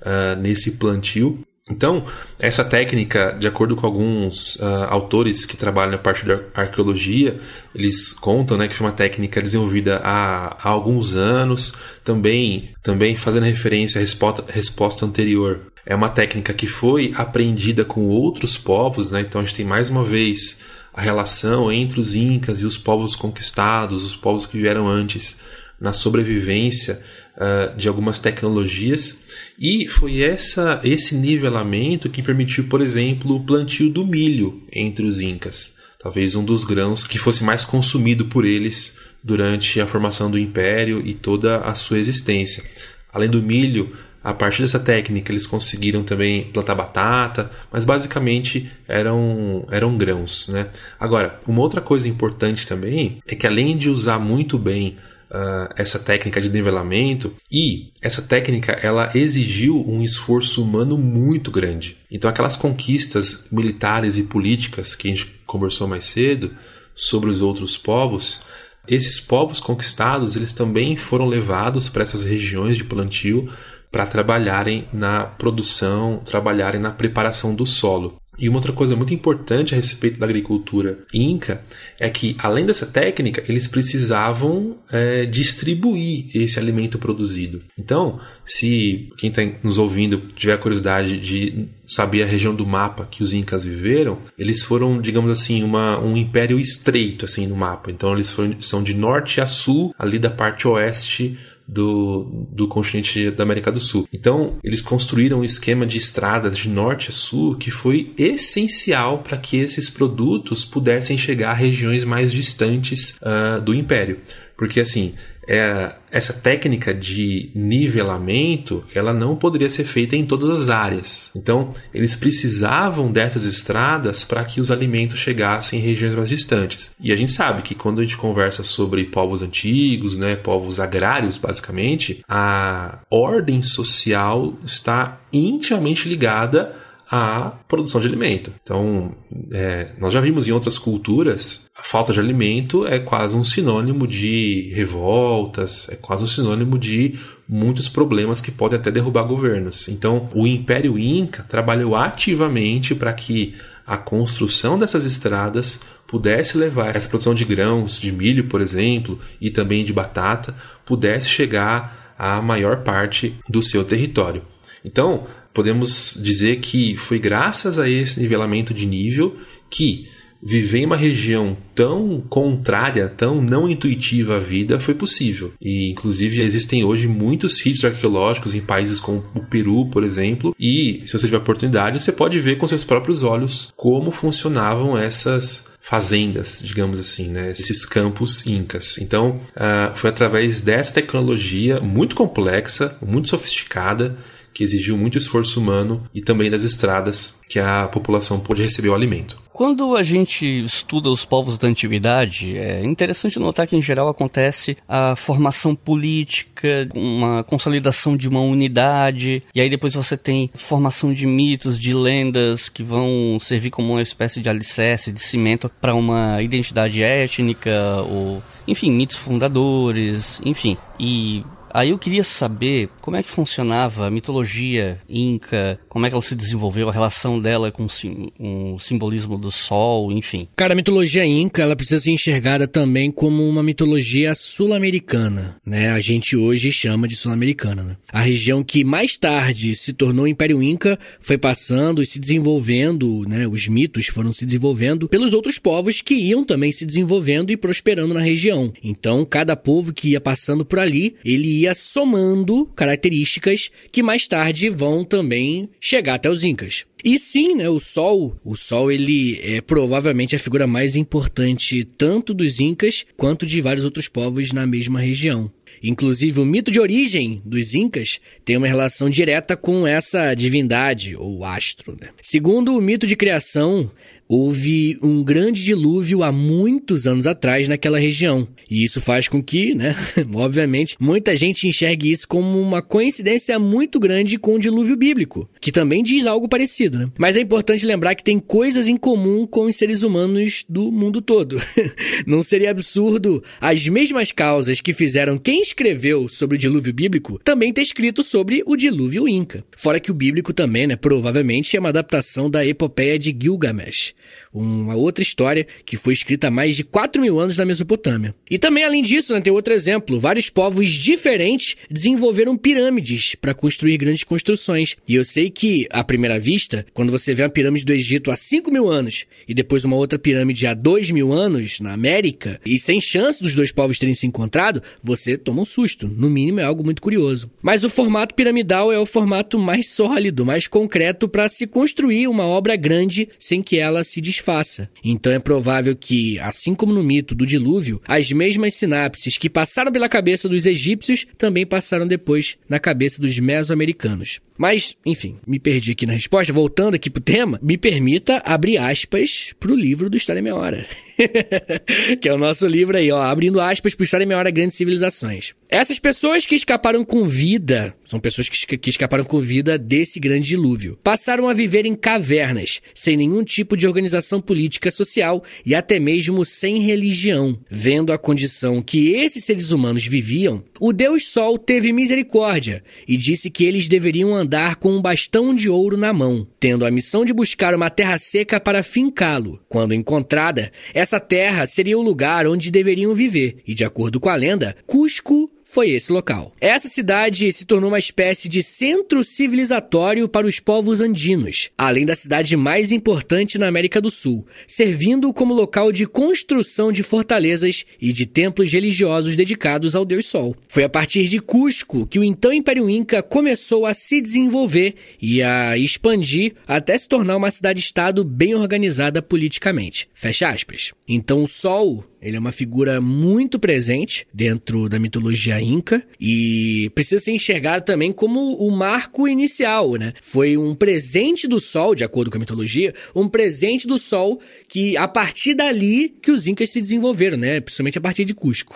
uh, 0.00 0.40
nesse 0.40 0.72
plantio. 0.72 1.42
Então, 1.70 2.04
essa 2.40 2.64
técnica, 2.64 3.36
de 3.38 3.46
acordo 3.46 3.76
com 3.76 3.86
alguns 3.86 4.56
uh, 4.56 4.86
autores 4.88 5.44
que 5.44 5.56
trabalham 5.56 5.92
na 5.92 5.98
parte 5.98 6.26
da 6.26 6.40
arqueologia, 6.52 7.38
eles 7.74 8.12
contam 8.12 8.56
né, 8.56 8.66
que 8.66 8.74
foi 8.74 8.86
uma 8.86 8.92
técnica 8.92 9.40
desenvolvida 9.40 10.00
há, 10.02 10.56
há 10.60 10.68
alguns 10.68 11.14
anos, 11.14 11.72
também, 12.02 12.70
também 12.82 13.14
fazendo 13.14 13.44
referência 13.44 13.98
à 13.98 14.00
resposta, 14.00 14.44
resposta 14.48 15.06
anterior. 15.06 15.60
É 15.86 15.94
uma 15.94 16.08
técnica 16.08 16.52
que 16.52 16.66
foi 16.66 17.12
aprendida 17.14 17.84
com 17.84 18.08
outros 18.08 18.58
povos, 18.58 19.12
né? 19.12 19.20
então 19.20 19.40
a 19.40 19.44
gente 19.44 19.54
tem 19.54 19.64
mais 19.64 19.88
uma 19.90 20.02
vez 20.02 20.60
a 20.92 21.00
relação 21.00 21.70
entre 21.70 22.00
os 22.00 22.14
incas 22.14 22.60
e 22.60 22.66
os 22.66 22.76
povos 22.76 23.14
conquistados, 23.14 24.04
os 24.04 24.16
povos 24.16 24.44
que 24.44 24.58
vieram 24.58 24.88
antes, 24.88 25.38
na 25.80 25.92
sobrevivência 25.92 27.00
uh, 27.40 27.74
de 27.76 27.88
algumas 27.88 28.18
tecnologias. 28.18 29.18
E 29.58 29.88
foi 29.88 30.20
essa, 30.20 30.80
esse 30.84 31.14
nivelamento 31.14 32.10
que 32.10 32.22
permitiu, 32.22 32.64
por 32.64 32.80
exemplo, 32.80 33.36
o 33.36 33.44
plantio 33.44 33.88
do 33.88 34.06
milho 34.06 34.62
entre 34.70 35.04
os 35.04 35.20
incas. 35.20 35.74
Talvez 35.98 36.34
um 36.34 36.44
dos 36.44 36.64
grãos 36.64 37.04
que 37.04 37.18
fosse 37.18 37.42
mais 37.42 37.64
consumido 37.64 38.26
por 38.26 38.44
eles 38.44 38.98
durante 39.22 39.80
a 39.80 39.86
formação 39.86 40.30
do 40.30 40.38
império 40.38 41.02
e 41.04 41.14
toda 41.14 41.58
a 41.58 41.74
sua 41.74 41.98
existência. 41.98 42.64
Além 43.12 43.28
do 43.28 43.42
milho, 43.42 43.92
a 44.22 44.32
partir 44.32 44.62
dessa 44.62 44.78
técnica 44.78 45.32
eles 45.32 45.46
conseguiram 45.46 46.02
também 46.02 46.44
plantar 46.44 46.74
batata, 46.74 47.50
mas 47.70 47.84
basicamente 47.84 48.70
eram, 48.88 49.66
eram 49.70 49.96
grãos. 49.98 50.48
Né? 50.48 50.68
Agora, 50.98 51.38
uma 51.46 51.60
outra 51.60 51.82
coisa 51.82 52.08
importante 52.08 52.66
também 52.66 53.20
é 53.26 53.34
que 53.34 53.46
além 53.46 53.76
de 53.76 53.90
usar 53.90 54.18
muito 54.18 54.58
bem 54.58 54.96
uh, 55.30 55.72
essa 55.76 55.98
técnica 55.98 56.40
de 56.40 56.50
nivelamento 56.50 57.34
e 57.50 57.92
essa 58.02 58.20
técnica 58.20 58.72
ela 58.72 59.10
exigiu 59.14 59.88
um 59.88 60.02
esforço 60.02 60.62
humano 60.62 60.98
muito 60.98 61.50
grande. 61.50 61.96
Então 62.10 62.28
aquelas 62.28 62.56
conquistas 62.56 63.46
militares 63.50 64.16
e 64.16 64.24
políticas 64.24 64.94
que 64.94 65.08
a 65.08 65.10
gente 65.10 65.26
conversou 65.46 65.86
mais 65.86 66.06
cedo 66.06 66.54
sobre 66.94 67.30
os 67.30 67.40
outros 67.40 67.76
povos, 67.78 68.42
esses 68.88 69.20
povos 69.20 69.60
conquistados 69.60 70.36
eles 70.36 70.52
também 70.52 70.96
foram 70.96 71.26
levados 71.26 71.88
para 71.88 72.02
essas 72.02 72.24
regiões 72.24 72.76
de 72.76 72.84
plantio 72.84 73.48
para 73.90 74.06
trabalharem 74.06 74.88
na 74.92 75.24
produção, 75.24 76.22
trabalharem 76.24 76.80
na 76.80 76.90
preparação 76.90 77.54
do 77.54 77.66
solo. 77.66 78.19
E 78.40 78.48
uma 78.48 78.56
outra 78.56 78.72
coisa 78.72 78.96
muito 78.96 79.12
importante 79.12 79.74
a 79.74 79.76
respeito 79.76 80.18
da 80.18 80.26
agricultura 80.26 81.00
inca 81.12 81.62
é 81.98 82.08
que, 82.08 82.34
além 82.38 82.64
dessa 82.64 82.86
técnica, 82.86 83.44
eles 83.46 83.68
precisavam 83.68 84.78
é, 84.90 85.26
distribuir 85.26 86.30
esse 86.34 86.58
alimento 86.58 86.98
produzido. 86.98 87.62
Então, 87.78 88.18
se 88.46 89.10
quem 89.18 89.28
está 89.28 89.42
nos 89.62 89.76
ouvindo 89.76 90.18
tiver 90.34 90.56
curiosidade 90.56 91.18
de 91.18 91.68
saber 91.86 92.22
a 92.22 92.26
região 92.26 92.54
do 92.54 92.64
mapa 92.64 93.06
que 93.10 93.22
os 93.22 93.32
incas 93.32 93.64
viveram, 93.64 94.18
eles 94.38 94.62
foram, 94.62 95.00
digamos 95.00 95.30
assim, 95.30 95.62
uma, 95.62 95.98
um 96.00 96.16
império 96.16 96.58
estreito 96.58 97.24
assim 97.24 97.46
no 97.46 97.56
mapa. 97.56 97.90
Então, 97.90 98.14
eles 98.14 98.30
foram, 98.30 98.60
são 98.62 98.82
de 98.82 98.94
norte 98.94 99.40
a 99.40 99.46
sul, 99.46 99.94
ali 99.98 100.18
da 100.18 100.30
parte 100.30 100.66
oeste 100.66 101.36
do, 101.70 102.46
do 102.50 102.66
continente 102.66 103.30
da 103.30 103.44
América 103.44 103.70
do 103.70 103.80
Sul. 103.80 104.08
Então, 104.12 104.58
eles 104.64 104.82
construíram 104.82 105.40
um 105.40 105.44
esquema 105.44 105.86
de 105.86 105.98
estradas 105.98 106.58
de 106.58 106.68
norte 106.68 107.10
a 107.10 107.12
sul 107.12 107.54
que 107.54 107.70
foi 107.70 108.12
essencial 108.18 109.18
para 109.18 109.38
que 109.38 109.56
esses 109.56 109.88
produtos 109.88 110.64
pudessem 110.64 111.16
chegar 111.16 111.52
a 111.52 111.54
regiões 111.54 112.04
mais 112.04 112.32
distantes 112.32 113.16
uh, 113.22 113.60
do 113.60 113.72
império. 113.72 114.18
Porque, 114.56 114.80
assim, 114.80 115.14
é, 115.50 115.92
essa 116.12 116.32
técnica 116.32 116.94
de 116.94 117.50
nivelamento 117.56 118.84
ela 118.94 119.12
não 119.12 119.34
poderia 119.34 119.68
ser 119.68 119.82
feita 119.82 120.14
em 120.14 120.24
todas 120.24 120.48
as 120.48 120.70
áreas. 120.70 121.32
Então, 121.34 121.70
eles 121.92 122.14
precisavam 122.14 123.10
dessas 123.10 123.44
estradas 123.44 124.22
para 124.22 124.44
que 124.44 124.60
os 124.60 124.70
alimentos 124.70 125.18
chegassem 125.18 125.80
em 125.80 125.82
regiões 125.82 126.14
mais 126.14 126.28
distantes. 126.28 126.94
E 127.00 127.10
a 127.10 127.16
gente 127.16 127.32
sabe 127.32 127.62
que 127.62 127.74
quando 127.74 128.00
a 128.00 128.04
gente 128.04 128.16
conversa 128.16 128.62
sobre 128.62 129.02
povos 129.04 129.42
antigos, 129.42 130.16
né, 130.16 130.36
povos 130.36 130.78
agrários, 130.78 131.36
basicamente, 131.36 132.24
a 132.28 133.00
ordem 133.10 133.60
social 133.64 134.54
está 134.64 135.18
intimamente 135.32 136.08
ligada 136.08 136.76
à 137.10 137.52
produção 137.66 138.00
de 138.00 138.06
alimento. 138.06 138.52
Então, 138.62 139.12
é, 139.50 139.88
nós 139.98 140.14
já 140.14 140.20
vimos 140.20 140.46
em 140.46 140.52
outras 140.52 140.78
culturas, 140.78 141.66
a 141.76 141.82
falta 141.82 142.12
de 142.12 142.20
alimento 142.20 142.86
é 142.86 143.00
quase 143.00 143.34
um 143.34 143.42
sinônimo 143.42 144.06
de 144.06 144.70
revoltas, 144.74 145.88
é 145.90 145.96
quase 145.96 146.22
um 146.22 146.26
sinônimo 146.26 146.78
de 146.78 147.18
muitos 147.48 147.88
problemas 147.88 148.40
que 148.40 148.52
podem 148.52 148.78
até 148.78 148.92
derrubar 148.92 149.24
governos. 149.24 149.88
Então, 149.88 150.28
o 150.32 150.46
Império 150.46 150.96
Inca 150.96 151.42
trabalhou 151.48 151.96
ativamente 151.96 152.94
para 152.94 153.12
que 153.12 153.56
a 153.84 153.96
construção 153.98 154.78
dessas 154.78 155.04
estradas 155.04 155.80
pudesse 156.06 156.56
levar 156.56 156.90
essa 156.90 157.08
produção 157.08 157.34
de 157.34 157.44
grãos, 157.44 157.98
de 157.98 158.12
milho, 158.12 158.44
por 158.44 158.60
exemplo, 158.60 159.18
e 159.40 159.50
também 159.50 159.84
de 159.84 159.92
batata, 159.92 160.54
pudesse 160.84 161.28
chegar 161.28 162.14
à 162.16 162.40
maior 162.40 162.84
parte 162.84 163.34
do 163.48 163.60
seu 163.64 163.82
território. 163.82 164.42
Então, 164.84 165.26
podemos 165.52 166.16
dizer 166.20 166.60
que 166.60 166.96
foi 166.96 167.18
graças 167.18 167.78
a 167.78 167.88
esse 167.88 168.20
nivelamento 168.20 168.72
de 168.72 168.86
nível 168.86 169.36
que 169.68 170.08
viver 170.42 170.78
em 170.78 170.86
uma 170.86 170.96
região 170.96 171.56
tão 171.74 172.22
contrária, 172.28 173.08
tão 173.08 173.42
não 173.42 173.68
intuitiva 173.68 174.36
à 174.36 174.38
vida 174.38 174.80
foi 174.80 174.94
possível. 174.94 175.52
E 175.60 175.90
inclusive 175.90 176.40
existem 176.40 176.82
hoje 176.82 177.06
muitos 177.06 177.58
sítios 177.58 177.84
arqueológicos 177.84 178.54
em 178.54 178.60
países 178.60 178.98
como 178.98 179.24
o 179.34 179.40
Peru, 179.40 179.86
por 179.86 180.02
exemplo, 180.02 180.54
e 180.58 181.02
se 181.06 181.12
você 181.12 181.26
tiver 181.26 181.38
oportunidade, 181.38 182.02
você 182.02 182.12
pode 182.12 182.38
ver 182.40 182.56
com 182.56 182.66
seus 182.66 182.84
próprios 182.84 183.22
olhos 183.22 183.72
como 183.76 184.10
funcionavam 184.10 184.96
essas 184.96 185.70
fazendas, 185.80 186.60
digamos 186.62 187.00
assim, 187.00 187.28
né? 187.28 187.50
esses 187.50 187.84
campos 187.86 188.46
incas. 188.46 188.98
Então, 188.98 189.40
uh, 189.56 189.96
foi 189.96 190.10
através 190.10 190.60
dessa 190.60 190.94
tecnologia 190.94 191.80
muito 191.80 192.14
complexa, 192.14 192.96
muito 193.00 193.28
sofisticada, 193.28 194.16
que 194.52 194.64
exigiu 194.64 194.96
muito 194.96 195.18
esforço 195.18 195.60
humano 195.60 196.02
e 196.14 196.20
também 196.20 196.50
das 196.50 196.62
estradas 196.62 197.38
que 197.48 197.58
a 197.58 197.88
população 197.88 198.38
pôde 198.38 198.62
receber 198.62 198.88
o 198.88 198.94
alimento. 198.94 199.40
Quando 199.52 199.94
a 199.94 200.02
gente 200.02 200.46
estuda 200.62 201.10
os 201.10 201.24
povos 201.24 201.58
da 201.58 201.68
antiguidade, 201.68 202.56
é 202.56 202.82
interessante 202.82 203.38
notar 203.38 203.66
que 203.66 203.76
em 203.76 203.82
geral 203.82 204.08
acontece 204.08 204.76
a 204.88 205.14
formação 205.16 205.74
política, 205.74 206.88
uma 206.94 207.44
consolidação 207.44 208.16
de 208.16 208.28
uma 208.28 208.40
unidade, 208.40 209.42
e 209.54 209.60
aí 209.60 209.68
depois 209.68 209.94
você 209.94 210.16
tem 210.16 210.50
formação 210.54 211.12
de 211.12 211.26
mitos, 211.26 211.78
de 211.78 211.92
lendas 211.92 212.68
que 212.68 212.82
vão 212.82 213.38
servir 213.40 213.70
como 213.70 213.92
uma 213.92 214.02
espécie 214.02 214.40
de 214.40 214.48
alicerce, 214.48 215.12
de 215.12 215.20
cimento 215.20 215.70
para 215.80 215.94
uma 215.94 216.40
identidade 216.40 217.02
étnica 217.02 218.00
ou 218.08 218.42
enfim, 218.66 218.90
mitos 218.90 219.16
fundadores, 219.16 220.40
enfim. 220.44 220.76
E 220.98 221.44
Aí 221.72 221.90
eu 221.90 221.98
queria 221.98 222.24
saber 222.24 222.88
como 223.00 223.16
é 223.16 223.22
que 223.22 223.30
funcionava 223.30 224.06
a 224.06 224.10
mitologia 224.10 225.00
inca, 225.08 225.78
como 225.88 226.06
é 226.06 226.08
que 226.08 226.14
ela 226.14 226.22
se 226.22 226.34
desenvolveu, 226.34 226.88
a 226.88 226.92
relação 226.92 227.40
dela 227.40 227.70
com 227.70 227.86
o 227.86 228.78
simbolismo 228.78 229.38
do 229.38 229.50
sol, 229.50 230.12
enfim. 230.12 230.48
Cara, 230.56 230.72
a 230.72 230.76
mitologia 230.76 231.24
inca, 231.24 231.62
ela 231.62 231.76
precisa 231.76 232.00
ser 232.00 232.10
enxergada 232.10 232.66
também 232.66 233.10
como 233.10 233.48
uma 233.48 233.62
mitologia 233.62 234.34
sul-americana, 234.34 235.56
né? 235.64 235.90
A 235.90 236.00
gente 236.00 236.36
hoje 236.36 236.70
chama 236.72 237.08
de 237.08 237.16
sul-americana, 237.16 237.82
né? 237.82 237.96
A 238.12 238.20
região 238.20 238.62
que 238.62 238.84
mais 238.84 239.16
tarde 239.16 239.74
se 239.76 239.92
tornou 239.92 240.26
Império 240.26 240.62
Inca 240.62 240.98
foi 241.20 241.38
passando 241.38 242.02
e 242.02 242.06
se 242.06 242.18
desenvolvendo, 242.18 243.24
né? 243.28 243.46
Os 243.46 243.68
mitos 243.68 244.06
foram 244.06 244.32
se 244.32 244.44
desenvolvendo 244.44 245.08
pelos 245.08 245.32
outros 245.32 245.58
povos 245.58 246.00
que 246.00 246.14
iam 246.14 246.44
também 246.44 246.72
se 246.72 246.84
desenvolvendo 246.84 247.50
e 247.50 247.56
prosperando 247.56 248.14
na 248.14 248.20
região. 248.20 248.72
Então, 248.82 249.24
cada 249.24 249.56
povo 249.56 249.92
que 249.92 250.10
ia 250.10 250.20
passando 250.20 250.64
por 250.64 250.78
ali, 250.78 251.16
ele 251.24 251.59
ia 251.62 251.74
somando 251.74 252.66
características 252.76 253.70
que 253.90 254.02
mais 254.02 254.26
tarde 254.26 254.68
vão 254.68 255.04
também 255.04 255.68
chegar 255.80 256.14
até 256.14 256.30
os 256.30 256.44
incas. 256.44 256.84
E 257.02 257.18
sim, 257.18 257.54
né, 257.54 257.68
o 257.68 257.80
Sol, 257.80 258.36
o 258.44 258.56
Sol 258.56 258.92
ele 258.92 259.40
é 259.42 259.60
provavelmente 259.60 260.36
a 260.36 260.38
figura 260.38 260.66
mais 260.66 260.96
importante 260.96 261.84
tanto 261.96 262.34
dos 262.34 262.60
incas 262.60 263.06
quanto 263.16 263.46
de 263.46 263.60
vários 263.60 263.84
outros 263.84 264.08
povos 264.08 264.52
na 264.52 264.66
mesma 264.66 265.00
região. 265.00 265.50
Inclusive, 265.82 266.40
o 266.40 266.44
mito 266.44 266.70
de 266.70 266.78
origem 266.78 267.40
dos 267.44 267.74
Incas 267.74 268.20
tem 268.44 268.56
uma 268.56 268.66
relação 268.66 269.08
direta 269.08 269.56
com 269.56 269.86
essa 269.86 270.34
divindade, 270.34 271.16
ou 271.16 271.44
astro. 271.44 271.96
Né? 271.98 272.08
Segundo 272.20 272.76
o 272.76 272.80
mito 272.82 273.06
de 273.06 273.16
criação, 273.16 273.90
houve 274.30 274.96
um 275.02 275.24
grande 275.24 275.64
dilúvio 275.64 276.22
há 276.22 276.30
muitos 276.30 277.04
anos 277.08 277.26
atrás 277.26 277.66
naquela 277.66 277.98
região. 277.98 278.46
E 278.70 278.84
isso 278.84 279.00
faz 279.00 279.26
com 279.26 279.42
que, 279.42 279.74
né, 279.74 279.96
obviamente, 280.32 280.94
muita 281.00 281.34
gente 281.34 281.66
enxergue 281.66 282.12
isso 282.12 282.28
como 282.28 282.60
uma 282.60 282.80
coincidência 282.80 283.58
muito 283.58 283.98
grande 283.98 284.38
com 284.38 284.54
o 284.54 284.58
dilúvio 284.60 284.96
bíblico, 284.96 285.50
que 285.60 285.72
também 285.72 286.04
diz 286.04 286.26
algo 286.26 286.48
parecido, 286.48 286.96
né? 286.96 287.10
Mas 287.18 287.36
é 287.36 287.40
importante 287.40 287.84
lembrar 287.84 288.14
que 288.14 288.22
tem 288.22 288.38
coisas 288.38 288.86
em 288.86 288.96
comum 288.96 289.44
com 289.48 289.62
os 289.62 289.74
seres 289.74 290.04
humanos 290.04 290.64
do 290.68 290.92
mundo 290.92 291.20
todo. 291.20 291.60
Não 292.24 292.40
seria 292.40 292.70
absurdo 292.70 293.42
as 293.60 293.88
mesmas 293.88 294.30
causas 294.30 294.80
que 294.80 294.92
fizeram 294.92 295.38
quem 295.38 295.60
escreveu 295.60 296.28
sobre 296.28 296.56
o 296.56 296.60
dilúvio 296.60 296.94
bíblico 296.94 297.40
também 297.42 297.72
ter 297.72 297.82
escrito 297.82 298.22
sobre 298.22 298.62
o 298.64 298.76
dilúvio 298.76 299.28
inca. 299.28 299.64
Fora 299.76 299.98
que 299.98 300.12
o 300.12 300.14
bíblico 300.14 300.52
também, 300.52 300.86
né, 300.86 300.94
provavelmente 300.94 301.76
é 301.76 301.80
uma 301.80 301.88
adaptação 301.88 302.48
da 302.48 302.64
epopeia 302.64 303.18
de 303.18 303.36
Gilgamesh 303.36 304.14
uma 304.52 304.94
outra 304.94 305.22
história 305.22 305.66
que 305.84 305.96
foi 305.96 306.12
escrita 306.12 306.48
há 306.48 306.50
mais 306.50 306.76
de 306.76 306.84
4 306.84 307.20
mil 307.20 307.38
anos 307.38 307.56
na 307.56 307.64
Mesopotâmia. 307.64 308.34
E 308.50 308.58
também, 308.58 308.84
além 308.84 309.02
disso, 309.02 309.32
né, 309.32 309.40
tem 309.40 309.52
outro 309.52 309.72
exemplo: 309.72 310.18
vários 310.18 310.50
povos 310.50 310.90
diferentes 310.90 311.76
desenvolveram 311.90 312.56
pirâmides 312.56 313.34
para 313.34 313.54
construir 313.54 313.96
grandes 313.96 314.24
construções. 314.24 314.96
E 315.06 315.14
eu 315.14 315.24
sei 315.24 315.50
que, 315.50 315.86
à 315.90 316.02
primeira 316.02 316.38
vista, 316.38 316.86
quando 316.92 317.12
você 317.12 317.34
vê 317.34 317.42
uma 317.42 317.50
pirâmide 317.50 317.84
do 317.84 317.92
Egito 317.92 318.30
há 318.30 318.36
5 318.36 318.70
mil 318.70 318.88
anos 318.88 319.26
e 319.46 319.54
depois 319.54 319.84
uma 319.84 319.96
outra 319.96 320.18
pirâmide 320.18 320.66
há 320.66 320.74
2 320.74 321.10
mil 321.10 321.32
anos 321.32 321.80
na 321.80 321.92
América, 321.92 322.60
e 322.64 322.78
sem 322.78 323.00
chance 323.00 323.42
dos 323.42 323.54
dois 323.54 323.72
povos 323.72 323.98
terem 323.98 324.14
se 324.14 324.26
encontrado, 324.26 324.82
você 325.02 325.36
toma 325.36 325.62
um 325.62 325.64
susto. 325.64 326.08
No 326.08 326.30
mínimo, 326.30 326.60
é 326.60 326.64
algo 326.64 326.84
muito 326.84 327.02
curioso. 327.02 327.50
Mas 327.62 327.84
o 327.84 327.90
formato 327.90 328.34
piramidal 328.34 328.92
é 328.92 328.98
o 328.98 329.06
formato 329.06 329.58
mais 329.58 329.90
sólido, 329.90 330.44
mais 330.44 330.66
concreto 330.66 331.28
para 331.28 331.48
se 331.48 331.66
construir 331.66 332.28
uma 332.28 332.46
obra 332.46 332.76
grande 332.76 333.28
sem 333.38 333.62
que 333.62 333.78
ela 333.78 334.04
se 334.10 334.20
desfaça. 334.20 334.90
Então 335.02 335.32
é 335.32 335.38
provável 335.38 335.94
que, 335.96 336.38
assim 336.40 336.74
como 336.74 336.92
no 336.92 337.02
mito 337.02 337.34
do 337.34 337.46
dilúvio, 337.46 338.00
as 338.06 338.30
mesmas 338.32 338.74
sinapses 338.74 339.38
que 339.38 339.48
passaram 339.48 339.92
pela 339.92 340.08
cabeça 340.08 340.48
dos 340.48 340.66
egípcios 340.66 341.26
também 341.38 341.64
passaram 341.66 342.06
depois 342.06 342.58
na 342.68 342.78
cabeça 342.78 343.20
dos 343.20 343.38
mesoamericanos. 343.38 344.40
Mas, 344.58 344.94
enfim, 345.06 345.38
me 345.46 345.58
perdi 345.58 345.92
aqui 345.92 346.04
na 346.04 346.12
resposta. 346.12 346.52
Voltando 346.52 346.94
aqui 346.94 347.08
pro 347.08 347.22
tema, 347.22 347.58
me 347.62 347.78
permita 347.78 348.42
abrir 348.44 348.76
aspas 348.76 349.54
pro 349.58 349.74
livro 349.74 350.10
do 350.10 350.18
História 350.18 350.42
Meia 350.42 350.54
Hora. 350.54 350.86
que 352.20 352.28
é 352.28 352.34
o 352.34 352.38
nosso 352.38 352.66
livro 352.66 352.96
aí, 352.96 353.10
ó, 353.10 353.22
abrindo 353.22 353.58
aspas 353.58 353.94
pro 353.94 354.04
História 354.04 354.26
Meia 354.26 354.38
Hora 354.38 354.50
Grandes 354.50 354.76
Civilizações. 354.76 355.54
Essas 355.72 356.00
pessoas 356.00 356.46
que 356.46 356.56
escaparam 356.56 357.04
com 357.04 357.28
vida, 357.28 357.94
são 358.04 358.18
pessoas 358.18 358.48
que, 358.48 358.76
que 358.76 358.90
escaparam 358.90 359.22
com 359.22 359.40
vida 359.40 359.78
desse 359.78 360.18
grande 360.18 360.48
dilúvio, 360.48 360.98
passaram 361.00 361.48
a 361.48 361.54
viver 361.54 361.86
em 361.86 361.94
cavernas, 361.94 362.80
sem 362.92 363.16
nenhum 363.16 363.44
tipo 363.44 363.76
de 363.76 363.86
organização 363.86 364.40
política 364.40 364.90
social 364.90 365.44
e 365.64 365.72
até 365.72 366.00
mesmo 366.00 366.44
sem 366.44 366.80
religião. 366.80 367.56
Vendo 367.70 368.12
a 368.12 368.18
condição 368.18 368.82
que 368.82 369.12
esses 369.12 369.44
seres 369.44 369.70
humanos 369.70 370.04
viviam, 370.04 370.64
o 370.80 370.92
Deus 370.92 371.28
Sol 371.28 371.56
teve 371.56 371.92
misericórdia 371.92 372.82
e 373.06 373.16
disse 373.16 373.48
que 373.48 373.64
eles 373.64 373.86
deveriam 373.86 374.34
andar 374.34 374.74
com 374.74 374.90
um 374.90 375.00
bastão 375.00 375.54
de 375.54 375.68
ouro 375.68 375.96
na 375.96 376.12
mão, 376.12 376.48
tendo 376.58 376.84
a 376.84 376.90
missão 376.90 377.24
de 377.24 377.32
buscar 377.32 377.76
uma 377.76 377.90
terra 377.90 378.18
seca 378.18 378.58
para 378.58 378.82
fincá-lo. 378.82 379.60
Quando 379.68 379.94
encontrada, 379.94 380.72
essa 380.92 381.20
terra 381.20 381.64
seria 381.68 381.96
o 381.96 382.02
lugar 382.02 382.44
onde 382.48 382.72
deveriam 382.72 383.14
viver, 383.14 383.58
e 383.64 383.72
de 383.72 383.84
acordo 383.84 384.18
com 384.18 384.28
a 384.28 384.34
lenda, 384.34 384.74
Cusco 384.84 385.48
foi 385.70 385.90
esse 385.90 386.10
local. 386.10 386.52
Essa 386.60 386.88
cidade 386.88 387.50
se 387.52 387.64
tornou 387.64 387.90
uma 387.90 387.98
espécie 387.98 388.48
de 388.48 388.62
centro 388.62 389.22
civilizatório 389.22 390.28
para 390.28 390.46
os 390.46 390.58
povos 390.58 391.00
andinos, 391.00 391.70
além 391.78 392.04
da 392.04 392.16
cidade 392.16 392.56
mais 392.56 392.90
importante 392.90 393.56
na 393.56 393.68
América 393.68 394.00
do 394.00 394.10
Sul, 394.10 394.44
servindo 394.66 395.32
como 395.32 395.54
local 395.54 395.92
de 395.92 396.06
construção 396.06 396.90
de 396.90 397.02
fortalezas 397.02 397.86
e 398.00 398.12
de 398.12 398.26
templos 398.26 398.72
religiosos 398.72 399.36
dedicados 399.36 399.94
ao 399.94 400.04
Deus 400.04 400.26
Sol. 400.26 400.56
Foi 400.68 400.82
a 400.82 400.88
partir 400.88 401.24
de 401.24 401.40
Cusco 401.40 402.06
que 402.06 402.18
o 402.18 402.24
então 402.24 402.52
Império 402.52 402.90
Inca 402.90 403.22
começou 403.22 403.86
a 403.86 403.94
se 403.94 404.20
desenvolver 404.20 404.94
e 405.22 405.42
a 405.42 405.78
expandir 405.78 406.54
até 406.66 406.98
se 406.98 407.08
tornar 407.08 407.36
uma 407.36 407.50
cidade-estado 407.50 408.24
bem 408.24 408.54
organizada 408.54 409.22
politicamente. 409.22 410.08
Fecha 410.14 410.48
aspas. 410.48 410.92
Então 411.06 411.44
o 411.44 411.48
Sol 411.48 412.04
ele 412.20 412.36
é 412.36 412.38
uma 412.38 412.52
figura 412.52 413.00
muito 413.00 413.58
presente 413.58 414.26
dentro 414.32 414.88
da 414.88 414.98
mitologia 414.98 415.60
inca 415.60 416.04
e 416.20 416.90
precisa 416.94 417.20
ser 417.20 417.32
enxergado 417.32 417.84
também 417.84 418.12
como 418.12 418.54
o 418.56 418.70
marco 418.70 419.26
inicial, 419.26 419.94
né? 419.94 420.12
Foi 420.22 420.56
um 420.56 420.74
presente 420.74 421.48
do 421.48 421.60
sol, 421.60 421.94
de 421.94 422.04
acordo 422.04 422.30
com 422.30 422.36
a 422.36 422.40
mitologia, 422.40 422.94
um 423.14 423.28
presente 423.28 423.86
do 423.86 423.98
sol 423.98 424.40
que 424.68 424.96
a 424.96 425.08
partir 425.08 425.54
dali 425.54 426.14
que 426.20 426.30
os 426.30 426.46
incas 426.46 426.70
se 426.70 426.80
desenvolveram, 426.80 427.36
né? 427.36 427.60
Principalmente 427.60 427.98
a 427.98 428.00
partir 428.00 428.24
de 428.24 428.34
Cusco. 428.34 428.74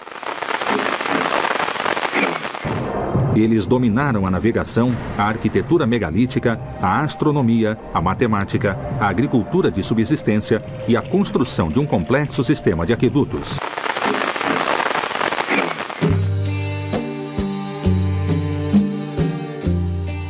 Eles 3.35 3.67
dominaram 3.67 4.27
a 4.27 4.31
navegação, 4.31 4.95
a 5.19 5.25
arquitetura 5.25 5.87
megalítica, 5.87 6.59
a 6.81 7.01
astronomia, 7.01 7.77
a 7.93 8.01
matemática, 8.01 8.79
a 9.01 9.09
agricultura 9.09 9.71
de 9.71 9.83
subsistência 9.83 10.63
e 10.87 10.97
a 10.97 11.03
construção 11.03 11.69
de 11.69 11.81
um 11.81 11.87
complexo 11.87 12.45
sistema 12.45 12.87
de 12.87 12.93
aquedutos. 12.93 13.59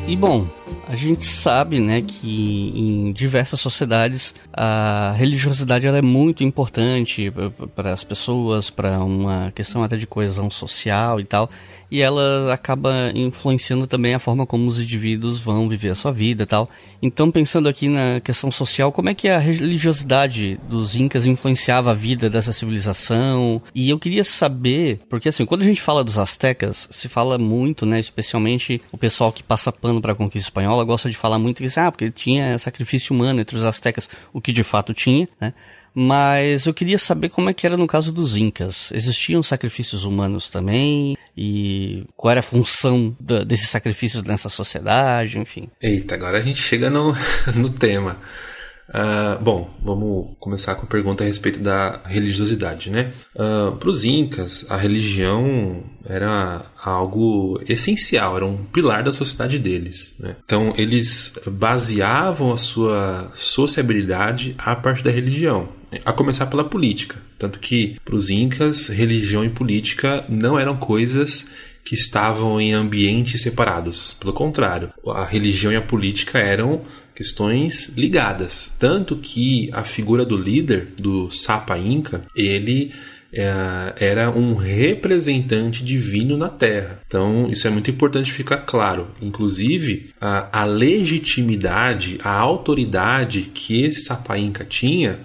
E 0.06 0.16
bom, 0.16 0.46
a 0.94 0.96
gente 0.96 1.26
sabe, 1.26 1.80
né, 1.80 2.00
que 2.00 2.72
em 2.74 3.12
diversas 3.12 3.58
sociedades 3.58 4.32
a 4.52 5.12
religiosidade 5.16 5.86
ela 5.86 5.98
é 5.98 6.02
muito 6.02 6.44
importante 6.44 7.32
para 7.74 7.92
as 7.92 8.04
pessoas, 8.04 8.70
para 8.70 9.02
uma 9.02 9.50
questão 9.50 9.82
até 9.82 9.96
de 9.96 10.06
coesão 10.06 10.48
social 10.48 11.18
e 11.18 11.24
tal 11.24 11.50
e 11.94 12.02
ela 12.02 12.52
acaba 12.52 13.12
influenciando 13.14 13.86
também 13.86 14.14
a 14.14 14.18
forma 14.18 14.44
como 14.44 14.66
os 14.66 14.80
indivíduos 14.80 15.40
vão 15.40 15.68
viver 15.68 15.90
a 15.90 15.94
sua 15.94 16.10
vida 16.10 16.42
e 16.42 16.46
tal. 16.46 16.68
Então, 17.00 17.30
pensando 17.30 17.68
aqui 17.68 17.88
na 17.88 18.20
questão 18.20 18.50
social, 18.50 18.90
como 18.90 19.10
é 19.10 19.14
que 19.14 19.28
a 19.28 19.38
religiosidade 19.38 20.58
dos 20.68 20.96
incas 20.96 21.24
influenciava 21.24 21.92
a 21.92 21.94
vida 21.94 22.28
dessa 22.28 22.52
civilização? 22.52 23.62
E 23.72 23.90
eu 23.90 23.96
queria 23.96 24.24
saber, 24.24 25.02
porque 25.08 25.28
assim, 25.28 25.46
quando 25.46 25.62
a 25.62 25.64
gente 25.64 25.80
fala 25.80 26.02
dos 26.02 26.18
astecas, 26.18 26.88
se 26.90 27.08
fala 27.08 27.38
muito, 27.38 27.86
né, 27.86 28.00
especialmente 28.00 28.82
o 28.90 28.98
pessoal 28.98 29.30
que 29.30 29.44
passa 29.44 29.70
pano 29.70 30.00
para 30.00 30.12
a 30.12 30.16
conquista 30.16 30.48
espanhola 30.48 30.83
gosta 30.84 31.10
de 31.10 31.16
falar 31.16 31.38
muito 31.38 31.62
que 31.62 31.80
ah, 31.80 31.90
porque 31.90 32.10
tinha 32.10 32.58
sacrifício 32.58 33.14
humano 33.14 33.40
entre 33.40 33.56
os 33.56 33.64
astecas, 33.64 34.08
o 34.32 34.40
que 34.40 34.52
de 34.52 34.62
fato 34.62 34.94
tinha, 34.94 35.28
né? 35.40 35.52
Mas 35.96 36.66
eu 36.66 36.74
queria 36.74 36.98
saber 36.98 37.28
como 37.28 37.48
é 37.48 37.54
que 37.54 37.64
era 37.64 37.76
no 37.76 37.86
caso 37.86 38.10
dos 38.10 38.36
Incas. 38.36 38.90
Existiam 38.92 39.44
sacrifícios 39.44 40.04
humanos 40.04 40.50
também? 40.50 41.16
E 41.36 42.04
qual 42.16 42.32
era 42.32 42.40
a 42.40 42.42
função 42.42 43.16
da, 43.20 43.44
desses 43.44 43.70
sacrifícios 43.70 44.24
nessa 44.24 44.48
sociedade, 44.48 45.38
enfim? 45.38 45.68
Eita, 45.80 46.16
agora 46.16 46.38
a 46.38 46.40
gente 46.40 46.60
chega 46.60 46.90
no, 46.90 47.14
no 47.54 47.70
tema. 47.70 48.18
Uh, 48.88 49.42
bom, 49.42 49.70
vamos 49.82 50.36
começar 50.38 50.74
com 50.74 50.84
a 50.84 50.88
pergunta 50.88 51.24
a 51.24 51.26
respeito 51.26 51.58
da 51.58 52.02
religiosidade, 52.04 52.90
né? 52.90 53.12
Uh, 53.34 53.42
ah, 53.42 53.76
Para 53.78 53.88
os 53.88 54.04
incas, 54.04 54.66
a 54.70 54.76
religião 54.76 55.82
era 56.06 56.66
algo 56.82 57.60
essencial, 57.66 58.36
era 58.36 58.46
um 58.46 58.58
pilar 58.64 59.02
da 59.02 59.12
sociedade 59.12 59.58
deles. 59.58 60.14
Né? 60.18 60.36
Então, 60.44 60.74
eles 60.76 61.38
baseavam 61.46 62.52
a 62.52 62.56
sua 62.56 63.30
sociabilidade 63.34 64.54
a 64.58 64.76
partir 64.76 65.02
da 65.02 65.10
religião, 65.10 65.68
a 66.04 66.12
começar 66.12 66.46
pela 66.46 66.64
política. 66.64 67.16
Tanto 67.38 67.58
que, 67.58 67.98
para 68.04 68.14
os 68.14 68.28
incas, 68.28 68.88
religião 68.88 69.44
e 69.44 69.48
política 69.48 70.24
não 70.28 70.58
eram 70.58 70.76
coisas 70.76 71.50
que 71.84 71.94
estavam 71.94 72.60
em 72.60 72.72
ambientes 72.72 73.42
separados. 73.42 74.16
Pelo 74.18 74.32
contrário, 74.32 74.90
a 75.08 75.24
religião 75.24 75.72
e 75.72 75.76
a 75.76 75.82
política 75.82 76.38
eram 76.38 76.82
questões 77.14 77.92
ligadas. 77.96 78.74
Tanto 78.78 79.16
que 79.16 79.70
a 79.72 79.84
figura 79.84 80.24
do 80.24 80.36
líder, 80.36 80.88
do 80.98 81.30
Sapa 81.30 81.78
Inca, 81.78 82.22
ele 82.36 82.92
é, 83.32 83.94
era 83.96 84.30
um 84.30 84.54
representante 84.54 85.84
divino 85.84 86.36
na 86.36 86.48
Terra. 86.48 87.00
Então, 87.06 87.48
isso 87.50 87.66
é 87.66 87.70
muito 87.70 87.90
importante 87.90 88.32
ficar 88.32 88.58
claro. 88.58 89.08
Inclusive, 89.20 90.10
a, 90.20 90.60
a 90.60 90.64
legitimidade, 90.64 92.18
a 92.22 92.32
autoridade 92.32 93.50
que 93.54 93.82
esse 93.82 94.00
Sapa 94.00 94.38
Inca 94.38 94.64
tinha 94.64 95.18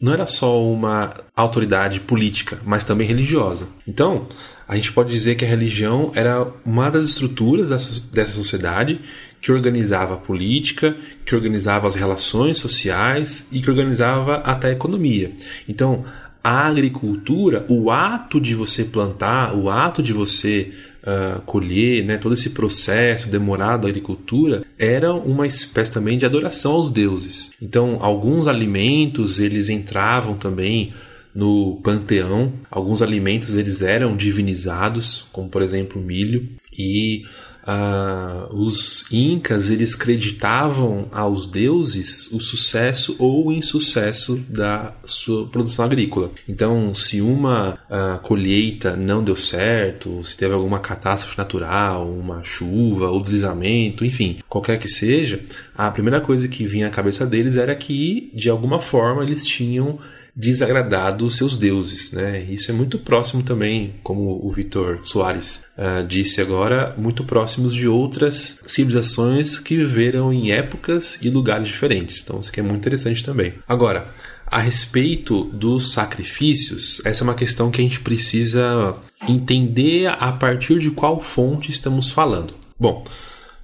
não 0.00 0.14
era 0.14 0.26
só 0.26 0.64
uma 0.64 1.14
autoridade 1.36 2.00
política, 2.00 2.58
mas 2.64 2.84
também 2.84 3.06
religiosa. 3.06 3.68
Então, 3.86 4.26
a 4.66 4.76
gente 4.76 4.92
pode 4.92 5.10
dizer 5.10 5.34
que 5.34 5.44
a 5.44 5.48
religião 5.48 6.10
era 6.14 6.46
uma 6.64 6.88
das 6.88 7.06
estruturas 7.06 7.68
dessa, 7.68 8.00
dessa 8.10 8.32
sociedade 8.32 9.00
que 9.40 9.50
organizava 9.50 10.14
a 10.14 10.18
política, 10.18 10.96
que 11.24 11.34
organizava 11.34 11.86
as 11.86 11.94
relações 11.94 12.58
sociais 12.58 13.46
e 13.50 13.60
que 13.60 13.70
organizava 13.70 14.36
até 14.36 14.68
a 14.68 14.72
economia. 14.72 15.32
Então, 15.68 16.04
a 16.42 16.66
agricultura, 16.66 17.64
o 17.68 17.90
ato 17.90 18.40
de 18.40 18.54
você 18.54 18.84
plantar, 18.84 19.54
o 19.54 19.68
ato 19.68 20.02
de 20.02 20.12
você 20.12 20.72
uh, 21.02 21.40
colher, 21.42 22.04
né, 22.04 22.16
todo 22.16 22.32
esse 22.32 22.50
processo 22.50 23.28
demorado 23.28 23.82
da 23.82 23.88
agricultura, 23.88 24.62
era 24.78 25.12
uma 25.12 25.46
espécie 25.46 25.92
também 25.92 26.16
de 26.16 26.24
adoração 26.24 26.72
aos 26.72 26.90
deuses. 26.90 27.52
Então, 27.60 27.98
alguns 28.00 28.48
alimentos 28.48 29.38
eles 29.38 29.68
entravam 29.68 30.34
também 30.34 30.92
no 31.34 31.78
panteão. 31.82 32.52
Alguns 32.70 33.02
alimentos 33.02 33.56
eles 33.56 33.82
eram 33.82 34.16
divinizados, 34.16 35.26
como 35.32 35.48
por 35.48 35.62
exemplo 35.62 36.00
o 36.00 36.04
milho, 36.04 36.48
e 36.76 37.24
uh, 37.66 38.54
os 38.54 39.04
incas 39.10 39.70
eles 39.70 39.94
creditavam 39.94 41.08
aos 41.12 41.46
deuses 41.46 42.30
o 42.32 42.40
sucesso 42.40 43.16
ou 43.18 43.48
o 43.48 43.52
insucesso 43.52 44.36
da 44.48 44.94
sua 45.04 45.46
produção 45.46 45.84
agrícola. 45.84 46.30
Então, 46.48 46.94
se 46.94 47.20
uma 47.20 47.78
uh, 47.90 48.18
colheita 48.22 48.96
não 48.96 49.22
deu 49.22 49.36
certo, 49.36 50.22
se 50.24 50.36
teve 50.36 50.54
alguma 50.54 50.78
catástrofe 50.78 51.38
natural, 51.38 52.10
uma 52.10 52.42
chuva 52.44 53.08
ou 53.08 53.20
deslizamento, 53.20 54.04
enfim, 54.04 54.38
qualquer 54.48 54.78
que 54.78 54.88
seja, 54.88 55.40
a 55.76 55.90
primeira 55.90 56.20
coisa 56.20 56.48
que 56.48 56.66
vinha 56.66 56.86
à 56.86 56.90
cabeça 56.90 57.26
deles 57.26 57.56
era 57.56 57.74
que 57.74 58.30
de 58.34 58.50
alguma 58.50 58.80
forma 58.80 59.22
eles 59.22 59.46
tinham 59.46 59.98
desagradado 60.40 61.30
seus 61.30 61.56
deuses. 61.56 62.10
Né? 62.12 62.46
Isso 62.48 62.70
é 62.70 62.74
muito 62.74 62.98
próximo 62.98 63.42
também, 63.42 63.94
como 64.02 64.40
o 64.42 64.50
Vitor 64.50 65.00
Soares 65.02 65.64
uh, 65.76 66.06
disse 66.06 66.40
agora, 66.40 66.94
muito 66.96 67.22
próximos 67.24 67.74
de 67.74 67.86
outras 67.86 68.58
civilizações 68.66 69.58
que 69.58 69.76
viveram 69.76 70.32
em 70.32 70.50
épocas 70.50 71.18
e 71.20 71.28
lugares 71.28 71.68
diferentes. 71.68 72.22
Então, 72.22 72.40
isso 72.40 72.50
aqui 72.50 72.60
é 72.60 72.62
muito 72.62 72.78
interessante 72.78 73.22
também. 73.22 73.54
Agora, 73.68 74.12
a 74.46 74.58
respeito 74.58 75.44
dos 75.44 75.92
sacrifícios, 75.92 77.00
essa 77.04 77.22
é 77.22 77.24
uma 77.24 77.34
questão 77.34 77.70
que 77.70 77.80
a 77.80 77.84
gente 77.84 78.00
precisa 78.00 78.96
entender 79.28 80.06
a 80.08 80.32
partir 80.32 80.78
de 80.78 80.90
qual 80.90 81.20
fonte 81.20 81.70
estamos 81.70 82.10
falando. 82.10 82.54
Bom, 82.78 83.04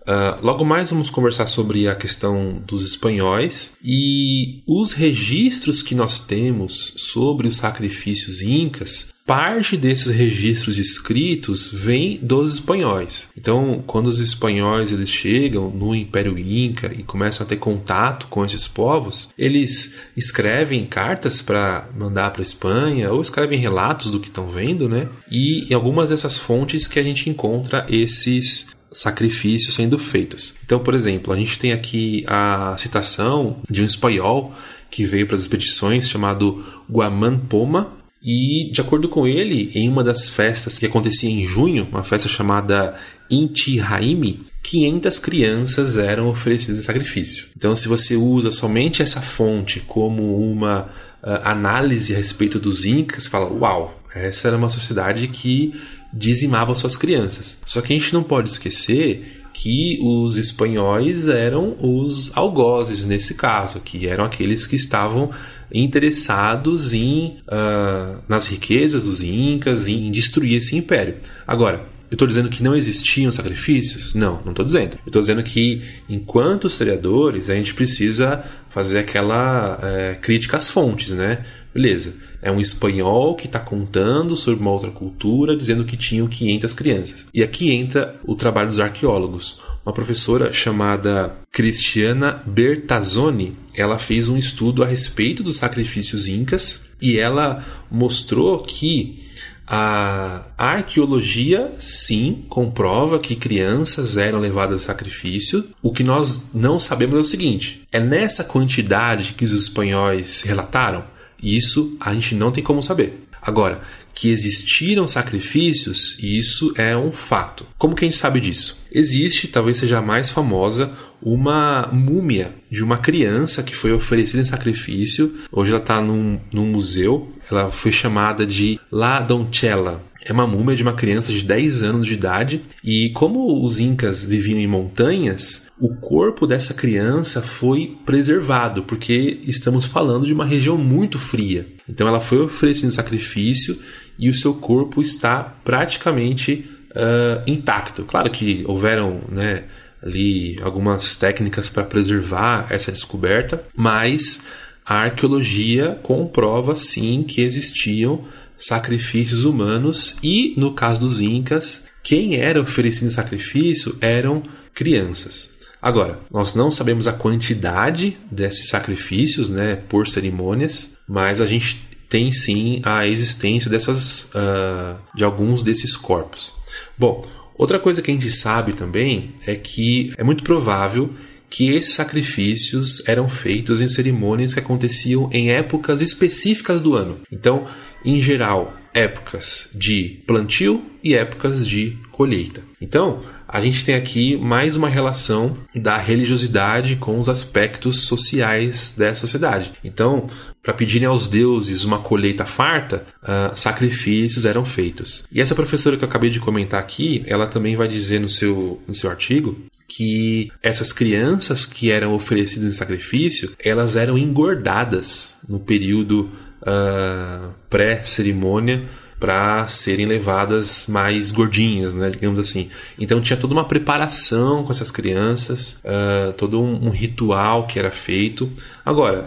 Uh, 0.07 0.39
logo 0.41 0.65
mais 0.65 0.91
vamos 0.91 1.11
conversar 1.11 1.47
sobre 1.47 1.89
a 1.89 1.97
questão 1.97 2.63
dos 2.65 2.87
espanhóis 2.87 3.77
e 3.83 4.63
os 4.67 4.93
registros 4.93 5.83
que 5.83 5.97
nós 5.97 6.21
temos 6.21 6.95
sobre 6.97 7.49
os 7.49 7.57
sacrifícios 7.57 8.41
incas. 8.41 9.15
Parte 9.27 9.77
desses 9.77 10.15
registros 10.15 10.79
escritos 10.79 11.69
vem 11.73 12.17
dos 12.23 12.55
espanhóis. 12.55 13.29
Então, 13.37 13.83
quando 13.85 14.07
os 14.07 14.21
espanhóis 14.21 14.93
eles 14.93 15.09
chegam 15.09 15.69
no 15.69 15.97
Império 15.97 16.39
Inca 16.39 16.93
e 16.97 17.03
começam 17.03 17.45
a 17.45 17.49
ter 17.49 17.57
contato 17.57 18.29
com 18.29 18.45
esses 18.45 18.69
povos, 18.69 19.31
eles 19.37 19.97
escrevem 20.17 20.87
cartas 20.87 21.43
para 21.43 21.89
mandar 21.99 22.31
para 22.31 22.41
a 22.41 22.45
Espanha 22.45 23.11
ou 23.11 23.21
escrevem 23.21 23.59
relatos 23.59 24.13
do 24.13 24.21
que 24.21 24.29
estão 24.29 24.47
vendo, 24.47 24.89
né? 24.89 25.09
E 25.29 25.67
em 25.69 25.75
algumas 25.75 26.11
dessas 26.11 26.39
fontes 26.39 26.87
que 26.87 27.01
a 27.01 27.03
gente 27.03 27.29
encontra 27.29 27.85
esses 27.91 28.76
sacrifícios 28.93 29.75
sendo 29.75 29.99
feitos. 29.99 30.55
Então, 30.65 30.79
por 30.79 30.95
exemplo, 30.95 31.33
a 31.33 31.37
gente 31.37 31.59
tem 31.59 31.73
aqui 31.73 32.25
a 32.27 32.75
citação 32.79 33.61
de 33.69 33.83
um 33.83 33.85
espanhol 33.85 34.55
que 34.91 35.05
veio 35.05 35.27
para 35.27 35.37
as 35.37 35.43
expedições 35.43 36.09
chamado 36.09 36.65
Guaman 36.91 37.39
Poma, 37.39 37.97
e 38.23 38.71
de 38.73 38.81
acordo 38.81 39.09
com 39.09 39.27
ele, 39.27 39.71
em 39.75 39.89
uma 39.89 40.03
das 40.03 40.29
festas 40.29 40.79
que 40.79 40.87
acontecia 40.87 41.31
em 41.31 41.47
junho, 41.47 41.87
uma 41.91 42.03
festa 42.03 42.29
chamada 42.29 42.99
Inti 43.31 43.79
Raimi, 43.79 44.45
500 44.65 45.19
crianças 45.21 45.97
eram 45.97 46.29
oferecidas 46.29 46.79
em 46.79 46.83
sacrifício. 46.83 47.47
Então, 47.57 47.77
se 47.77 47.87
você 47.87 48.17
usa 48.17 48.51
somente 48.51 49.01
essa 49.01 49.21
fonte 49.21 49.79
como 49.81 50.41
uma 50.51 50.89
uh, 51.23 51.39
análise 51.45 52.15
a 52.15 52.17
respeito 52.17 52.59
dos 52.59 52.85
Incas, 52.85 53.29
fala: 53.29 53.49
Uau, 53.53 54.03
essa 54.13 54.49
era 54.49 54.57
uma 54.57 54.69
sociedade 54.69 55.29
que 55.29 55.73
dizimava 56.13 56.75
suas 56.75 56.97
crianças. 56.97 57.59
Só 57.65 57.81
que 57.81 57.93
a 57.93 57.99
gente 57.99 58.13
não 58.13 58.23
pode 58.23 58.51
esquecer 58.51 59.45
que 59.53 59.99
os 60.03 60.37
espanhóis 60.37 61.29
eram 61.29 61.77
os 61.81 62.31
algozes 62.37 63.07
nesse 63.07 63.35
caso, 63.35 63.81
que 63.81 64.07
eram 64.07 64.25
aqueles 64.25 64.67
que 64.67 64.77
estavam 64.77 65.31
interessados 65.73 66.93
em 66.93 67.39
uh, 67.49 68.19
nas 68.29 68.47
riquezas 68.47 69.05
dos 69.05 69.23
incas, 69.23 69.89
em 69.89 70.11
destruir 70.13 70.59
esse 70.59 70.77
império. 70.77 71.17
Agora, 71.47 71.87
eu 72.11 72.15
estou 72.15 72.29
dizendo 72.29 72.49
que 72.49 72.63
não 72.63 72.77
existiam 72.77 73.33
sacrifícios? 73.33 74.15
Não, 74.15 74.41
não 74.45 74.53
estou 74.53 74.65
dizendo. 74.65 74.99
Eu 75.05 75.09
estou 75.09 75.21
dizendo 75.21 75.43
que, 75.43 75.83
enquanto 76.09 76.69
historiadores, 76.69 77.51
a 77.51 77.55
gente 77.55 77.75
precisa 77.75 78.45
fazer 78.69 78.99
aquela 78.99 79.79
é, 79.83 80.15
crítica 80.21 80.57
às 80.57 80.69
fontes, 80.71 81.11
né? 81.11 81.45
Beleza, 81.75 82.15
é 82.47 82.51
um 82.53 82.61
espanhol 82.61 83.35
que 83.35 83.47
está 83.47 83.59
contando 83.59 84.37
sobre 84.37 84.61
uma 84.61 84.71
outra 84.71 84.93
cultura, 84.93 85.57
dizendo 85.57 85.85
que 85.85 85.97
tinham 85.97 86.29
500 86.29 86.73
crianças. 86.75 87.27
E 87.35 87.43
aqui 87.43 87.73
entra 87.73 88.21
o 88.25 88.37
trabalho 88.37 88.69
dos 88.69 88.79
arqueólogos. 88.79 89.59
Uma 89.85 89.93
professora 89.93 90.53
chamada 90.53 91.37
Cristiana 91.51 92.41
Bertazzoni, 92.47 93.51
ela 93.75 93.99
fez 93.99 94.29
um 94.29 94.39
estudo 94.39 94.85
a 94.85 94.87
respeito 94.87 95.43
dos 95.43 95.57
sacrifícios 95.57 96.29
incas 96.29 96.87
e 97.03 97.19
ela 97.19 97.65
mostrou 97.91 98.61
que 98.61 99.27
a 99.67 100.43
arqueologia, 100.57 101.75
sim, 101.81 102.45
comprova 102.49 103.19
que 103.19 103.35
crianças 103.35 104.17
eram 104.17 104.39
levadas 104.39 104.83
a 104.83 104.85
sacrifício. 104.85 105.65
O 105.83 105.93
que 105.93 106.05
nós 106.05 106.45
não 106.55 106.79
sabemos 106.79 107.17
é 107.17 107.19
o 107.19 107.25
seguinte: 107.25 107.83
é 107.91 107.99
nessa 107.99 108.45
quantidade 108.45 109.33
que 109.33 109.45
os 109.45 109.51
espanhóis 109.51 110.43
relataram? 110.43 111.16
Isso 111.43 111.97
a 112.01 112.13
gente 112.15 112.35
não 112.35 112.51
tem 112.51 112.63
como 112.63 112.83
saber. 112.83 113.27
Agora, 113.41 113.81
que 114.13 114.31
existiram 114.31 115.07
sacrifícios, 115.07 116.17
isso 116.21 116.73
é 116.77 116.97
um 116.97 117.13
fato. 117.13 117.67
Como 117.79 117.95
que 117.95 118.05
a 118.05 118.09
gente 118.09 118.19
sabe 118.19 118.41
disso? 118.41 118.83
Existe, 118.91 119.47
talvez 119.47 119.77
seja 119.77 119.99
a 119.99 120.03
mais 120.03 120.31
famosa, 120.31 120.91
uma 121.23 121.89
múmia 121.93 122.55
de 122.71 122.83
uma 122.83 122.99
criança 122.99 123.63
que 123.63 123.77
foi 123.77 123.93
oferecida 123.93 124.41
em 124.41 124.45
sacrifício. 124.45 125.35
Hoje 125.53 125.71
ela 125.71 125.81
está 125.81 126.01
num, 126.01 126.41
num 126.53 126.67
museu. 126.67 127.31
Ela 127.51 127.71
foi 127.71 127.93
chamada 127.93 128.47
de 128.47 128.81
La 128.91 129.21
Doncella. 129.21 130.03
É 130.29 130.33
uma 130.33 130.47
múmia 130.47 130.75
de 130.75 130.83
uma 130.83 130.93
criança 130.93 131.33
de 131.33 131.45
10 131.45 131.83
anos 131.83 132.07
de 132.07 132.15
idade. 132.15 132.63
E 132.83 133.11
como 133.11 133.65
os 133.65 133.79
incas 133.79 134.25
viviam 134.25 134.59
em 134.59 134.67
montanhas, 134.67 135.67
o 135.79 135.95
corpo 135.95 136.47
dessa 136.47 136.75
criança 136.75 137.41
foi 137.41 137.97
preservado, 138.05 138.83
porque 138.83 139.41
estamos 139.45 139.85
falando 139.85 140.27
de 140.27 140.35
uma 140.35 140.45
região 140.45 140.77
muito 140.77 141.19
fria. 141.19 141.67
Então 141.89 142.09
ela 142.09 142.21
foi 142.21 142.39
oferecida 142.39 142.89
em 142.89 142.91
sacrifício 142.91 143.79
e 144.19 144.29
o 144.29 144.35
seu 144.35 144.55
corpo 144.55 145.01
está 145.01 145.43
praticamente 145.65 146.69
uh, 146.91 147.49
intacto. 147.49 148.05
Claro 148.05 148.31
que 148.31 148.65
houveram, 148.67 149.21
né? 149.31 149.65
ali 150.03 150.59
algumas 150.63 151.17
técnicas 151.17 151.69
para 151.69 151.85
preservar 151.85 152.67
essa 152.71 152.93
descoberta, 152.93 153.63
mas 153.75 154.45
a 154.85 155.01
arqueologia 155.01 155.99
comprova 156.03 156.75
sim 156.75 157.25
que 157.25 157.41
existiam 157.41 158.25
sacrifícios 158.57 159.45
humanos 159.45 160.17
e 160.23 160.55
no 160.57 160.73
caso 160.73 161.01
dos 161.01 161.21
incas, 161.21 161.85
quem 162.03 162.37
era 162.37 162.61
oferecido 162.61 163.07
em 163.07 163.11
sacrifício 163.11 163.97
eram 164.01 164.43
crianças. 164.75 165.51
Agora, 165.81 166.21
nós 166.31 166.55
não 166.55 166.71
sabemos 166.71 167.07
a 167.07 167.13
quantidade 167.13 168.17
desses 168.31 168.69
sacrifícios, 168.69 169.51
né, 169.51 169.77
por 169.89 170.09
cerimônias, 170.09 170.97
mas 171.07 171.41
a 171.41 171.47
gente 171.47 171.87
tem 172.09 172.33
sim 172.33 172.81
a 172.85 173.07
existência 173.07 173.71
dessas, 173.71 174.31
uh, 174.35 174.97
de 175.15 175.23
alguns 175.23 175.63
desses 175.63 175.97
corpos. 175.97 176.55
Bom, 176.97 177.25
Outra 177.59 177.79
coisa 177.79 178.03
que 178.03 178.11
a 178.11 178.15
gente 178.15 178.31
sabe 178.31 178.75
também 178.75 179.35
é 179.47 179.55
que 179.55 180.13
é 180.19 180.25
muito 180.25 180.45
provável 180.45 181.15
que 181.49 181.71
esses 181.71 181.95
sacrifícios 181.95 183.03
eram 183.07 183.29
feitos 183.29 183.81
em 183.81 183.89
cerimônias 183.89 184.53
que 184.53 184.61
aconteciam 184.61 185.31
em 185.33 185.51
épocas 185.51 186.01
específicas 186.01 186.83
do 186.83 186.95
ano. 186.95 187.21
Então, 187.33 187.67
em 188.07 188.21
geral, 188.21 188.75
épocas 188.95 189.69
de 189.75 190.23
plantio 190.27 190.83
e 191.03 191.15
épocas 191.15 191.67
de 191.69 191.99
colheita. 192.11 192.63
Então, 192.81 193.21
a 193.47 193.61
gente 193.61 193.85
tem 193.85 193.95
aqui 193.95 194.37
mais 194.37 194.75
uma 194.75 194.89
relação 194.89 195.57
da 195.75 195.99
religiosidade 195.99 196.97
com 196.97 197.21
os 197.21 197.29
aspectos 197.29 198.03
sociais 198.03 198.95
da 198.97 199.15
sociedade. 199.15 199.73
Então, 199.85 200.27
para 200.63 200.73
pedirem 200.73 201.07
aos 201.07 201.29
deuses 201.29 201.85
uma 201.85 201.99
colheita 201.99 202.45
farta, 202.45 203.07
uh, 203.23 203.55
sacrifícios 203.55 204.45
eram 204.45 204.65
feitos. 204.65 205.25
E 205.31 205.41
essa 205.41 205.55
professora 205.55 205.97
que 205.97 206.05
eu 206.05 206.09
acabei 206.09 206.31
de 206.31 206.41
comentar 206.41 206.81
aqui, 206.81 207.23
ela 207.27 207.47
também 207.47 207.77
vai 207.77 207.89
dizer 207.89 208.19
no 208.19 208.29
seu, 208.29 208.83
no 208.87 208.95
seu 208.95 209.11
artigo 209.11 209.57
que 209.89 210.51
essas 210.63 210.93
crianças 210.93 211.65
que 211.65 211.91
eram 211.91 212.15
oferecidas 212.15 212.73
em 212.73 212.77
sacrifício, 212.77 213.53
elas 213.63 213.95
eram 213.95 214.19
engordadas 214.19 215.37
no 215.49 215.61
período 215.61 216.31
uh, 216.67 217.49
pré-cerimônia 217.71 218.85
para 219.19 219.67
serem 219.67 220.05
levadas 220.05 220.87
mais 220.89 221.33
gordinhas, 221.33 221.95
né, 221.95 222.11
digamos 222.11 222.39
assim. 222.39 222.69
Então 222.99 223.21
tinha 223.21 223.37
toda 223.37 223.55
uma 223.55 223.65
preparação 223.65 224.63
com 224.63 224.71
essas 224.71 224.91
crianças, 224.91 225.81
uh, 225.85 226.33
todo 226.35 226.61
um, 226.61 226.87
um, 226.87 226.91
ritual 226.91 227.67
que 227.67 227.79
era 227.79 227.91
feito. 227.91 228.51
Agora, 228.85 229.25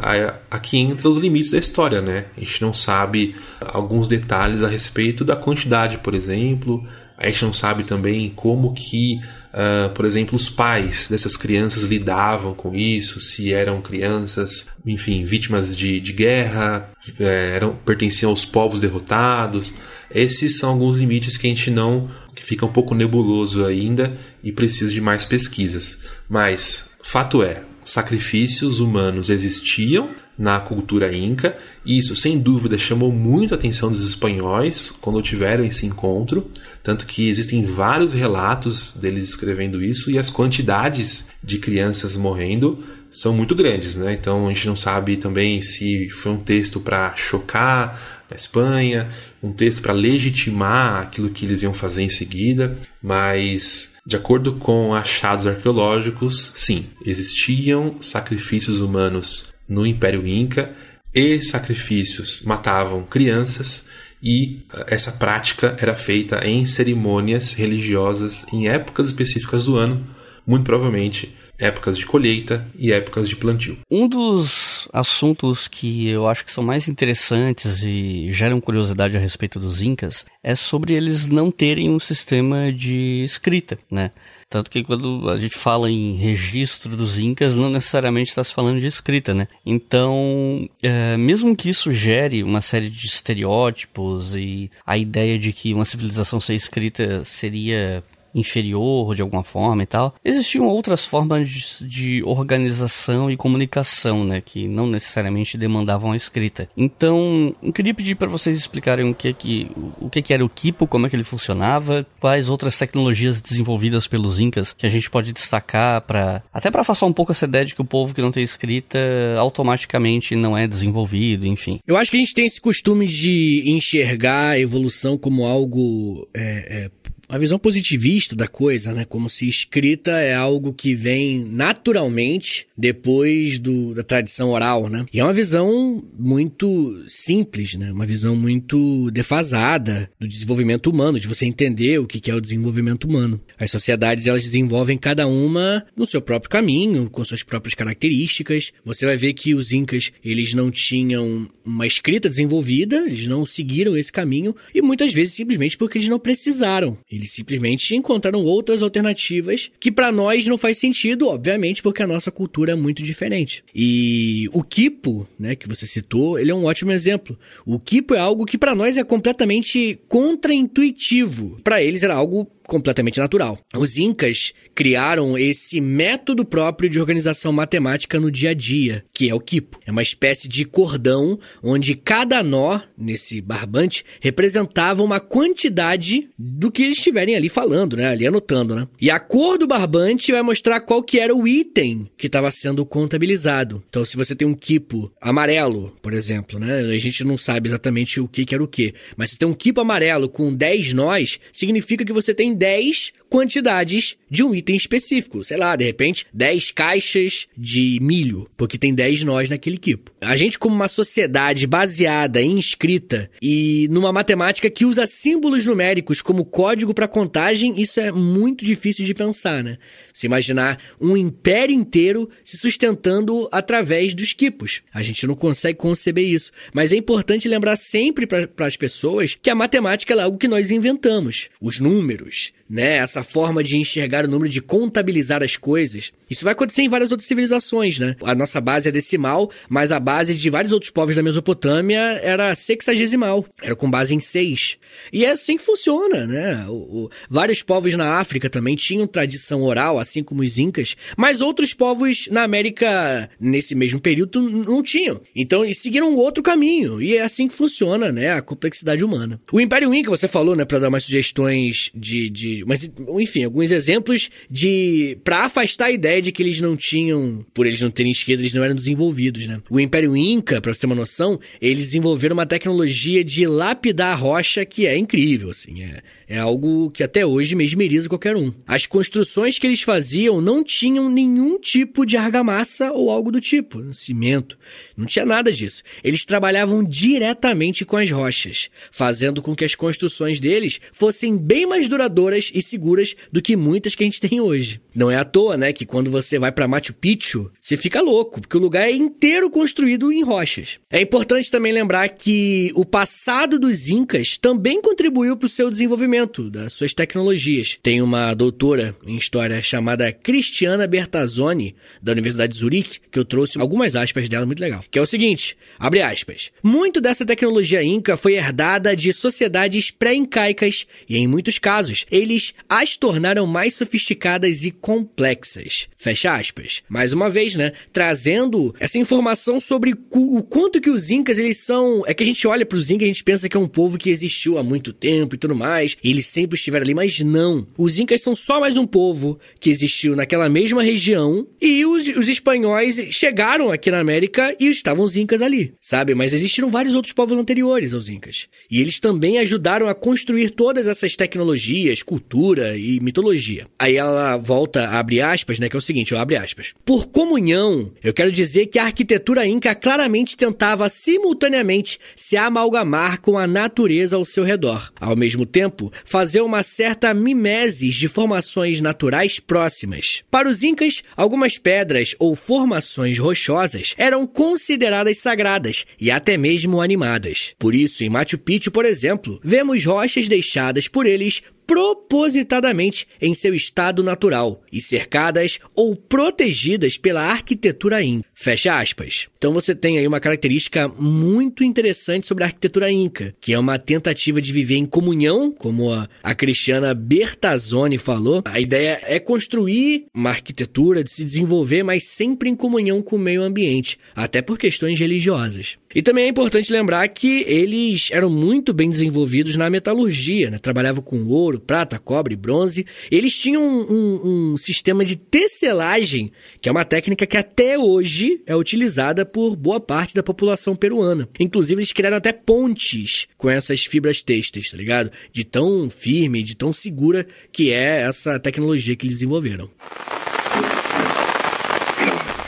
aqui 0.49 0.77
entra 0.77 1.09
os 1.09 1.17
limites 1.17 1.51
da 1.51 1.57
história, 1.57 2.01
né? 2.01 2.25
A 2.37 2.39
gente 2.39 2.61
não 2.61 2.73
sabe 2.73 3.35
alguns 3.65 4.07
detalhes 4.07 4.63
a 4.63 4.67
respeito 4.67 5.25
da 5.25 5.35
quantidade, 5.35 5.97
por 5.97 6.13
exemplo. 6.13 6.85
A 7.17 7.25
gente 7.27 7.43
não 7.43 7.51
sabe 7.51 7.83
também 7.83 8.31
como 8.35 8.73
que 8.73 9.19
Uh, 9.51 9.89
por 9.95 10.05
exemplo, 10.05 10.35
os 10.35 10.47
pais 10.47 11.07
dessas 11.09 11.35
crianças 11.35 11.83
lidavam 11.83 12.53
com 12.53 12.75
isso, 12.75 13.19
se 13.19 13.51
eram 13.51 13.81
crianças, 13.81 14.67
enfim, 14.85 15.23
vítimas 15.23 15.75
de, 15.75 15.99
de 15.99 16.13
guerra, 16.13 16.91
é, 17.19 17.53
eram, 17.55 17.75
pertenciam 17.75 18.29
aos 18.29 18.45
povos 18.45 18.81
derrotados. 18.81 19.73
Esses 20.13 20.57
são 20.57 20.69
alguns 20.69 20.95
limites 20.95 21.35
que 21.35 21.47
a 21.47 21.49
gente 21.49 21.71
não. 21.71 22.09
que 22.35 22.45
fica 22.45 22.65
um 22.65 22.71
pouco 22.71 22.93
nebuloso 22.93 23.65
ainda 23.65 24.15
e 24.43 24.51
precisa 24.51 24.93
de 24.93 25.01
mais 25.01 25.25
pesquisas. 25.25 26.03
Mas, 26.29 26.89
fato 27.01 27.41
é, 27.41 27.63
sacrifícios 27.83 28.79
humanos 28.79 29.29
existiam 29.29 30.09
na 30.37 30.57
cultura 30.57 31.13
inca, 31.13 31.57
e 31.85 31.97
isso 31.97 32.15
sem 32.15 32.39
dúvida 32.39 32.77
chamou 32.77 33.11
muito 33.11 33.53
a 33.53 33.57
atenção 33.57 33.91
dos 33.91 34.07
espanhóis 34.07 34.89
quando 35.01 35.21
tiveram 35.21 35.65
esse 35.65 35.85
encontro. 35.85 36.49
Tanto 36.83 37.05
que 37.05 37.27
existem 37.27 37.65
vários 37.65 38.13
relatos 38.13 38.93
deles 38.93 39.29
escrevendo 39.29 39.83
isso 39.83 40.09
e 40.09 40.17
as 40.17 40.29
quantidades 40.29 41.27
de 41.43 41.57
crianças 41.57 42.15
morrendo 42.15 42.83
são 43.11 43.33
muito 43.33 43.55
grandes, 43.55 43.95
né? 43.95 44.13
Então 44.13 44.47
a 44.47 44.53
gente 44.53 44.67
não 44.67 44.75
sabe 44.75 45.17
também 45.17 45.61
se 45.61 46.09
foi 46.09 46.31
um 46.31 46.37
texto 46.37 46.79
para 46.79 47.15
chocar 47.15 48.19
na 48.29 48.35
Espanha, 48.35 49.09
um 49.41 49.51
texto 49.51 49.81
para 49.81 49.93
legitimar 49.93 51.01
aquilo 51.01 51.31
que 51.31 51.45
eles 51.45 51.63
iam 51.63 51.73
fazer 51.73 52.03
em 52.03 52.09
seguida, 52.09 52.77
mas 53.01 53.95
de 54.05 54.15
acordo 54.15 54.53
com 54.53 54.93
achados 54.93 55.47
arqueológicos, 55.47 56.51
sim, 56.55 56.85
existiam 57.05 57.95
sacrifícios 57.99 58.79
humanos 58.79 59.49
no 59.67 59.85
Império 59.85 60.25
Inca 60.27 60.73
e 61.13 61.41
sacrifícios 61.41 62.41
matavam 62.43 63.03
crianças 63.03 63.87
e 64.21 64.61
eh, 64.73 64.85
essa 64.87 65.13
prática 65.13 65.75
era 65.79 65.95
feita 65.95 66.45
em 66.45 66.65
cerimônias 66.65 67.53
religiosas 67.53 68.45
em 68.53 68.67
épocas 68.67 69.07
específicas 69.07 69.65
do 69.65 69.77
ano, 69.77 70.05
muito 70.45 70.63
provavelmente 70.63 71.33
épocas 71.59 71.97
de 71.97 72.05
colheita 72.05 72.65
e 72.77 72.91
épocas 72.91 73.27
de 73.27 73.35
plantio. 73.35 73.77
Um 73.91 74.07
dos 74.07 74.87
assuntos 74.93 75.67
que 75.67 76.07
eu 76.07 76.27
acho 76.27 76.45
que 76.45 76.51
são 76.51 76.63
mais 76.63 76.87
interessantes 76.87 77.83
e 77.83 78.31
geram 78.31 78.61
curiosidade 78.61 79.17
a 79.17 79.19
respeito 79.19 79.59
dos 79.59 79.81
incas 79.81 80.25
é 80.41 80.55
sobre 80.55 80.93
eles 80.93 81.27
não 81.27 81.51
terem 81.51 81.89
um 81.89 81.99
sistema 81.99 82.71
de 82.71 83.23
escrita, 83.23 83.77
né? 83.91 84.11
Tanto 84.49 84.71
que 84.71 84.83
quando 84.83 85.29
a 85.29 85.37
gente 85.37 85.55
fala 85.55 85.91
em 85.91 86.15
registro 86.15 86.97
dos 86.97 87.19
incas, 87.19 87.53
não 87.53 87.69
necessariamente 87.69 88.29
está 88.29 88.43
se 88.43 88.51
falando 88.51 88.79
de 88.79 88.87
escrita, 88.87 89.31
né? 89.31 89.47
Então, 89.63 90.67
é, 90.81 91.15
mesmo 91.17 91.55
que 91.55 91.69
isso 91.69 91.91
gere 91.91 92.41
uma 92.41 92.59
série 92.59 92.89
de 92.89 93.05
estereótipos 93.05 94.35
e 94.35 94.71
a 94.85 94.97
ideia 94.97 95.37
de 95.37 95.53
que 95.53 95.71
uma 95.71 95.85
civilização 95.85 96.41
ser 96.41 96.55
escrita 96.55 97.23
seria 97.23 98.03
inferior 98.33 99.15
de 99.15 99.21
alguma 99.21 99.43
forma 99.43 99.83
e 99.83 99.85
tal. 99.85 100.13
Existiam 100.23 100.67
outras 100.67 101.05
formas 101.05 101.79
de, 101.81 102.21
organização 102.23 103.29
e 103.29 103.37
comunicação, 103.37 104.23
né, 104.23 104.41
que 104.41 104.67
não 104.67 104.87
necessariamente 104.87 105.57
demandavam 105.57 106.11
a 106.11 106.15
escrita. 106.15 106.69
Então, 106.75 107.55
eu 107.61 107.73
queria 107.73 107.93
pedir 107.93 108.15
para 108.15 108.27
vocês 108.27 108.57
explicarem 108.57 109.09
o 109.09 109.13
que 109.13 109.33
que 109.33 109.71
o 109.99 110.09
que 110.09 110.21
que 110.21 110.33
era 110.33 110.43
o 110.43 110.49
Kipo, 110.49 110.87
como 110.87 111.05
é 111.05 111.09
que 111.09 111.15
ele 111.15 111.23
funcionava, 111.23 112.05
quais 112.19 112.49
outras 112.49 112.77
tecnologias 112.77 113.41
desenvolvidas 113.41 114.07
pelos 114.07 114.39
incas 114.39 114.73
que 114.73 114.85
a 114.85 114.89
gente 114.89 115.09
pode 115.09 115.31
destacar 115.33 116.01
para 116.01 116.43
até 116.53 116.71
para 116.71 116.81
afastar 116.81 117.05
um 117.05 117.13
pouco 117.13 117.31
essa 117.31 117.45
ideia 117.45 117.65
de 117.65 117.75
que 117.75 117.81
o 117.81 117.85
povo 117.85 118.13
que 118.13 118.21
não 118.21 118.31
tem 118.31 118.43
escrita 118.43 118.99
automaticamente 119.37 120.35
não 120.35 120.57
é 120.57 120.67
desenvolvido, 120.67 121.45
enfim. 121.45 121.79
Eu 121.85 121.97
acho 121.97 122.11
que 122.11 122.17
a 122.17 122.19
gente 122.19 122.33
tem 122.33 122.45
esse 122.45 122.61
costume 122.61 123.07
de 123.07 123.63
enxergar 123.65 124.51
a 124.51 124.59
evolução 124.59 125.17
como 125.17 125.45
algo 125.45 126.27
é, 126.35 126.85
é, 126.85 126.91
uma 127.29 127.37
visão 127.37 127.59
positivista 127.59 128.35
da 128.35 128.47
coisa, 128.47 128.91
né? 128.91 129.05
Como 129.05 129.29
se 129.29 129.47
escrita 129.47 130.11
é 130.19 130.33
algo 130.33 130.73
que 130.73 130.95
vem 130.95 131.45
naturalmente 131.45 132.65
depois 132.75 133.59
do, 133.59 133.93
da 133.93 134.03
tradição 134.03 134.49
oral, 134.49 134.89
né? 134.89 135.05
E 135.13 135.19
é 135.19 135.23
uma 135.23 135.33
visão 135.33 136.03
muito 136.17 137.05
simples, 137.07 137.75
né? 137.75 137.91
Uma 137.91 138.05
visão 138.05 138.35
muito 138.35 139.11
defasada 139.11 140.09
do 140.19 140.27
desenvolvimento 140.27 140.89
humano, 140.89 141.19
de 141.19 141.27
você 141.27 141.45
entender 141.45 141.99
o 141.99 142.07
que 142.07 142.31
é 142.31 142.33
o 142.33 142.41
desenvolvimento 142.41 143.03
humano. 143.03 143.39
As 143.57 143.69
sociedades, 143.69 144.25
elas 144.25 144.43
desenvolvem 144.43 144.97
cada 144.97 145.27
uma 145.27 145.85
no 145.95 146.07
seu 146.07 146.21
próprio 146.21 146.49
caminho, 146.49 147.09
com 147.09 147.23
suas 147.23 147.43
próprias 147.43 147.75
características. 147.75 148.71
Você 148.83 149.05
vai 149.05 149.17
ver 149.17 149.33
que 149.33 149.53
os 149.53 149.71
incas, 149.71 150.11
eles 150.25 150.55
não 150.55 150.71
tinham 150.71 151.47
uma 151.63 151.85
escrita 151.85 152.27
desenvolvida, 152.27 153.05
eles 153.05 153.27
não 153.27 153.45
seguiram 153.45 153.95
esse 153.95 154.11
caminho, 154.11 154.55
e 154.73 154.81
muitas 154.81 155.13
vezes 155.13 155.35
simplesmente 155.35 155.77
porque 155.77 155.99
eles 155.99 156.09
não 156.09 156.19
precisaram. 156.19 156.97
Eles 157.19 157.31
simplesmente 157.31 157.93
encontraram 157.97 158.45
outras 158.45 158.81
alternativas 158.81 159.69
que 159.77 159.91
para 159.91 160.09
nós 160.09 160.47
não 160.47 160.57
faz 160.57 160.77
sentido, 160.77 161.27
obviamente, 161.27 161.83
porque 161.83 162.01
a 162.01 162.07
nossa 162.07 162.31
cultura 162.31 162.71
é 162.71 162.75
muito 162.75 163.03
diferente. 163.03 163.61
E 163.75 164.47
o 164.53 164.63
Kipo, 164.63 165.27
né, 165.37 165.53
que 165.53 165.67
você 165.67 165.85
citou, 165.85 166.39
ele 166.39 166.51
é 166.51 166.55
um 166.55 166.63
ótimo 166.63 166.93
exemplo. 166.93 167.37
O 167.65 167.77
Kipo 167.77 168.15
é 168.15 168.19
algo 168.19 168.45
que 168.45 168.57
para 168.57 168.73
nós 168.73 168.97
é 168.97 169.03
completamente 169.03 169.99
contraintuitivo. 170.07 171.59
Para 171.61 171.83
eles 171.83 172.03
era 172.03 172.15
algo 172.15 172.49
completamente 172.69 173.19
natural. 173.19 173.59
Os 173.75 173.97
incas 173.97 174.53
criaram 174.73 175.37
esse 175.37 175.81
método 175.81 176.45
próprio 176.45 176.89
de 176.89 176.99
organização 176.99 177.51
matemática 177.51 178.19
no 178.19 178.31
dia 178.31 178.51
a 178.51 178.53
dia, 178.53 179.03
que 179.13 179.29
é 179.29 179.35
o 179.35 179.39
quipo. 179.39 179.77
É 179.85 179.91
uma 179.91 180.01
espécie 180.01 180.47
de 180.47 180.63
cordão 180.63 181.37
onde 181.61 181.95
cada 181.95 182.41
nó 182.41 182.79
nesse 182.97 183.41
barbante 183.41 184.05
representava 184.21 185.03
uma 185.03 185.19
quantidade 185.19 186.29
do 186.37 186.71
que 186.71 186.83
eles 186.83 186.97
estiverem 186.97 187.35
ali 187.35 187.49
falando, 187.49 187.97
né? 187.97 188.07
Ali 188.07 188.25
anotando, 188.25 188.75
né? 188.75 188.87
E 189.01 189.09
a 189.11 189.19
cor 189.19 189.57
do 189.57 189.67
barbante 189.67 190.31
vai 190.31 190.41
mostrar 190.41 190.79
qual 190.81 191.03
que 191.03 191.19
era 191.19 191.35
o 191.35 191.47
item 191.47 192.09
que 192.17 192.27
estava 192.27 192.49
sendo 192.51 192.85
contabilizado. 192.85 193.83
Então, 193.89 194.05
se 194.05 194.15
você 194.15 194.35
tem 194.35 194.47
um 194.47 194.55
quipo 194.55 195.11
amarelo, 195.19 195.95
por 196.01 196.13
exemplo, 196.13 196.59
né? 196.59 196.79
A 196.79 196.97
gente 196.97 197.23
não 197.23 197.37
sabe 197.37 197.67
exatamente 197.67 198.21
o 198.21 198.27
que, 198.27 198.45
que 198.45 198.55
era 198.55 198.63
o 198.63 198.67
que, 198.67 198.93
mas 199.17 199.31
se 199.31 199.37
tem 199.37 199.47
um 199.47 199.53
quipo 199.53 199.81
amarelo 199.81 200.29
com 200.29 200.53
10 200.53 200.93
nós, 200.93 201.39
significa 201.51 202.05
que 202.05 202.13
você 202.13 202.33
tem 202.33 202.55
10 202.59 203.13
quantidades 203.29 204.17
de 204.29 204.43
um 204.43 204.53
item 204.53 204.75
específico. 204.75 205.43
Sei 205.43 205.55
lá, 205.55 205.75
de 205.75 205.85
repente, 205.85 206.25
10 206.33 206.71
caixas 206.71 207.47
de 207.55 207.99
milho, 208.01 208.49
porque 208.57 208.77
tem 208.77 208.93
10 208.93 209.23
nós 209.23 209.49
naquele 209.49 209.75
equipo. 209.75 210.11
A 210.19 210.35
gente, 210.35 210.57
como 210.57 210.75
uma 210.75 210.87
sociedade 210.87 211.65
baseada 211.67 212.41
em 212.41 212.57
escrita 212.57 213.29
e 213.41 213.87
numa 213.91 214.11
matemática 214.11 214.69
que 214.69 214.85
usa 214.85 215.07
símbolos 215.07 215.65
numéricos 215.65 216.21
como 216.21 216.43
código 216.43 216.93
para 216.93 217.07
contagem, 217.07 217.79
isso 217.79 217.99
é 217.99 218.11
muito 218.11 218.65
difícil 218.65 219.05
de 219.05 219.13
pensar, 219.13 219.63
né? 219.63 219.77
Se 220.11 220.25
imaginar 220.25 220.79
um 220.99 221.15
império 221.15 221.73
inteiro 221.73 222.29
se 222.43 222.57
sustentando 222.57 223.47
através 223.51 224.13
dos 224.13 224.33
quipos. 224.33 224.81
A 224.93 225.01
gente 225.03 225.25
não 225.27 225.35
consegue 225.35 225.77
conceber 225.77 226.25
isso. 226.25 226.51
Mas 226.73 226.91
é 226.91 226.97
importante 226.97 227.47
lembrar 227.47 227.77
sempre 227.77 228.27
para 228.27 228.65
as 228.65 228.75
pessoas 228.75 229.37
que 229.39 229.49
a 229.49 229.55
matemática 229.55 230.13
é 230.13 230.19
algo 230.19 230.37
que 230.37 230.47
nós 230.47 230.71
inventamos. 230.71 231.49
Os 231.61 231.79
números, 231.79 232.48
much 232.51 232.58
né? 232.69 232.97
Essa 232.97 233.23
forma 233.23 233.63
de 233.63 233.77
enxergar 233.77 234.25
o 234.25 234.27
número, 234.27 234.51
de 234.51 234.61
contabilizar 234.61 235.41
as 235.43 235.57
coisas. 235.57 236.11
Isso 236.29 236.43
vai 236.43 236.53
acontecer 236.53 236.83
em 236.83 236.89
várias 236.89 237.11
outras 237.11 237.27
civilizações, 237.27 237.97
né? 237.99 238.15
A 238.23 238.35
nossa 238.35 238.61
base 238.61 238.89
é 238.89 238.91
decimal, 238.91 239.49
mas 239.67 239.91
a 239.91 239.99
base 239.99 240.35
de 240.35 240.49
vários 240.49 240.71
outros 240.71 240.91
povos 240.91 241.15
da 241.15 241.23
Mesopotâmia 241.23 241.99
era 242.21 242.53
sexagesimal. 242.53 243.45
Era 243.61 243.75
com 243.75 243.89
base 243.89 244.13
em 244.13 244.19
seis. 244.19 244.77
E 245.11 245.25
é 245.25 245.31
assim 245.31 245.57
que 245.57 245.63
funciona, 245.63 246.27
né? 246.27 246.65
O, 246.67 246.73
o, 246.73 247.09
vários 247.29 247.63
povos 247.63 247.95
na 247.95 248.19
África 248.19 248.49
também 248.49 248.75
tinham 248.75 249.07
tradição 249.07 249.63
oral, 249.63 249.97
assim 249.97 250.23
como 250.23 250.43
os 250.43 250.57
incas, 250.57 250.95
mas 251.17 251.41
outros 251.41 251.73
povos 251.73 252.27
na 252.29 252.43
América, 252.43 253.29
nesse 253.39 253.73
mesmo 253.73 253.99
período, 253.99 254.41
não 254.41 254.83
tinham. 254.83 255.21
Então, 255.35 255.63
seguiram 255.73 256.15
outro 256.15 256.43
caminho. 256.43 257.01
E 257.01 257.15
é 257.15 257.21
assim 257.21 257.47
que 257.47 257.53
funciona, 257.53 258.11
né? 258.11 258.33
A 258.33 258.41
complexidade 258.41 259.03
humana. 259.03 259.39
O 259.51 259.59
Império 259.59 259.93
Inca, 259.93 260.09
você 260.09 260.27
falou, 260.27 260.55
né? 260.55 260.65
Pra 260.65 260.79
dar 260.79 260.89
mais 260.89 261.05
sugestões 261.05 261.91
de, 261.95 262.29
de. 262.29 262.58
Mas, 262.67 262.89
enfim, 263.19 263.43
alguns 263.43 263.71
exemplos 263.71 264.29
de. 264.49 265.17
para 265.23 265.45
afastar 265.45 265.85
a 265.85 265.91
ideia 265.91 266.21
de 266.21 266.31
que 266.31 266.41
eles 266.43 266.61
não 266.61 266.75
tinham. 266.75 267.45
Por 267.53 267.65
eles 267.65 267.81
não 267.81 267.91
terem 267.91 268.11
esquerda, 268.11 268.41
eles 268.41 268.53
não 268.53 268.63
eram 268.63 268.75
desenvolvidos, 268.75 269.47
né? 269.47 269.61
O 269.69 269.79
Império 269.79 270.15
Inca, 270.15 270.61
pra 270.61 270.73
você 270.73 270.81
ter 270.81 270.85
uma 270.85 270.95
noção, 270.95 271.39
eles 271.61 271.85
desenvolveram 271.85 272.33
uma 272.33 272.45
tecnologia 272.45 273.23
de 273.23 273.45
lapidar 273.45 274.19
rocha 274.19 274.65
que 274.65 274.87
é 274.87 274.97
incrível, 274.97 275.49
assim. 275.49 275.83
É, 275.83 276.01
é 276.29 276.37
algo 276.37 276.91
que 276.91 277.03
até 277.03 277.25
hoje 277.25 277.55
mesmeriza 277.55 278.07
qualquer 278.07 278.35
um. 278.35 278.53
As 278.67 278.85
construções 278.85 279.57
que 279.57 279.65
eles 279.65 279.81
faziam 279.81 280.39
não 280.39 280.63
tinham 280.63 281.09
nenhum 281.09 281.59
tipo 281.59 282.05
de 282.05 282.15
argamassa 282.15 282.91
ou 282.91 283.09
algo 283.09 283.31
do 283.31 283.41
tipo, 283.41 283.91
cimento. 283.91 284.55
Não 284.95 285.07
tinha 285.07 285.25
nada 285.25 285.51
disso. 285.51 285.81
Eles 286.03 286.23
trabalhavam 286.23 286.83
diretamente 286.83 287.83
com 287.83 287.97
as 287.97 288.11
rochas, 288.11 288.69
fazendo 288.91 289.41
com 289.41 289.55
que 289.55 289.65
as 289.65 289.73
construções 289.73 290.39
deles 290.39 290.79
fossem 290.93 291.35
bem 291.35 291.65
mais 291.65 291.87
duradouras 291.87 292.51
e 292.53 292.61
seguras 292.61 293.15
do 293.31 293.41
que 293.41 293.55
muitas 293.55 293.95
que 293.95 294.03
a 294.03 294.05
gente 294.05 294.21
tem 294.21 294.39
hoje. 294.39 294.79
Não 294.93 295.09
é 295.09 295.15
à 295.15 295.25
toa, 295.25 295.57
né, 295.57 295.73
que 295.73 295.85
quando 295.85 296.11
você 296.11 296.37
vai 296.37 296.51
para 296.51 296.67
Machu 296.67 296.93
Picchu, 296.93 297.49
você 297.59 297.75
fica 297.75 298.01
louco, 298.01 298.41
porque 298.41 298.57
o 298.57 298.59
lugar 298.59 298.87
é 298.87 298.91
inteiro 298.91 299.49
construído 299.49 300.11
em 300.11 300.21
rochas. 300.21 300.79
É 300.91 301.01
importante 301.01 301.49
também 301.49 301.71
lembrar 301.71 302.07
que 302.09 302.71
o 302.75 302.85
passado 302.85 303.57
dos 303.57 303.87
incas 303.87 304.37
também 304.37 304.79
contribuiu 304.79 305.35
para 305.35 305.47
o 305.47 305.49
seu 305.49 305.69
desenvolvimento 305.71 306.18
das 306.27 306.73
suas 306.73 306.93
tecnologias. 306.93 307.77
Tem 307.81 308.01
uma 308.01 308.33
doutora 308.33 308.95
em 309.05 309.17
história 309.17 309.61
chamada 309.61 310.11
Cristiana 310.11 310.87
Bertazzoni, 310.87 311.75
da 312.01 312.11
Universidade 312.11 312.53
de 312.53 312.59
Zurique, 312.59 312.99
que 313.11 313.19
eu 313.19 313.25
trouxe 313.25 313.59
algumas 313.59 313.95
aspas 313.95 314.27
dela 314.27 314.45
muito 314.45 314.59
legal. 314.59 314.83
Que 314.89 314.99
é 314.99 315.01
o 315.01 315.05
seguinte, 315.05 315.57
abre 315.77 316.01
aspas. 316.01 316.51
Muito 316.63 317.01
dessa 317.01 317.25
tecnologia 317.25 317.83
inca 317.83 318.17
foi 318.17 318.35
herdada 318.35 318.95
de 318.95 319.13
sociedades 319.13 319.91
pré-incaicas 319.91 320.87
e, 321.07 321.17
em 321.17 321.27
muitos 321.27 321.57
casos, 321.57 322.05
eles 322.11 322.53
as 322.67 322.97
tornaram 322.97 323.45
mais 323.45 323.75
sofisticadas 323.75 324.63
e 324.63 324.71
complexas. 324.71 325.87
Fecha 325.97 326.35
aspas. 326.35 326.83
Mais 326.89 327.13
uma 327.13 327.29
vez, 327.29 327.55
né, 327.55 327.73
trazendo 327.91 328.75
essa 328.79 328.97
informação 328.97 329.59
sobre 329.59 329.95
o 330.11 330.43
quanto 330.43 330.81
que 330.81 330.89
os 330.89 331.11
incas, 331.11 331.37
eles 331.37 331.57
são... 331.59 332.03
É 332.05 332.13
que 332.13 332.23
a 332.23 332.25
gente 332.25 332.47
olha 332.47 332.65
para 332.65 332.77
os 332.77 332.89
incas 332.89 333.03
e 333.03 333.05
a 333.05 333.13
gente 333.13 333.23
pensa 333.23 333.49
que 333.49 333.57
é 333.57 333.59
um 333.59 333.67
povo 333.67 333.97
que 333.97 334.09
existiu 334.09 334.57
há 334.57 334.63
muito 334.63 334.93
tempo 334.93 335.35
e 335.35 335.37
tudo 335.37 335.55
mais, 335.55 335.97
eles 336.11 336.27
sempre 336.27 336.57
estiveram 336.57 336.83
ali, 336.83 336.93
mas 336.93 337.19
não. 337.19 337.67
Os 337.77 337.99
incas 337.99 338.21
são 338.21 338.35
só 338.35 338.59
mais 338.59 338.77
um 338.77 338.85
povo 338.85 339.39
que 339.59 339.69
existiu 339.69 340.15
naquela 340.15 340.49
mesma 340.49 340.81
região 340.81 341.47
e 341.61 341.85
os, 341.85 342.07
os 342.07 342.27
espanhóis 342.27 342.95
chegaram 343.11 343.71
aqui 343.71 343.91
na 343.91 343.99
América 343.99 344.55
e 344.59 344.67
estavam 344.67 345.03
os 345.03 345.15
incas 345.15 345.41
ali, 345.41 345.73
sabe? 345.79 346.15
Mas 346.15 346.33
existiram 346.33 346.69
vários 346.69 346.95
outros 346.95 347.13
povos 347.13 347.37
anteriores 347.37 347.93
aos 347.93 348.09
incas. 348.09 348.47
E 348.69 348.79
eles 348.79 348.99
também 348.99 349.37
ajudaram 349.37 349.87
a 349.87 349.95
construir 349.95 350.51
todas 350.51 350.87
essas 350.87 351.15
tecnologias, 351.15 352.01
cultura 352.01 352.77
e 352.77 352.99
mitologia. 352.99 353.67
Aí 353.77 353.95
ela 353.95 354.37
volta 354.37 354.85
a 354.85 354.99
abrir 354.99 355.21
aspas, 355.21 355.59
né? 355.59 355.69
Que 355.69 355.75
é 355.75 355.79
o 355.79 355.81
seguinte, 355.81 356.13
ó, 356.13 356.19
abre 356.19 356.35
aspas. 356.35 356.73
Por 356.85 357.07
comunhão, 357.07 357.91
eu 358.03 358.13
quero 358.13 358.31
dizer 358.31 358.67
que 358.67 358.79
a 358.79 358.85
arquitetura 358.85 359.45
inca 359.45 359.75
claramente 359.75 360.37
tentava 360.37 360.89
simultaneamente 360.89 361.99
se 362.15 362.37
amalgamar 362.37 363.21
com 363.21 363.37
a 363.37 363.47
natureza 363.47 364.15
ao 364.15 364.25
seu 364.25 364.43
redor. 364.43 364.91
Ao 364.99 365.15
mesmo 365.15 365.45
tempo, 365.45 365.91
fazer 366.05 366.41
uma 366.41 366.63
certa 366.63 367.13
mimesis 367.13 367.95
de 367.95 368.07
formações 368.07 368.81
naturais 368.81 369.39
próximas. 369.39 370.23
Para 370.29 370.49
os 370.49 370.63
incas, 370.63 371.03
algumas 371.15 371.57
pedras 371.57 372.15
ou 372.19 372.35
formações 372.35 373.17
rochosas 373.17 373.93
eram 373.97 374.25
consideradas 374.25 375.17
sagradas 375.17 375.85
e 375.99 376.11
até 376.11 376.37
mesmo 376.37 376.81
animadas. 376.81 377.53
Por 377.57 377.75
isso, 377.75 378.03
em 378.03 378.09
Machu 378.09 378.37
Picchu, 378.37 378.71
por 378.71 378.85
exemplo, 378.85 379.39
vemos 379.43 379.85
rochas 379.85 380.27
deixadas 380.27 380.87
por 380.87 381.05
eles 381.05 381.41
propositadamente 381.69 383.07
em 383.21 383.35
seu 383.35 383.53
estado 383.53 384.01
natural 384.01 384.63
e 384.73 384.81
cercadas 384.81 385.59
ou 385.75 385.95
protegidas 385.95 386.97
pela 386.97 387.21
arquitetura 387.21 388.01
inca. 388.01 388.27
Fecha 388.33 388.79
aspas. 388.79 389.27
Então 389.37 389.53
você 389.53 389.75
tem 389.75 389.99
aí 389.99 390.07
uma 390.07 390.19
característica 390.19 390.87
muito 390.87 391.63
interessante 391.63 392.25
sobre 392.25 392.43
a 392.43 392.47
arquitetura 392.47 392.91
inca, 392.91 393.35
que 393.39 393.53
é 393.53 393.59
uma 393.59 393.77
tentativa 393.77 394.41
de 394.41 394.51
viver 394.51 394.77
em 394.77 394.85
comunhão, 394.85 395.51
como 395.51 395.91
a, 395.91 396.09
a 396.23 396.33
Cristiana 396.33 396.95
Bertazzoni 396.95 397.99
falou. 397.99 398.41
A 398.45 398.59
ideia 398.59 398.99
é 399.03 399.19
construir 399.19 400.07
uma 400.11 400.31
arquitetura, 400.31 401.03
de 401.03 401.11
se 401.11 401.23
desenvolver, 401.23 401.83
mas 401.83 402.05
sempre 402.05 402.49
em 402.49 402.55
comunhão 402.55 403.01
com 403.03 403.15
o 403.15 403.19
meio 403.19 403.43
ambiente, 403.43 403.99
até 404.15 404.41
por 404.41 404.57
questões 404.57 404.99
religiosas. 404.99 405.77
E 405.93 406.01
também 406.01 406.25
é 406.25 406.27
importante 406.29 406.71
lembrar 406.71 407.07
que 407.09 407.43
eles 407.47 408.09
eram 408.11 408.29
muito 408.29 408.73
bem 408.73 408.89
desenvolvidos 408.89 409.55
na 409.55 409.69
metalurgia, 409.69 410.49
né? 410.49 410.57
trabalhavam 410.57 411.03
com 411.03 411.25
ouro, 411.25 411.58
prata, 411.59 411.99
cobre, 411.99 412.35
bronze. 412.35 412.85
Eles 413.11 413.37
tinham 413.37 413.61
um, 413.61 413.85
um, 413.89 414.53
um 414.53 414.57
sistema 414.57 415.03
de 415.03 415.15
tecelagem, 415.15 416.31
que 416.61 416.69
é 416.69 416.71
uma 416.71 416.85
técnica 416.85 417.25
que 417.25 417.37
até 417.37 417.77
hoje 417.77 418.41
é 418.45 418.55
utilizada 418.55 419.25
por 419.25 419.55
boa 419.55 419.79
parte 419.79 420.13
da 420.13 420.23
população 420.23 420.75
peruana. 420.75 421.27
Inclusive, 421.39 421.81
eles 421.81 421.93
criaram 421.93 422.17
até 422.17 422.31
pontes 422.31 423.27
com 423.37 423.49
essas 423.49 423.85
fibras 423.85 424.21
têxteis, 424.21 424.71
tá 424.71 424.77
ligado? 424.77 425.11
De 425.31 425.43
tão 425.43 425.89
firme, 425.89 426.43
de 426.43 426.55
tão 426.55 426.71
segura 426.73 427.27
que 427.51 427.71
é 427.71 428.01
essa 428.01 428.39
tecnologia 428.39 428.95
que 428.95 429.05
eles 429.05 429.17
desenvolveram. 429.17 429.69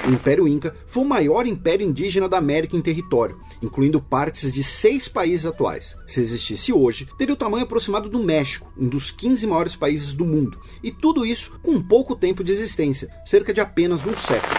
O 0.06 0.10
Império 0.10 0.48
Inca 0.48 0.76
foi 0.88 1.04
o 1.04 1.08
maior 1.08 1.46
império 1.46 1.86
indígena 1.86 2.28
da 2.28 2.38
América 2.38 2.76
em 2.76 2.82
território, 2.82 3.40
incluindo 3.62 4.02
partes 4.02 4.52
de 4.52 4.64
seis 4.64 5.08
países 5.08 5.46
atuais. 5.46 5.96
Se 6.08 6.20
existisse 6.20 6.74
hoje, 6.74 7.08
teria 7.18 7.34
o 7.34 7.38
tamanho 7.38 7.64
aproximado 7.64 8.10
do 8.10 8.18
México, 8.18 8.72
um 8.76 8.88
dos 8.88 9.12
15 9.12 9.46
maiores 9.46 9.76
países 9.76 10.16
do 10.16 10.26
mundo. 10.26 10.60
E 10.84 10.92
tudo 10.92 11.26
isso 11.26 11.60
com 11.62 11.82
pouco 11.82 12.16
tempo 12.16 12.44
de 12.44 12.52
existência, 12.52 13.10
cerca 13.24 13.54
de 13.54 13.62
apenas 13.62 14.06
um 14.06 14.16
século. 14.16 14.56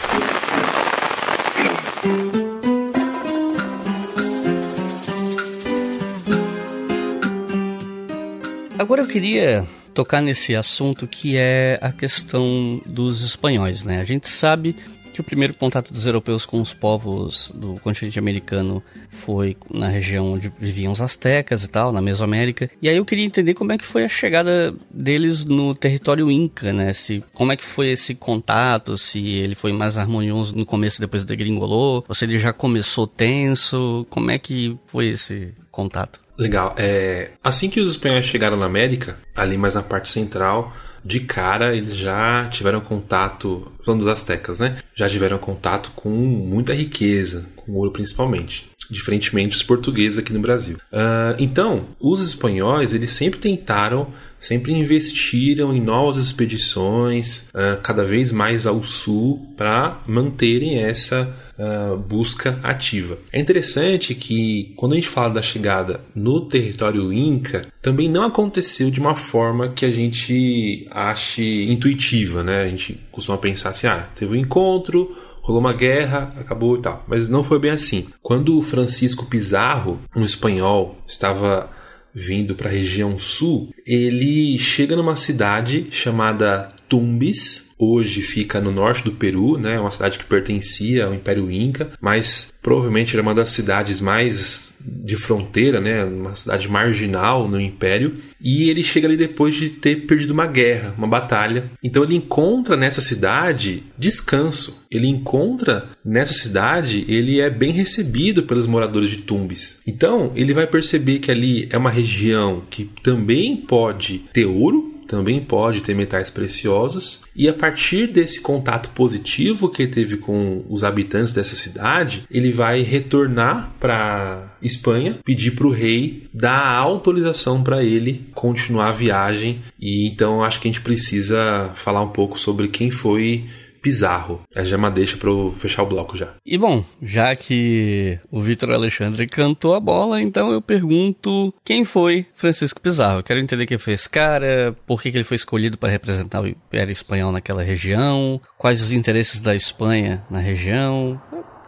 Agora 8.79 9.03
eu 9.03 9.07
queria 9.07 9.67
tocar 9.95 10.21
nesse 10.21 10.57
assunto 10.57 11.07
que 11.07 11.37
é 11.37 11.79
a 11.81 11.93
questão 11.93 12.81
dos 12.85 13.23
espanhóis, 13.23 13.85
né? 13.85 14.01
A 14.01 14.05
gente 14.05 14.29
sabe 14.29 14.75
que 15.13 15.21
o 15.21 15.25
primeiro 15.25 15.55
contato 15.55 15.93
dos 15.93 16.07
europeus 16.07 16.47
com 16.47 16.61
os 16.61 16.73
povos 16.73 17.53
do 17.55 17.75
continente 17.81 18.19
americano 18.19 18.83
foi 19.11 19.57
na 19.71 19.89
região 19.89 20.33
onde 20.33 20.53
viviam 20.59 20.93
os 20.93 21.01
astecas 21.01 21.65
e 21.65 21.69
tal, 21.69 21.93
na 21.93 22.01
Mesoamérica. 22.01 22.71
E 22.81 22.89
aí 22.89 22.97
eu 22.97 23.05
queria 23.05 23.25
entender 23.25 23.55
como 23.55 23.73
é 23.73 23.79
que 23.79 23.85
foi 23.85 24.05
a 24.05 24.09
chegada 24.09 24.75
deles 24.91 25.45
no 25.45 25.75
território 25.75 26.31
inca, 26.31 26.73
né? 26.73 26.93
Se, 26.93 27.23
como 27.33 27.53
é 27.53 27.57
que 27.57 27.65
foi 27.65 27.91
esse 27.91 28.15
contato, 28.15 28.97
se 28.97 29.27
ele 29.27 29.55
foi 29.55 29.73
mais 29.73 29.99
harmonioso 29.99 30.57
no 30.57 30.67
começo 30.67 31.01
depois 31.01 31.25
degringolou, 31.25 32.05
ou 32.09 32.15
se 32.15 32.25
ele 32.25 32.39
já 32.39 32.53
começou 32.53 33.07
tenso, 33.07 34.07
como 34.09 34.31
é 34.31 34.39
que 34.39 34.77
foi 34.87 35.09
esse 35.09 35.55
contato? 35.71 36.21
Legal. 36.37 36.75
É, 36.77 37.31
assim 37.43 37.69
que 37.69 37.81
os 37.81 37.91
espanhóis 37.91 38.25
chegaram 38.25 38.57
na 38.57 38.67
América, 38.67 39.19
ali 39.37 39.57
mais 39.57 39.75
na 39.75 39.83
parte 39.83 40.09
central, 40.09 40.73
de 41.05 41.21
cara 41.21 41.75
eles 41.77 41.97
já 41.97 42.49
tiveram 42.49 42.81
contato, 42.81 43.71
falando 43.85 44.01
dos 44.01 44.09
astecas, 44.09 44.59
né? 44.59 44.79
Já 44.95 45.09
tiveram 45.09 45.39
contato 45.39 45.93
com 45.95 46.11
muita 46.11 46.75
riqueza, 46.75 47.47
com 47.57 47.73
ouro 47.73 47.91
principalmente 47.91 48.71
diferentemente 48.91 49.51
dos 49.51 49.63
portugueses 49.63 50.19
aqui 50.19 50.33
no 50.33 50.41
Brasil. 50.41 50.77
Uh, 50.93 51.35
então, 51.39 51.87
os 51.99 52.21
espanhóis 52.23 52.93
eles 52.93 53.11
sempre 53.11 53.41
tentaram, 53.41 54.09
sempre 54.43 54.73
investiram 54.73 55.73
em 55.73 55.81
novas 55.81 56.17
expedições, 56.17 57.49
uh, 57.55 57.81
cada 57.81 58.05
vez 58.05 58.33
mais 58.33 58.67
ao 58.67 58.83
sul, 58.83 59.55
para 59.57 60.03
manterem 60.05 60.81
essa 60.81 61.33
uh, 61.57 61.97
busca 61.97 62.59
ativa. 62.61 63.17
É 63.33 63.41
interessante 63.41 64.17
que 64.17 64.75
quando 64.77 64.93
a 64.93 64.95
gente 64.97 65.09
fala 65.09 65.35
da 65.35 65.43
chegada 65.43 66.01
no 66.13 66.41
território 66.41 67.13
Inca, 67.13 67.69
também 67.81 68.11
não 68.11 68.25
aconteceu 68.25 68.91
de 68.91 69.01
uma 69.01 69.15
forma 69.15 69.69
que 69.69 69.87
a 69.87 69.91
gente 69.91 70.89
ache 70.91 71.71
intuitiva, 71.71 72.43
né? 72.43 72.63
A 72.63 72.69
gente 72.69 72.99
costuma 73.13 73.39
pensar 73.39 73.71
assim, 73.71 73.87
ah, 73.87 74.09
teve 74.17 74.33
um 74.33 74.41
encontro, 74.41 75.17
rolou 75.41 75.61
uma 75.61 75.73
guerra, 75.73 76.35
acabou 76.39 76.77
e 76.77 76.83
tal. 76.83 77.05
Mas 77.07 77.29
não 77.29 77.45
foi 77.45 77.61
bem 77.61 77.71
assim. 77.71 78.09
Quando 78.21 78.61
Francisco 78.63 79.27
Pizarro, 79.27 80.01
um 80.17 80.25
espanhol, 80.25 80.99
estava 81.07 81.71
vindo 82.15 82.55
para 82.55 82.69
a 82.69 82.73
região 82.73 83.19
sul, 83.19 83.71
ele 83.87 84.59
chega 84.59 84.97
numa 84.97 85.17
cidade 85.17 85.89
chamada 85.91 86.69
Tumbes, 86.93 87.71
hoje 87.79 88.21
fica 88.21 88.61
no 88.61 88.71
norte 88.71 89.03
do 89.03 89.13
Peru, 89.13 89.57
né? 89.57 89.81
Uma 89.81 89.91
cidade 89.91 90.19
que 90.19 90.27
pertencia 90.27 91.07
ao 91.07 91.15
Império 91.15 91.51
Inca, 91.51 91.91
mas 92.03 92.53
provavelmente 92.61 93.17
era 93.17 93.23
uma 93.23 93.35
das 93.35 93.51
cidades 93.51 93.99
mais 93.99 94.77
de 94.79 95.17
fronteira, 95.17 95.81
né? 95.81 96.05
Uma 96.05 96.35
cidade 96.35 96.69
marginal 96.69 97.49
no 97.49 97.59
Império. 97.59 98.17
E 98.39 98.69
ele 98.69 98.85
chega 98.85 99.09
ali 99.09 99.17
depois 99.17 99.55
de 99.55 99.71
ter 99.71 100.07
perdido 100.07 100.33
uma 100.33 100.47
guerra, 100.47 100.95
uma 100.99 101.07
batalha. 101.07 101.71
Então 101.83 102.05
ele 102.05 102.15
encontra 102.15 102.77
nessa 102.77 103.01
cidade 103.01 103.85
descanso. 103.99 104.85
Ele 104.91 105.07
encontra 105.07 105.89
nessa 106.05 106.35
cidade, 106.35 107.07
ele 107.09 107.41
é 107.41 107.49
bem 107.49 107.73
recebido 107.73 108.43
pelos 108.43 108.67
moradores 108.67 109.09
de 109.09 109.17
Tumbes. 109.17 109.81
Então 109.87 110.31
ele 110.37 110.53
vai 110.53 110.67
perceber 110.67 111.21
que 111.21 111.31
ali 111.31 111.67
é 111.71 111.79
uma 111.79 111.89
região 111.89 112.63
que 112.69 112.85
também 113.03 113.57
pode 113.57 114.19
ter 114.35 114.45
ouro, 114.45 114.92
também 115.07 115.41
pode 115.41 115.83
ter 115.83 115.95
metais 115.95 116.31
preciosos, 116.31 117.23
e 117.35 117.49
a 117.49 117.53
partir 117.53 118.07
desse 118.07 118.41
contato 118.41 118.91
positivo 118.91 119.69
que 119.69 119.83
ele 119.83 119.93
teve 119.93 120.17
com 120.17 120.65
os 120.69 120.85
habitantes 120.85 121.33
dessa 121.33 121.55
cidade, 121.55 122.25
ele 122.31 122.53
vai 122.53 122.83
retornar 122.83 123.75
para 123.79 124.57
Espanha, 124.63 125.19
pedir 125.25 125.53
para 125.53 125.67
o 125.67 125.71
rei 125.71 126.29
dar 126.33 126.75
autorização 126.77 127.63
para 127.63 127.85
ele 127.85 128.27
continuar 128.35 128.89
a 128.89 128.93
viagem. 128.93 129.61
E 129.79 130.07
então 130.07 130.43
acho 130.43 130.61
que 130.61 130.69
a 130.69 130.73
gente 130.73 130.83
precisa 130.83 131.73
falar 131.75 132.03
um 132.03 132.09
pouco 132.09 132.39
sobre 132.39 132.69
quem 132.69 132.91
foi 132.91 133.45
Pizarro. 133.83 134.41
É 134.55 134.65
já 134.65 134.77
uma 134.77 134.91
deixa 134.91 135.17
para 135.17 135.29
eu 135.29 135.55
fechar 135.59 135.83
o 135.83 135.87
bloco 135.87 136.17
já. 136.17 136.35
E 136.47 136.57
bom, 136.57 136.85
já 137.03 137.35
que 137.35 138.19
o 138.31 138.41
Vitor 138.41 138.71
Alexandre 138.71 139.27
cantou 139.27 139.75
a 139.75 139.81
bola, 139.81 140.23
então 140.23 140.53
eu 140.53 140.63
pergunto 140.63 141.53
quem 141.65 141.85
foi 141.85 142.25
Francisco 142.35 142.81
Pizarro. 142.81 143.19
Eu 143.19 143.25
quero 143.25 143.41
entender 143.41 143.67
quem 143.67 143.79
foi 143.79 143.95
esse 143.95 144.09
cara, 144.09 144.77
por 144.87 145.03
que, 145.03 145.11
que 145.11 145.17
ele 145.17 145.25
foi 145.25 145.35
escolhido 145.35 145.77
para 145.77 145.91
representar 145.91 146.41
o 146.41 146.47
Império 146.47 146.93
Espanhol 146.93 147.33
naquela 147.33 147.63
região, 147.63 148.41
quais 148.57 148.81
os 148.81 148.93
interesses 148.93 149.41
da 149.41 149.55
Espanha 149.55 150.25
na 150.31 150.39
região. 150.39 151.21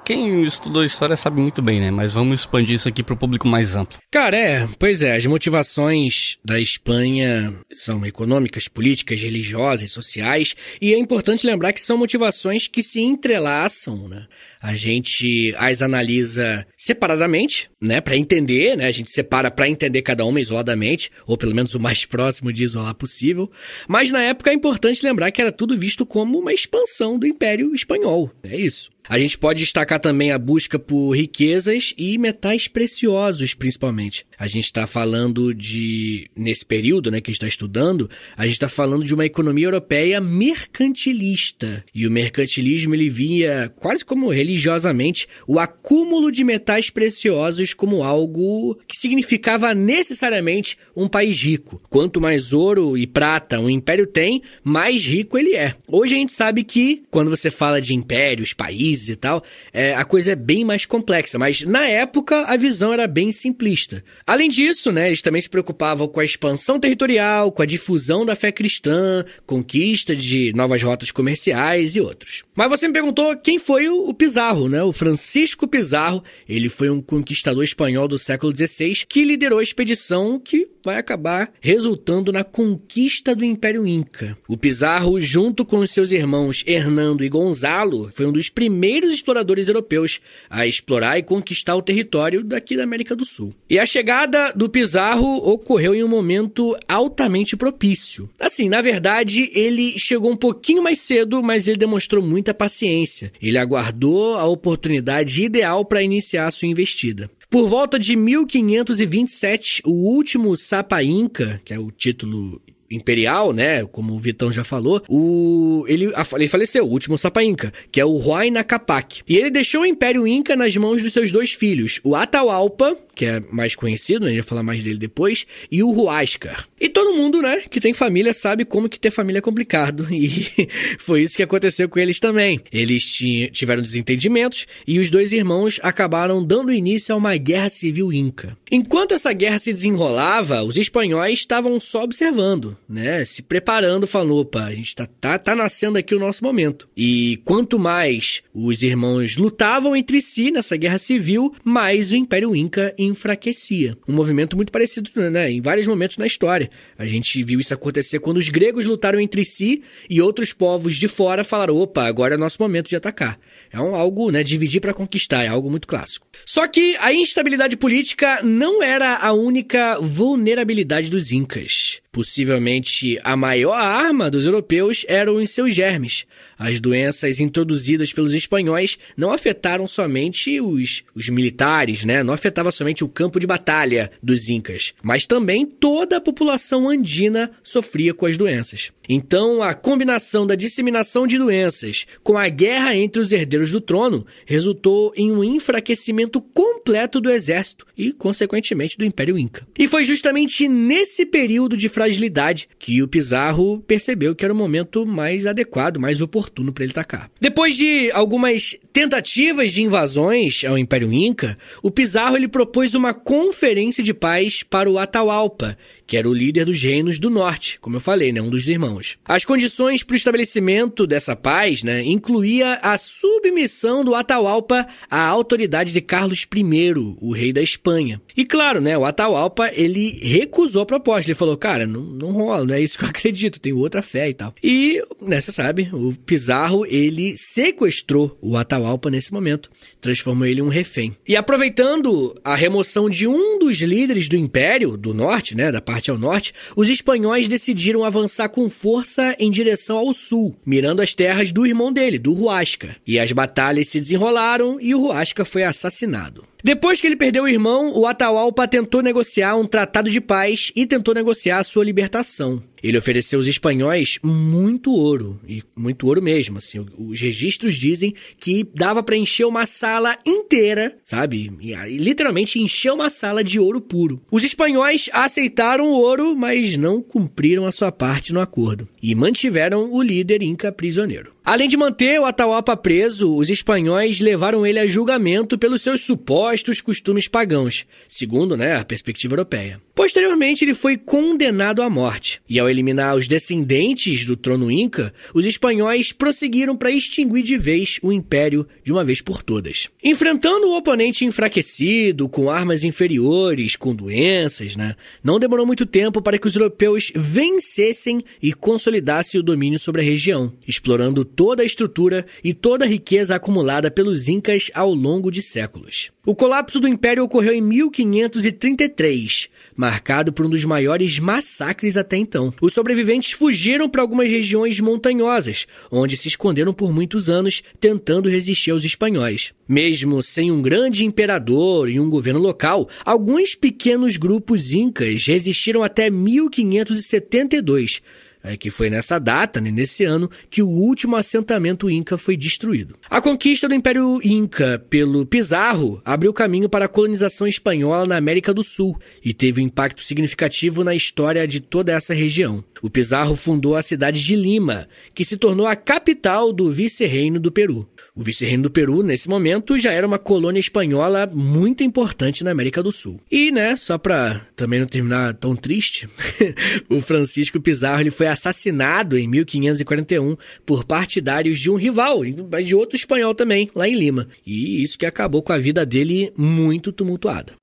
Quem 0.04 0.44
estudou 0.44 0.82
história 0.82 1.16
sabe 1.16 1.40
muito 1.40 1.62
bem, 1.62 1.80
né? 1.80 1.90
Mas 1.90 2.12
vamos 2.12 2.40
expandir 2.40 2.76
isso 2.76 2.88
aqui 2.88 3.02
para 3.02 3.14
o 3.14 3.16
público 3.16 3.48
mais 3.48 3.74
amplo. 3.74 3.98
Cara, 4.10 4.36
é, 4.36 4.68
pois 4.78 5.02
é, 5.02 5.16
as 5.16 5.24
motivações 5.24 6.38
da 6.44 6.60
Espanha 6.60 7.54
são 7.72 8.04
econômicas, 8.04 8.68
políticas, 8.68 9.20
religiosas, 9.20 9.90
sociais, 9.90 10.54
e 10.80 10.92
é 10.92 10.98
importante 10.98 11.46
lembrar 11.46 11.72
que 11.72 11.80
são 11.80 11.96
motivações 11.96 12.68
que 12.68 12.82
se 12.82 13.00
entrelaçam, 13.00 14.06
né? 14.06 14.26
A 14.64 14.72
gente 14.72 15.54
as 15.58 15.82
analisa 15.82 16.66
separadamente, 16.74 17.68
né, 17.78 18.00
para 18.00 18.16
entender, 18.16 18.74
né? 18.78 18.86
A 18.86 18.92
gente 18.92 19.10
separa 19.10 19.50
para 19.50 19.68
entender 19.68 20.00
cada 20.00 20.24
uma 20.24 20.40
isoladamente, 20.40 21.10
ou 21.26 21.36
pelo 21.36 21.54
menos 21.54 21.74
o 21.74 21.78
mais 21.78 22.06
próximo 22.08 22.50
de 22.50 22.64
isolar 22.64 22.94
possível. 22.94 23.50
Mas 23.86 24.10
na 24.10 24.22
época 24.22 24.50
é 24.50 24.54
importante 24.54 25.04
lembrar 25.04 25.30
que 25.32 25.42
era 25.42 25.52
tudo 25.52 25.76
visto 25.76 26.06
como 26.06 26.38
uma 26.38 26.54
expansão 26.54 27.18
do 27.18 27.26
Império 27.26 27.74
Espanhol. 27.74 28.30
É 28.42 28.56
isso. 28.56 28.90
A 29.06 29.18
gente 29.18 29.36
pode 29.36 29.60
destacar 29.60 30.00
também 30.00 30.32
a 30.32 30.38
busca 30.38 30.78
por 30.78 31.10
riquezas 31.12 31.92
e 31.98 32.16
metais 32.16 32.66
preciosos, 32.68 33.52
principalmente. 33.52 34.24
A 34.38 34.46
gente 34.46 34.64
está 34.64 34.86
falando 34.86 35.54
de, 35.54 36.26
nesse 36.34 36.64
período 36.64 37.10
né, 37.10 37.20
que 37.20 37.30
a 37.30 37.32
gente 37.32 37.36
está 37.36 37.46
estudando, 37.46 38.08
a 38.34 38.44
gente 38.46 38.54
está 38.54 38.68
falando 38.68 39.04
de 39.04 39.12
uma 39.12 39.26
economia 39.26 39.66
europeia 39.66 40.22
mercantilista. 40.22 41.84
E 41.94 42.06
o 42.06 42.10
mercantilismo 42.10 42.94
ele 42.94 43.10
via 43.10 43.70
quase 43.76 44.02
como 44.02 44.32
religiosamente 44.54 45.28
o 45.46 45.58
acúmulo 45.58 46.30
de 46.30 46.44
metais 46.44 46.88
preciosos 46.88 47.74
como 47.74 48.02
algo 48.02 48.78
que 48.86 48.96
significava 48.96 49.74
necessariamente 49.74 50.78
um 50.96 51.08
país 51.08 51.40
rico. 51.40 51.80
Quanto 51.90 52.20
mais 52.20 52.52
ouro 52.52 52.96
e 52.96 53.06
prata 53.06 53.58
um 53.58 53.68
império 53.68 54.06
tem, 54.06 54.42
mais 54.62 55.04
rico 55.04 55.36
ele 55.36 55.54
é. 55.54 55.74
Hoje 55.88 56.14
a 56.14 56.18
gente 56.18 56.32
sabe 56.32 56.62
que, 56.62 57.02
quando 57.10 57.30
você 57.30 57.50
fala 57.50 57.80
de 57.80 57.94
impérios, 57.94 58.52
países, 58.52 59.08
e 59.08 59.16
tal, 59.16 59.42
é, 59.72 59.94
a 59.94 60.04
coisa 60.04 60.32
é 60.32 60.36
bem 60.36 60.64
mais 60.64 60.86
complexa. 60.86 61.38
Mas 61.38 61.62
na 61.62 61.86
época 61.86 62.42
a 62.42 62.56
visão 62.56 62.92
era 62.92 63.06
bem 63.06 63.32
simplista. 63.32 64.04
Além 64.26 64.48
disso, 64.48 64.92
né, 64.92 65.08
eles 65.08 65.22
também 65.22 65.42
se 65.42 65.50
preocupavam 65.50 66.06
com 66.06 66.20
a 66.20 66.24
expansão 66.24 66.78
territorial, 66.78 67.50
com 67.50 67.62
a 67.62 67.66
difusão 67.66 68.24
da 68.24 68.36
fé 68.36 68.52
cristã, 68.52 69.24
conquista 69.46 70.14
de 70.14 70.52
novas 70.54 70.82
rotas 70.82 71.10
comerciais 71.10 71.96
e 71.96 72.00
outros. 72.00 72.44
Mas 72.54 72.68
você 72.68 72.86
me 72.86 72.94
perguntou 72.94 73.36
quem 73.36 73.58
foi 73.58 73.88
o, 73.88 74.08
o 74.08 74.14
Pizarro, 74.14 74.43
né? 74.68 74.82
O 74.82 74.92
Francisco 74.92 75.66
Pizarro. 75.66 76.22
Ele 76.48 76.68
foi 76.68 76.90
um 76.90 77.00
conquistador 77.00 77.64
espanhol 77.64 78.06
do 78.06 78.18
século 78.18 78.54
XVI 78.54 79.04
que 79.08 79.24
liderou 79.24 79.58
a 79.58 79.62
expedição 79.62 80.38
que 80.38 80.68
vai 80.84 80.98
acabar 80.98 81.50
resultando 81.60 82.30
na 82.30 82.44
conquista 82.44 83.34
do 83.34 83.44
Império 83.44 83.86
Inca. 83.86 84.36
O 84.46 84.56
Pizarro, 84.56 85.20
junto 85.20 85.64
com 85.64 85.84
seus 85.86 86.12
irmãos 86.12 86.62
Hernando 86.66 87.24
e 87.24 87.28
Gonzalo, 87.28 88.10
foi 88.12 88.26
um 88.26 88.32
dos 88.32 88.50
primeiros 88.50 89.12
exploradores 89.12 89.68
europeus 89.68 90.20
a 90.50 90.66
explorar 90.66 91.18
e 91.18 91.22
conquistar 91.22 91.74
o 91.74 91.82
território 91.82 92.44
daqui 92.44 92.76
da 92.76 92.82
América 92.82 93.16
do 93.16 93.24
Sul. 93.24 93.54
E 93.68 93.78
a 93.78 93.86
chegada 93.86 94.52
do 94.52 94.68
Pizarro 94.68 95.36
ocorreu 95.48 95.94
em 95.94 96.04
um 96.04 96.08
momento 96.08 96.76
altamente 96.86 97.56
propício. 97.56 98.28
Assim, 98.38 98.68
na 98.68 98.82
verdade, 98.82 99.50
ele 99.54 99.98
chegou 99.98 100.30
um 100.30 100.36
pouquinho 100.36 100.82
mais 100.82 101.00
cedo, 101.00 101.42
mas 101.42 101.66
ele 101.66 101.78
demonstrou 101.78 102.22
muita 102.22 102.52
paciência. 102.52 103.32
Ele 103.40 103.56
aguardou 103.56 104.33
a 104.36 104.46
oportunidade 104.46 105.42
ideal 105.42 105.84
para 105.84 106.02
iniciar 106.02 106.50
sua 106.50 106.68
investida. 106.68 107.30
Por 107.50 107.68
volta 107.68 107.98
de 107.98 108.16
1527, 108.16 109.82
o 109.84 109.92
último 109.92 110.56
Sapa 110.56 111.02
Inca, 111.02 111.60
que 111.64 111.72
é 111.72 111.78
o 111.78 111.90
título 111.90 112.60
imperial, 112.90 113.52
né? 113.52 113.84
Como 113.84 114.14
o 114.14 114.18
Vitão 114.18 114.52
já 114.52 114.64
falou, 114.64 115.02
o 115.08 115.84
ele, 115.88 116.12
ele 116.34 116.48
faleceu, 116.48 116.84
o 116.84 116.90
último 116.90 117.18
Sapa 117.18 117.42
Inca, 117.42 117.72
que 117.90 118.00
é 118.00 118.04
o 118.04 118.16
Huayna 118.16 118.62
Capac. 118.62 119.22
E 119.28 119.36
ele 119.36 119.50
deixou 119.50 119.82
o 119.82 119.86
Império 119.86 120.26
Inca 120.26 120.56
nas 120.56 120.76
mãos 120.76 121.02
dos 121.02 121.12
seus 121.12 121.32
dois 121.32 121.52
filhos, 121.52 122.00
o 122.04 122.14
Atahualpa, 122.14 122.96
que 123.14 123.24
é 123.24 123.40
mais 123.50 123.74
conhecido, 123.74 124.24
né? 124.24 124.26
A 124.26 124.34
gente 124.34 124.42
vai 124.42 124.48
falar 124.48 124.62
mais 124.62 124.82
dele 124.82 124.98
depois, 124.98 125.46
e 125.70 125.82
o 125.82 125.90
Huáscar. 125.90 126.66
E 126.80 126.88
todo 126.88 127.14
mundo, 127.14 127.40
né, 127.40 127.62
que 127.70 127.80
tem 127.80 127.92
família 127.92 128.34
sabe 128.34 128.64
como 128.64 128.88
que 128.88 128.98
ter 128.98 129.10
família 129.10 129.38
é 129.38 129.42
complicado. 129.42 130.06
E 130.24 130.68
foi 130.98 131.22
isso 131.22 131.36
que 131.36 131.42
aconteceu 131.42 131.88
com 131.88 131.98
eles 131.98 132.18
também. 132.18 132.60
Eles 132.72 133.04
tiveram 133.52 133.82
desentendimentos 133.82 134.66
e 134.86 134.98
os 134.98 135.10
dois 135.10 135.32
irmãos 135.32 135.78
acabaram 135.82 136.42
dando 136.44 136.72
início 136.72 137.14
a 137.14 137.18
uma 137.18 137.36
guerra 137.36 137.68
civil 137.68 138.12
inca. 138.12 138.56
Enquanto 138.70 139.12
essa 139.12 139.32
guerra 139.32 139.58
se 139.58 139.72
desenrolava, 139.72 140.62
os 140.62 140.76
espanhóis 140.76 141.40
estavam 141.40 141.78
só 141.78 142.04
observando, 142.04 142.76
né, 142.88 143.24
se 143.24 143.42
preparando, 143.42 144.06
falando, 144.06 144.36
opa, 144.36 144.64
a 144.64 144.74
gente 144.74 144.94
tá, 144.94 145.06
tá, 145.06 145.38
tá 145.38 145.54
nascendo 145.54 145.98
aqui 145.98 146.14
o 146.14 146.18
nosso 146.18 146.42
momento. 146.42 146.88
E 146.96 147.40
quanto 147.44 147.78
mais 147.78 148.42
os 148.54 148.82
irmãos 148.82 149.36
lutavam 149.36 149.94
entre 149.94 150.22
si 150.22 150.50
nessa 150.50 150.76
guerra 150.76 150.98
civil, 150.98 151.54
mais 151.62 152.12
o 152.12 152.16
Império 152.16 152.54
Inca 152.56 152.94
enfraquecia. 153.04 153.96
Um 154.08 154.14
movimento 154.14 154.56
muito 154.56 154.72
parecido, 154.72 155.10
né, 155.30 155.50
em 155.50 155.60
vários 155.60 155.86
momentos 155.86 156.16
na 156.16 156.26
história. 156.26 156.70
A 156.98 157.04
gente 157.04 157.42
viu 157.42 157.60
isso 157.60 157.74
acontecer 157.74 158.18
quando 158.18 158.38
os 158.38 158.48
gregos 158.48 158.86
lutaram 158.86 159.20
entre 159.20 159.44
si 159.44 159.82
e 160.08 160.20
outros 160.20 160.52
povos 160.52 160.96
de 160.96 161.08
fora 161.08 161.44
falaram: 161.44 161.76
opa, 161.76 162.04
agora 162.04 162.34
é 162.34 162.38
nosso 162.38 162.60
momento 162.60 162.88
de 162.88 162.96
atacar. 162.96 163.38
É 163.74 163.80
um, 163.80 163.96
algo, 163.96 164.30
né, 164.30 164.44
dividir 164.44 164.80
para 164.80 164.94
conquistar, 164.94 165.42
é 165.42 165.48
algo 165.48 165.68
muito 165.68 165.88
clássico. 165.88 166.28
Só 166.46 166.64
que 166.68 166.96
a 167.00 167.12
instabilidade 167.12 167.76
política 167.76 168.40
não 168.40 168.80
era 168.80 169.16
a 169.16 169.32
única 169.32 169.98
vulnerabilidade 170.00 171.10
dos 171.10 171.32
incas. 171.32 172.00
Possivelmente 172.12 173.18
a 173.24 173.36
maior 173.36 173.74
arma 173.74 174.30
dos 174.30 174.46
europeus 174.46 175.04
eram 175.08 175.42
os 175.42 175.50
seus 175.50 175.74
germes. 175.74 176.24
As 176.56 176.78
doenças 176.78 177.40
introduzidas 177.40 178.12
pelos 178.12 178.32
espanhóis 178.32 178.96
não 179.16 179.32
afetaram 179.32 179.88
somente 179.88 180.60
os, 180.60 181.02
os 181.12 181.28
militares, 181.28 182.04
né? 182.04 182.22
Não 182.22 182.32
afetava 182.32 182.70
somente 182.70 183.02
o 183.02 183.08
campo 183.08 183.40
de 183.40 183.46
batalha 183.48 184.12
dos 184.22 184.48
incas, 184.48 184.94
mas 185.02 185.26
também 185.26 185.66
toda 185.66 186.18
a 186.18 186.20
população 186.20 186.88
andina 186.88 187.50
sofria 187.64 188.14
com 188.14 188.26
as 188.26 188.38
doenças. 188.38 188.92
Então, 189.08 189.62
a 189.62 189.74
combinação 189.74 190.46
da 190.46 190.54
disseminação 190.54 191.26
de 191.26 191.36
doenças 191.36 192.06
com 192.22 192.38
a 192.38 192.48
guerra 192.48 192.94
entre 192.94 193.20
os 193.20 193.32
herdeiros 193.32 193.63
do 193.70 193.80
trono 193.80 194.26
resultou 194.46 195.12
em 195.16 195.30
um 195.30 195.42
enfraquecimento 195.42 196.40
completo 196.40 197.20
do 197.20 197.30
exército 197.30 197.86
e, 197.96 198.12
consequentemente, 198.12 198.96
do 198.96 199.04
Império 199.04 199.38
Inca. 199.38 199.66
E 199.78 199.88
foi 199.88 200.04
justamente 200.04 200.68
nesse 200.68 201.26
período 201.26 201.76
de 201.76 201.88
fragilidade 201.88 202.68
que 202.78 203.02
o 203.02 203.08
Pizarro 203.08 203.82
percebeu 203.86 204.34
que 204.34 204.44
era 204.44 204.54
o 204.54 204.56
momento 204.56 205.06
mais 205.06 205.46
adequado, 205.46 205.98
mais 205.98 206.20
oportuno 206.20 206.72
para 206.72 206.84
ele 206.84 206.92
atacar. 206.92 207.30
Depois 207.40 207.76
de 207.76 208.10
algumas 208.12 208.76
tentativas 208.92 209.72
de 209.72 209.82
invasões 209.82 210.64
ao 210.64 210.78
Império 210.78 211.12
Inca, 211.12 211.58
o 211.82 211.90
Pizarro 211.90 212.36
ele 212.36 212.48
propôs 212.48 212.94
uma 212.94 213.14
conferência 213.14 214.02
de 214.02 214.14
paz 214.14 214.62
para 214.62 214.90
o 214.90 214.98
Atahualpa, 214.98 215.76
que 216.06 216.16
era 216.16 216.28
o 216.28 216.34
líder 216.34 216.64
dos 216.64 216.82
reinos 216.82 217.18
do 217.18 217.30
norte, 217.30 217.78
como 217.80 217.96
eu 217.96 218.00
falei, 218.00 218.32
né, 218.32 218.40
um 218.40 218.50
dos 218.50 218.66
irmãos. 218.68 219.18
As 219.24 219.44
condições 219.44 220.02
para 220.02 220.14
o 220.14 220.16
estabelecimento 220.16 221.06
dessa 221.06 221.34
paz, 221.34 221.82
né, 221.82 222.02
incluía 222.02 222.74
a 222.82 222.96
submissão 222.98 224.04
do 224.04 224.14
Atahualpa 224.14 224.86
à 225.10 225.26
autoridade 225.26 225.92
de 225.92 226.00
Carlos 226.00 226.46
I, 226.54 226.94
o 227.20 227.32
rei 227.32 227.52
da 227.52 227.62
Espanha. 227.62 228.20
E 228.36 228.44
claro, 228.44 228.80
né, 228.80 228.96
o 228.96 229.04
Atahualpa, 229.04 229.70
ele 229.72 230.18
recusou 230.22 230.82
a 230.82 230.86
proposta, 230.86 231.30
ele 231.30 231.34
falou, 231.34 231.56
cara, 231.56 231.86
não, 231.86 232.02
não 232.02 232.32
rola, 232.32 232.64
não 232.64 232.74
é 232.74 232.80
isso 232.80 232.98
que 232.98 233.04
eu 233.04 233.08
acredito, 233.14 233.60
tenho 233.60 233.78
outra 233.78 234.02
fé 234.02 234.28
e 234.28 234.34
tal. 234.34 234.54
E, 234.62 235.02
né, 235.20 235.40
você 235.40 235.52
sabe, 235.52 235.88
o 235.92 236.12
Pizarro, 236.24 236.84
ele 236.86 237.36
sequestrou 237.36 238.36
o 238.40 238.56
Atahualpa 238.56 239.10
nesse 239.10 239.32
momento, 239.32 239.70
transformou 240.00 240.46
ele 240.46 240.60
em 240.60 240.64
um 240.64 240.68
refém. 240.68 241.16
E 241.26 241.36
aproveitando 241.36 242.34
a 242.44 242.54
remoção 242.54 243.08
de 243.08 243.26
um 243.26 243.58
dos 243.58 243.78
líderes 243.80 244.28
do 244.28 244.36
Império, 244.36 244.96
do 244.96 245.14
Norte, 245.14 245.56
né, 245.56 245.72
da 245.72 245.80
parte 245.80 246.03
parte 246.04 246.10
ao 246.10 246.18
norte, 246.18 246.52
os 246.76 246.88
espanhóis 246.88 247.48
decidiram 247.48 248.04
avançar 248.04 248.48
com 248.48 248.68
força 248.68 249.34
em 249.38 249.50
direção 249.50 249.96
ao 249.96 250.12
sul, 250.12 250.54
mirando 250.66 251.00
as 251.00 251.14
terras 251.14 251.50
do 251.50 251.66
irmão 251.66 251.92
dele, 251.92 252.18
do 252.18 252.34
Huasca. 252.34 252.96
E 253.06 253.18
as 253.18 253.32
batalhas 253.32 253.88
se 253.88 254.00
desenrolaram 254.00 254.78
e 254.80 254.94
o 254.94 255.06
Huasca 255.06 255.44
foi 255.44 255.64
assassinado. 255.64 256.44
Depois 256.64 256.98
que 256.98 257.06
ele 257.06 257.14
perdeu 257.14 257.44
o 257.44 257.48
irmão, 257.48 257.92
o 257.94 258.06
Atahualpa 258.06 258.66
tentou 258.66 259.02
negociar 259.02 259.54
um 259.54 259.66
tratado 259.66 260.10
de 260.10 260.18
paz 260.18 260.72
e 260.74 260.86
tentou 260.86 261.12
negociar 261.12 261.58
a 261.58 261.64
sua 261.64 261.84
libertação. 261.84 262.62
Ele 262.82 262.96
ofereceu 262.96 263.38
aos 263.38 263.46
espanhóis 263.46 264.18
muito 264.22 264.90
ouro, 264.90 265.38
e 265.46 265.62
muito 265.76 266.06
ouro 266.06 266.22
mesmo, 266.22 266.56
assim. 266.56 266.82
Os 266.96 267.20
registros 267.20 267.76
dizem 267.76 268.14
que 268.40 268.66
dava 268.74 269.02
para 269.02 269.14
encher 269.14 269.44
uma 269.44 269.66
sala 269.66 270.16
inteira, 270.26 270.96
sabe? 271.04 271.52
E, 271.60 271.74
literalmente 271.98 272.58
encher 272.58 272.94
uma 272.94 273.10
sala 273.10 273.44
de 273.44 273.60
ouro 273.60 273.82
puro. 273.82 274.22
Os 274.30 274.42
espanhóis 274.42 275.10
aceitaram 275.12 275.90
o 275.90 276.00
ouro, 276.00 276.34
mas 276.34 276.78
não 276.78 277.02
cumpriram 277.02 277.66
a 277.66 277.72
sua 277.72 277.92
parte 277.92 278.32
no 278.32 278.40
acordo 278.40 278.88
e 279.02 279.14
mantiveram 279.14 279.92
o 279.92 280.00
líder 280.00 280.42
inca 280.42 280.72
prisioneiro. 280.72 281.33
Além 281.44 281.68
de 281.68 281.76
manter 281.76 282.18
o 282.18 282.24
Atahualpa 282.24 282.74
preso, 282.74 283.36
os 283.36 283.50
espanhóis 283.50 284.18
levaram 284.18 284.66
ele 284.66 284.78
a 284.78 284.88
julgamento 284.88 285.58
pelos 285.58 285.82
seus 285.82 286.00
supostos 286.00 286.80
costumes 286.80 287.28
pagãos, 287.28 287.86
segundo 288.08 288.56
né, 288.56 288.76
a 288.76 288.84
perspectiva 288.84 289.34
europeia. 289.34 289.78
Posteriormente, 289.94 290.64
ele 290.64 290.74
foi 290.74 290.96
condenado 290.96 291.82
à 291.82 291.90
morte, 291.90 292.40
e 292.48 292.58
ao 292.58 292.68
eliminar 292.68 293.14
os 293.14 293.28
descendentes 293.28 294.24
do 294.24 294.38
trono 294.38 294.70
inca, 294.70 295.12
os 295.34 295.44
espanhóis 295.44 296.12
prosseguiram 296.12 296.76
para 296.76 296.90
extinguir 296.90 297.42
de 297.42 297.58
vez 297.58 298.00
o 298.02 298.10
império 298.10 298.66
de 298.82 298.90
uma 298.90 299.04
vez 299.04 299.20
por 299.20 299.42
todas. 299.42 299.90
Enfrentando 300.02 300.66
o 300.68 300.76
oponente 300.78 301.26
enfraquecido, 301.26 302.26
com 302.26 302.50
armas 302.50 302.84
inferiores, 302.84 303.76
com 303.76 303.94
doenças, 303.94 304.76
né, 304.76 304.96
não 305.22 305.38
demorou 305.38 305.66
muito 305.66 305.84
tempo 305.84 306.22
para 306.22 306.38
que 306.38 306.46
os 306.46 306.56
europeus 306.56 307.12
vencessem 307.14 308.24
e 308.42 308.54
consolidassem 308.54 309.38
o 309.38 309.44
domínio 309.44 309.78
sobre 309.78 310.00
a 310.00 310.04
região, 310.04 310.54
explorando 310.66 311.33
toda 311.34 311.62
a 311.62 311.66
estrutura 311.66 312.24
e 312.42 312.54
toda 312.54 312.84
a 312.84 312.88
riqueza 312.88 313.34
acumulada 313.34 313.90
pelos 313.90 314.28
Incas 314.28 314.70
ao 314.74 314.94
longo 314.94 315.30
de 315.30 315.42
séculos. 315.42 316.12
O 316.26 316.34
colapso 316.34 316.80
do 316.80 316.88
império 316.88 317.22
ocorreu 317.22 317.52
em 317.52 317.60
1533, 317.60 319.50
marcado 319.76 320.32
por 320.32 320.46
um 320.46 320.50
dos 320.50 320.64
maiores 320.64 321.18
massacres 321.18 321.98
até 321.98 322.16
então. 322.16 322.54
Os 322.62 322.72
sobreviventes 322.72 323.32
fugiram 323.32 323.90
para 323.90 324.00
algumas 324.00 324.30
regiões 324.30 324.80
montanhosas, 324.80 325.66
onde 325.90 326.16
se 326.16 326.28
esconderam 326.28 326.72
por 326.72 326.90
muitos 326.92 327.28
anos 327.28 327.62
tentando 327.78 328.30
resistir 328.30 328.70
aos 328.70 328.84
espanhóis. 328.84 329.52
Mesmo 329.68 330.22
sem 330.22 330.50
um 330.50 330.62
grande 330.62 331.04
imperador 331.04 331.90
e 331.90 332.00
um 332.00 332.08
governo 332.08 332.40
local, 332.40 332.88
alguns 333.04 333.54
pequenos 333.54 334.16
grupos 334.16 334.72
incas 334.72 335.26
resistiram 335.26 335.82
até 335.82 336.08
1572 336.08 338.00
é 338.44 338.56
que 338.56 338.70
foi 338.70 338.90
nessa 338.90 339.18
data, 339.18 339.60
né, 339.60 339.70
nesse 339.70 340.04
ano, 340.04 340.30
que 340.50 340.62
o 340.62 340.68
último 340.68 341.16
assentamento 341.16 341.90
inca 341.90 342.18
foi 342.18 342.36
destruído. 342.36 342.94
A 343.08 343.20
conquista 343.20 343.66
do 343.66 343.74
Império 343.74 344.20
Inca 344.22 344.78
pelo 344.90 345.24
Pizarro 345.24 346.00
abriu 346.04 346.32
caminho 346.32 346.68
para 346.68 346.84
a 346.84 346.88
colonização 346.88 347.46
espanhola 347.46 348.06
na 348.06 348.16
América 348.16 348.52
do 348.52 348.62
Sul 348.62 349.00
e 349.24 349.32
teve 349.32 349.62
um 349.62 349.64
impacto 349.64 350.02
significativo 350.02 350.84
na 350.84 350.94
história 350.94 351.48
de 351.48 351.60
toda 351.60 351.92
essa 351.92 352.12
região. 352.12 352.62
O 352.82 352.90
Pizarro 352.90 353.34
fundou 353.34 353.76
a 353.76 353.82
cidade 353.82 354.22
de 354.22 354.36
Lima, 354.36 354.86
que 355.14 355.24
se 355.24 355.38
tornou 355.38 355.66
a 355.66 355.74
capital 355.74 356.52
do 356.52 356.70
vice-reino 356.70 357.40
do 357.40 357.50
Peru. 357.50 357.88
O 358.14 358.22
vice-reino 358.22 358.64
do 358.64 358.70
Peru, 358.70 359.02
nesse 359.02 359.28
momento, 359.28 359.78
já 359.78 359.90
era 359.90 360.06
uma 360.06 360.18
colônia 360.18 360.60
espanhola 360.60 361.26
muito 361.26 361.82
importante 361.82 362.44
na 362.44 362.50
América 362.50 362.82
do 362.82 362.92
Sul. 362.92 363.18
E, 363.30 363.50
né, 363.50 363.74
só 363.76 363.96
para 363.96 364.46
também 364.54 364.80
não 364.80 364.86
terminar 364.86 365.34
tão 365.34 365.56
triste, 365.56 366.08
o 366.88 367.00
Francisco 367.00 367.60
Pizarro 367.60 368.02
ele 368.02 368.10
foi 368.10 368.26
assassinado 368.34 369.16
em 369.16 369.26
1541 369.26 370.36
por 370.66 370.84
partidários 370.84 371.58
de 371.58 371.70
um 371.70 371.76
rival, 371.76 372.20
de 372.64 372.76
outro 372.76 372.96
espanhol 372.96 373.34
também, 373.34 373.68
lá 373.74 373.88
em 373.88 373.94
Lima. 373.94 374.28
E 374.46 374.82
isso 374.82 374.98
que 374.98 375.06
acabou 375.06 375.42
com 375.42 375.52
a 375.52 375.58
vida 375.58 375.86
dele 375.86 376.32
muito 376.36 376.92
tumultuada. 376.92 377.54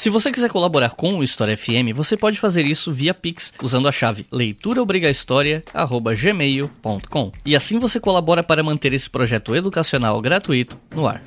Se 0.00 0.08
você 0.08 0.32
quiser 0.32 0.48
colaborar 0.48 0.88
com 0.90 1.18
o 1.18 1.22
História 1.22 1.54
FM, 1.54 1.94
você 1.94 2.16
pode 2.16 2.40
fazer 2.40 2.64
isso 2.64 2.90
via 2.90 3.12
Pix 3.12 3.52
usando 3.62 3.86
a 3.86 3.92
chave 3.92 4.24
leituraobrigahistoria@gmail.com. 4.32 7.32
E 7.44 7.54
assim 7.54 7.78
você 7.78 8.00
colabora 8.00 8.42
para 8.42 8.62
manter 8.62 8.94
esse 8.94 9.10
projeto 9.10 9.54
educacional 9.54 10.18
gratuito 10.22 10.78
no 10.94 11.06
ar. 11.06 11.20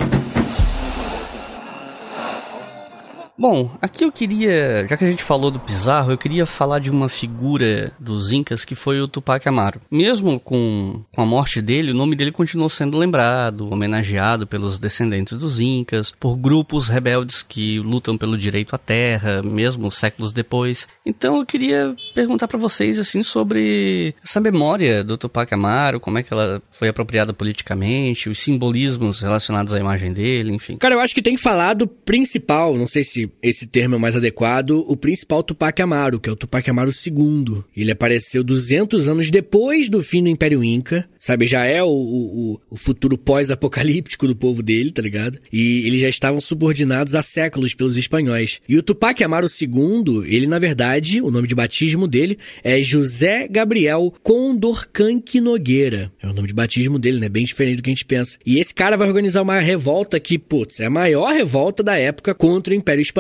Bom, 3.36 3.72
aqui 3.82 4.06
eu 4.06 4.12
queria, 4.12 4.86
já 4.88 4.96
que 4.96 5.04
a 5.04 5.10
gente 5.10 5.24
falou 5.24 5.50
do 5.50 5.60
Pizarro, 5.60 6.12
eu 6.12 6.18
queria 6.18 6.46
falar 6.46 6.78
de 6.78 6.92
uma 6.92 7.10
figura 7.10 7.92
dos 8.00 8.32
Incas 8.32 8.64
que 8.64 8.76
foi 8.76 9.02
o 9.02 9.08
Tupac 9.08 9.48
Amaru. 9.50 9.82
Mesmo 9.90 10.40
com, 10.40 11.04
com 11.12 11.22
a 11.22 11.26
morte 11.26 11.60
dele, 11.60 11.92
o 11.92 11.96
nome 11.96 12.16
dele 12.16 12.32
continuou 12.32 12.70
sendo 12.70 12.96
lembrado, 12.96 13.72
homenageado 13.74 14.46
pelos 14.46 14.78
descendentes 14.78 15.36
dos 15.36 15.60
Incas, 15.60 16.14
por 16.20 16.38
grupos 16.38 16.90
rebeldes 16.90 17.42
que 17.42 17.80
lutam 17.80 18.20
pelo 18.20 18.38
direito 18.38 18.76
à 18.76 18.78
terra, 18.78 19.42
mesmo 19.42 19.90
séculos 19.90 20.32
depois. 20.32 20.88
Então 21.04 21.40
eu 21.40 21.46
queria 21.46 21.96
perguntar 22.14 22.48
para 22.48 22.60
vocês 22.60 23.00
assim 23.00 23.24
sobre 23.24 24.14
essa 24.24 24.40
memória 24.40 25.04
do 25.04 25.18
Tupac 25.18 25.52
Amaru, 25.52 26.00
como 26.00 26.20
é 26.20 26.24
que 26.24 26.32
ela 26.32 26.62
foi 26.72 26.88
apropriada 26.88 27.34
politicamente, 27.34 28.30
os 28.30 28.40
simbolismos 28.40 29.22
relacionados 29.22 29.74
à 29.74 29.80
imagem 29.80 30.14
dele, 30.14 30.54
enfim. 30.54 30.78
Cara, 30.78 30.94
eu 30.94 31.00
acho 31.00 31.16
que 31.16 31.22
tem 31.22 31.36
que 31.36 31.42
falar 31.42 31.74
do 31.74 31.88
principal, 31.88 32.76
não 32.78 32.88
sei 32.88 33.04
se 33.04 33.23
esse 33.42 33.68
termo 33.68 33.96
é 33.96 33.98
mais 33.98 34.16
adequado, 34.16 34.84
o 34.88 34.96
principal 34.96 35.44
Tupac 35.44 35.82
Amaru, 35.82 36.20
que 36.20 36.30
é 36.30 36.32
o 36.32 36.36
Tupac 36.36 36.70
Amaru 36.70 36.92
II. 36.92 37.64
Ele 37.76 37.92
apareceu 37.92 38.44
200 38.44 39.08
anos 39.08 39.30
depois 39.30 39.90
do 39.90 40.02
fim 40.02 40.24
do 40.24 40.30
Império 40.30 40.64
Inca, 40.64 41.08
sabe? 41.20 41.46
Já 41.46 41.66
é 41.66 41.82
o, 41.82 41.88
o, 41.88 42.60
o 42.70 42.78
futuro 42.78 43.18
pós-apocalíptico 43.18 44.28
do 44.28 44.36
povo 44.36 44.62
dele, 44.62 44.92
tá 44.92 45.02
ligado? 45.02 45.40
E 45.52 45.86
eles 45.88 46.02
já 46.02 46.10
estavam 46.10 46.42
subordinados 46.42 47.16
há 47.16 47.24
séculos 47.24 47.74
pelos 47.74 47.98
espanhóis. 47.98 48.62
E 48.68 48.78
o 48.78 48.84
Tupac 48.84 49.24
Amaru 49.24 49.48
II, 49.48 50.24
ele 50.26 50.48
na 50.48 50.60
verdade, 50.60 51.22
o 51.22 51.32
nome 51.32 51.48
de 51.48 51.56
batismo 51.56 52.08
dele 52.08 52.38
é 52.64 52.82
José 52.82 53.48
Gabriel 53.48 54.14
Condorcanque 54.22 55.40
Nogueira. 55.40 56.12
É 56.22 56.28
o 56.28 56.34
nome 56.34 56.48
de 56.48 56.54
batismo 56.54 57.00
dele, 57.00 57.20
né? 57.20 57.30
Bem 57.30 57.46
diferente 57.46 57.78
do 57.78 57.84
que 57.84 57.90
a 57.90 57.94
gente 57.94 58.06
pensa. 58.06 58.38
E 58.46 58.60
esse 58.60 58.74
cara 58.74 58.98
vai 58.98 59.08
organizar 59.08 59.42
uma 59.42 59.60
revolta 59.60 60.20
que, 60.20 60.38
putz, 60.38 60.80
é 60.80 60.86
a 60.86 60.90
maior 60.90 61.34
revolta 61.34 61.82
da 61.82 61.98
época 61.98 62.34
contra 62.34 62.74
o 62.74 62.76
Império 62.76 63.02
espanhol. 63.02 63.13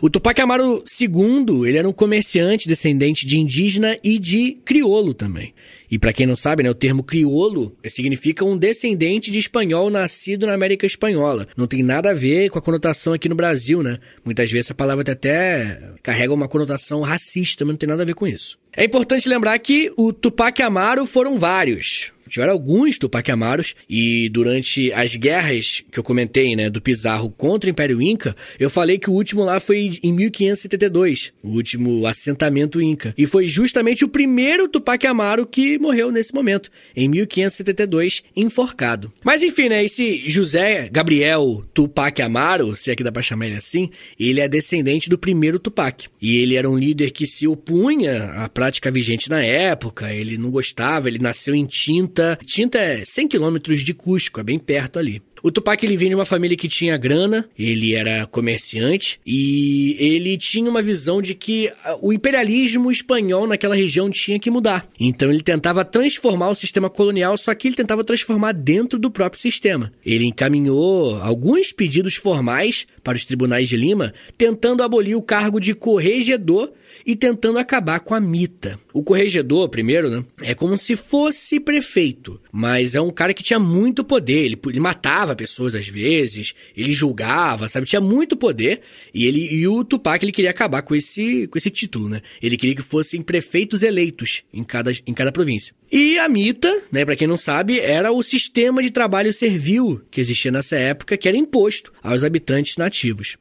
O 0.00 0.10
Tupac 0.10 0.40
Amaru 0.40 0.84
II, 1.00 1.66
ele 1.66 1.78
era 1.78 1.88
um 1.88 1.92
comerciante 1.92 2.68
descendente 2.68 3.26
de 3.26 3.38
indígena 3.38 3.98
e 4.04 4.18
de 4.18 4.58
criolo 4.64 5.14
também. 5.14 5.54
E 5.90 5.98
para 5.98 6.12
quem 6.12 6.26
não 6.26 6.36
sabe, 6.36 6.62
né, 6.62 6.70
o 6.70 6.74
termo 6.74 7.02
criolo 7.02 7.74
significa 7.88 8.44
um 8.44 8.58
descendente 8.58 9.30
de 9.30 9.38
espanhol 9.38 9.88
nascido 9.88 10.46
na 10.46 10.52
América 10.52 10.86
Espanhola. 10.86 11.48
Não 11.56 11.66
tem 11.66 11.82
nada 11.82 12.10
a 12.10 12.14
ver 12.14 12.50
com 12.50 12.58
a 12.58 12.62
conotação 12.62 13.14
aqui 13.14 13.28
no 13.28 13.34
Brasil, 13.34 13.82
né? 13.82 13.98
Muitas 14.24 14.50
vezes 14.50 14.66
essa 14.66 14.74
palavra 14.74 15.10
até 15.10 15.80
carrega 16.02 16.34
uma 16.34 16.48
conotação 16.48 17.00
racista, 17.00 17.64
mas 17.64 17.72
não 17.72 17.78
tem 17.78 17.88
nada 17.88 18.02
a 18.02 18.06
ver 18.06 18.14
com 18.14 18.26
isso. 18.26 18.58
É 18.76 18.84
importante 18.84 19.28
lembrar 19.28 19.58
que 19.58 19.90
o 19.96 20.12
Tupac 20.12 20.62
Amaru 20.62 21.06
foram 21.06 21.38
vários 21.38 22.12
tiveram 22.28 22.52
alguns 22.52 22.98
Tupac 22.98 23.30
Amaros 23.30 23.74
e 23.88 24.28
durante 24.28 24.92
as 24.92 25.16
guerras 25.16 25.82
que 25.90 25.98
eu 25.98 26.04
comentei, 26.04 26.54
né, 26.54 26.70
do 26.70 26.80
Pizarro 26.80 27.30
contra 27.30 27.68
o 27.68 27.70
Império 27.70 28.00
Inca, 28.00 28.36
eu 28.58 28.70
falei 28.70 28.98
que 28.98 29.10
o 29.10 29.12
último 29.12 29.42
lá 29.42 29.60
foi 29.60 29.98
em 30.02 30.12
1572, 30.12 31.32
o 31.42 31.50
último 31.50 32.06
assentamento 32.06 32.80
Inca. 32.80 33.14
E 33.16 33.26
foi 33.26 33.48
justamente 33.48 34.04
o 34.04 34.08
primeiro 34.08 34.68
Tupac 34.68 35.06
Amaro 35.06 35.46
que 35.46 35.78
morreu 35.78 36.10
nesse 36.12 36.34
momento, 36.34 36.70
em 36.94 37.08
1572, 37.08 38.22
enforcado. 38.36 39.12
Mas 39.24 39.42
enfim, 39.42 39.68
né, 39.68 39.84
esse 39.84 40.28
José 40.28 40.88
Gabriel 40.90 41.64
Tupac 41.72 42.20
Amaro, 42.20 42.76
se 42.76 42.90
é 42.90 42.96
que 42.96 43.04
dá 43.04 43.12
pra 43.12 43.22
chamar 43.22 43.46
ele 43.46 43.56
assim, 43.56 43.90
ele 44.18 44.40
é 44.40 44.48
descendente 44.48 45.08
do 45.08 45.18
primeiro 45.18 45.58
Tupac. 45.58 46.08
E 46.20 46.38
ele 46.38 46.56
era 46.56 46.68
um 46.68 46.78
líder 46.78 47.10
que 47.10 47.26
se 47.26 47.46
opunha 47.46 48.24
à 48.32 48.48
prática 48.48 48.90
vigente 48.90 49.30
na 49.30 49.42
época, 49.42 50.12
ele 50.12 50.36
não 50.36 50.50
gostava, 50.50 51.08
ele 51.08 51.18
nasceu 51.18 51.54
em 51.54 51.66
Tinta 51.66 52.17
Tinta. 52.18 52.38
Tinta 52.44 52.78
é 52.78 53.04
100 53.04 53.28
quilômetros 53.28 53.82
de 53.82 53.94
Cusco, 53.94 54.40
é 54.40 54.42
bem 54.42 54.58
perto 54.58 54.98
ali. 54.98 55.22
O 55.42 55.52
Tupac 55.52 55.84
ele 55.84 55.96
vinha 55.96 56.10
de 56.10 56.14
uma 56.16 56.24
família 56.24 56.56
que 56.56 56.68
tinha 56.68 56.96
grana, 56.96 57.48
ele 57.56 57.94
era 57.94 58.26
comerciante 58.26 59.20
e 59.24 59.96
ele 59.98 60.36
tinha 60.36 60.68
uma 60.68 60.82
visão 60.82 61.22
de 61.22 61.34
que 61.34 61.70
ah, 61.84 61.96
o 62.02 62.12
imperialismo 62.12 62.90
espanhol 62.90 63.46
naquela 63.46 63.76
região 63.76 64.10
tinha 64.10 64.38
que 64.38 64.50
mudar. 64.50 64.88
Então 64.98 65.30
ele 65.30 65.42
tentava 65.42 65.84
transformar 65.84 66.50
o 66.50 66.54
sistema 66.54 66.90
colonial, 66.90 67.38
só 67.38 67.54
que 67.54 67.68
ele 67.68 67.76
tentava 67.76 68.02
transformar 68.02 68.52
dentro 68.52 68.98
do 68.98 69.10
próprio 69.10 69.40
sistema. 69.40 69.92
Ele 70.04 70.24
encaminhou 70.24 71.20
alguns 71.22 71.72
pedidos 71.72 72.16
formais 72.16 72.86
para 73.08 73.16
os 73.16 73.24
tribunais 73.24 73.66
de 73.66 73.74
Lima, 73.74 74.12
tentando 74.36 74.82
abolir 74.82 75.16
o 75.16 75.22
cargo 75.22 75.58
de 75.58 75.74
corregedor 75.74 76.70
e 77.06 77.16
tentando 77.16 77.58
acabar 77.58 78.00
com 78.00 78.14
a 78.14 78.20
mita. 78.20 78.78
O 78.92 79.02
corregedor, 79.02 79.70
primeiro, 79.70 80.10
né, 80.10 80.24
é 80.42 80.54
como 80.54 80.76
se 80.76 80.94
fosse 80.94 81.58
prefeito, 81.58 82.38
mas 82.52 82.94
é 82.94 83.00
um 83.00 83.10
cara 83.10 83.32
que 83.32 83.42
tinha 83.42 83.58
muito 83.58 84.04
poder. 84.04 84.44
Ele, 84.44 84.58
ele 84.66 84.80
matava 84.80 85.34
pessoas 85.34 85.74
às 85.74 85.88
vezes, 85.88 86.54
ele 86.76 86.92
julgava, 86.92 87.66
sabe? 87.66 87.86
Tinha 87.86 88.00
muito 88.00 88.36
poder 88.36 88.82
e 89.14 89.24
ele 89.24 89.54
e 89.54 89.66
o 89.66 89.82
Tupac 89.84 90.22
ele 90.22 90.32
queria 90.32 90.50
acabar 90.50 90.82
com 90.82 90.94
esse 90.94 91.46
com 91.46 91.56
esse 91.56 91.70
título, 91.70 92.10
né? 92.10 92.20
Ele 92.42 92.58
queria 92.58 92.76
que 92.76 92.82
fossem 92.82 93.22
prefeitos 93.22 93.82
eleitos 93.82 94.42
em 94.52 94.62
cada, 94.62 94.92
em 95.06 95.14
cada 95.14 95.32
província. 95.32 95.74
E 95.90 96.18
a 96.18 96.28
mita, 96.28 96.82
né, 96.92 97.04
para 97.06 97.16
quem 97.16 97.26
não 97.26 97.38
sabe, 97.38 97.80
era 97.80 98.12
o 98.12 98.22
sistema 98.22 98.82
de 98.82 98.90
trabalho 98.90 99.32
servil 99.32 100.02
que 100.10 100.20
existia 100.20 100.50
nessa 100.50 100.76
época, 100.76 101.16
que 101.16 101.26
era 101.26 101.36
imposto 101.36 101.90
aos 102.02 102.24
habitantes 102.24 102.76
nativos. 102.76 102.97